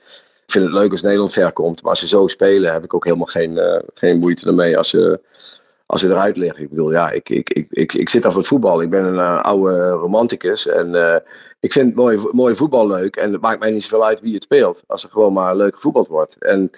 ik 0.45 0.51
vind 0.57 0.65
het 0.65 0.73
leuk 0.73 0.91
als 0.91 1.01
Nederland 1.01 1.33
ver 1.33 1.51
komt. 1.51 1.81
Maar 1.81 1.89
als 1.89 1.99
ze 1.99 2.07
zo 2.07 2.27
spelen, 2.27 2.73
heb 2.73 2.83
ik 2.83 2.93
ook 2.93 3.03
helemaal 3.03 3.25
geen, 3.25 3.51
uh, 3.51 3.79
geen 3.93 4.19
moeite 4.19 4.47
ermee 4.47 4.77
als 4.77 4.89
ze, 4.89 5.19
als 5.85 6.01
ze 6.01 6.07
eruit 6.07 6.37
liggen. 6.37 6.63
Ik 6.63 6.69
bedoel, 6.69 6.91
ja, 6.91 7.11
ik, 7.11 7.29
ik, 7.29 7.49
ik, 7.49 7.67
ik, 7.69 7.93
ik 7.93 8.09
zit 8.09 8.25
voor 8.25 8.35
het 8.35 8.47
voetbal. 8.47 8.81
Ik 8.81 8.89
ben 8.89 9.05
een 9.05 9.13
uh, 9.13 9.41
oude 9.41 9.89
romanticus. 9.89 10.67
En 10.67 10.93
uh, 10.93 11.15
ik 11.59 11.71
vind 11.71 11.95
mooi, 11.95 12.19
mooi 12.31 12.55
voetbal 12.55 12.87
leuk. 12.87 13.15
En 13.15 13.31
het 13.31 13.41
maakt 13.41 13.59
mij 13.59 13.71
niet 13.71 13.83
zoveel 13.83 14.05
uit 14.05 14.21
wie 14.21 14.33
het 14.33 14.43
speelt. 14.43 14.83
Als 14.87 15.03
er 15.03 15.09
gewoon 15.09 15.33
maar 15.33 15.55
leuk 15.55 15.75
gevoetbald 15.75 16.07
wordt. 16.07 16.35
En 16.43 16.71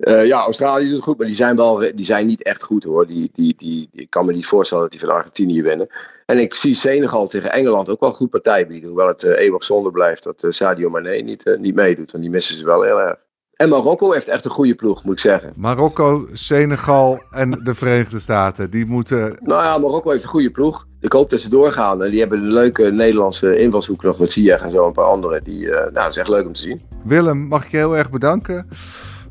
uh, 0.00 0.26
ja, 0.26 0.42
Australië 0.42 0.84
doet 0.84 0.94
het 0.94 1.02
goed, 1.02 1.18
maar 1.18 1.26
die 1.26 1.36
zijn, 1.36 1.56
wel, 1.56 1.78
die 1.94 2.04
zijn 2.04 2.26
niet 2.26 2.42
echt 2.42 2.62
goed 2.62 2.84
hoor. 2.84 3.06
Die, 3.06 3.30
die, 3.32 3.54
die, 3.56 3.88
ik 3.92 4.10
kan 4.10 4.26
me 4.26 4.32
niet 4.32 4.46
voorstellen 4.46 4.82
dat 4.82 4.92
die 4.92 5.00
van 5.00 5.10
Argentinië 5.10 5.62
winnen. 5.62 5.88
En 6.26 6.38
ik 6.38 6.54
zie 6.54 6.74
Senegal 6.74 7.26
tegen 7.26 7.52
Engeland 7.52 7.88
ook 7.88 8.00
wel 8.00 8.12
goed 8.12 8.30
partij 8.30 8.66
bieden. 8.66 8.88
Hoewel 8.88 9.06
het 9.06 9.22
uh, 9.22 9.38
eeuwig 9.38 9.64
zonde 9.64 9.90
blijft 9.90 10.24
dat 10.24 10.42
uh, 10.42 10.50
Sadio 10.50 10.90
Mane 10.90 11.16
niet, 11.16 11.56
niet 11.60 11.74
meedoet. 11.74 12.10
Want 12.10 12.24
die 12.24 12.32
missen 12.32 12.56
ze 12.56 12.64
wel 12.64 12.82
heel 12.82 13.00
erg. 13.00 13.16
En 13.56 13.68
Marokko 13.68 14.12
heeft 14.12 14.28
echt 14.28 14.44
een 14.44 14.50
goede 14.50 14.74
ploeg, 14.74 15.04
moet 15.04 15.12
ik 15.12 15.20
zeggen. 15.20 15.52
Marokko, 15.56 16.28
Senegal 16.32 17.22
en 17.30 17.50
de 17.50 17.74
Verenigde 17.74 18.20
Staten, 18.20 18.70
die 18.70 18.86
moeten... 18.86 19.36
Nou 19.40 19.62
ja, 19.62 19.78
Marokko 19.78 20.10
heeft 20.10 20.22
een 20.22 20.28
goede 20.28 20.50
ploeg. 20.50 20.86
Ik 21.00 21.12
hoop 21.12 21.30
dat 21.30 21.40
ze 21.40 21.48
doorgaan. 21.48 22.02
En 22.02 22.10
die 22.10 22.20
hebben 22.20 22.38
een 22.38 22.52
leuke 22.52 22.90
Nederlandse 22.90 23.58
invalshoek 23.58 24.02
nog 24.02 24.18
met 24.18 24.32
Ziyech 24.32 24.62
en 24.62 24.70
zo 24.70 24.86
een 24.86 24.92
paar 24.92 25.04
anderen. 25.04 25.44
Die, 25.44 25.66
nou, 25.66 25.92
dat 25.92 26.08
is 26.08 26.16
echt 26.16 26.28
leuk 26.28 26.46
om 26.46 26.52
te 26.52 26.60
zien. 26.60 26.80
Willem, 27.04 27.38
mag 27.38 27.64
ik 27.64 27.70
je 27.70 27.76
heel 27.76 27.96
erg 27.96 28.10
bedanken 28.10 28.68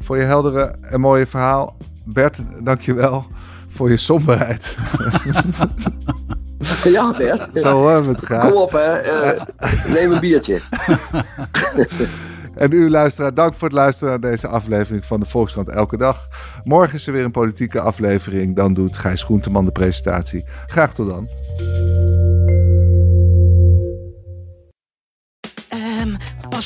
voor 0.10 0.18
je 0.18 0.24
heldere 0.24 0.76
en 0.82 1.00
mooie 1.00 1.28
verhaal. 1.28 1.78
Bert, 2.04 2.44
dankjewel 2.60 3.26
voor 3.68 3.90
je 3.90 3.98
somberheid. 3.98 4.76
Ja, 6.84 7.14
Bert. 7.18 7.50
Zo 7.54 7.72
hoor 7.72 8.08
het 8.08 8.20
graag. 8.20 8.52
Kom 8.52 8.62
op, 8.62 8.72
hè. 8.72 9.06
Uh, 9.06 9.42
neem 9.96 10.12
een 10.12 10.20
biertje. 10.20 10.62
En 12.56 12.72
u 12.72 12.90
luisteraar, 12.90 13.34
dank 13.34 13.56
voor 13.56 13.68
het 13.68 13.78
luisteren 13.78 14.10
naar 14.10 14.32
deze 14.32 14.48
aflevering 14.48 15.06
van 15.06 15.20
de 15.20 15.26
Volkskrant 15.26 15.70
Elke 15.70 15.98
Dag. 15.98 16.28
Morgen 16.64 16.96
is 16.96 17.08
er 17.08 17.14
weer 17.14 17.24
een 17.24 17.32
politieke 17.32 17.80
aflevering. 17.80 18.56
Dan 18.56 18.74
doet 18.74 18.98
Gijs 18.98 19.24
Groenteman 19.24 19.66
de 19.66 19.72
presentatie. 19.72 20.46
Graag 20.68 20.94
tot 20.94 21.08
dan. 21.08 21.28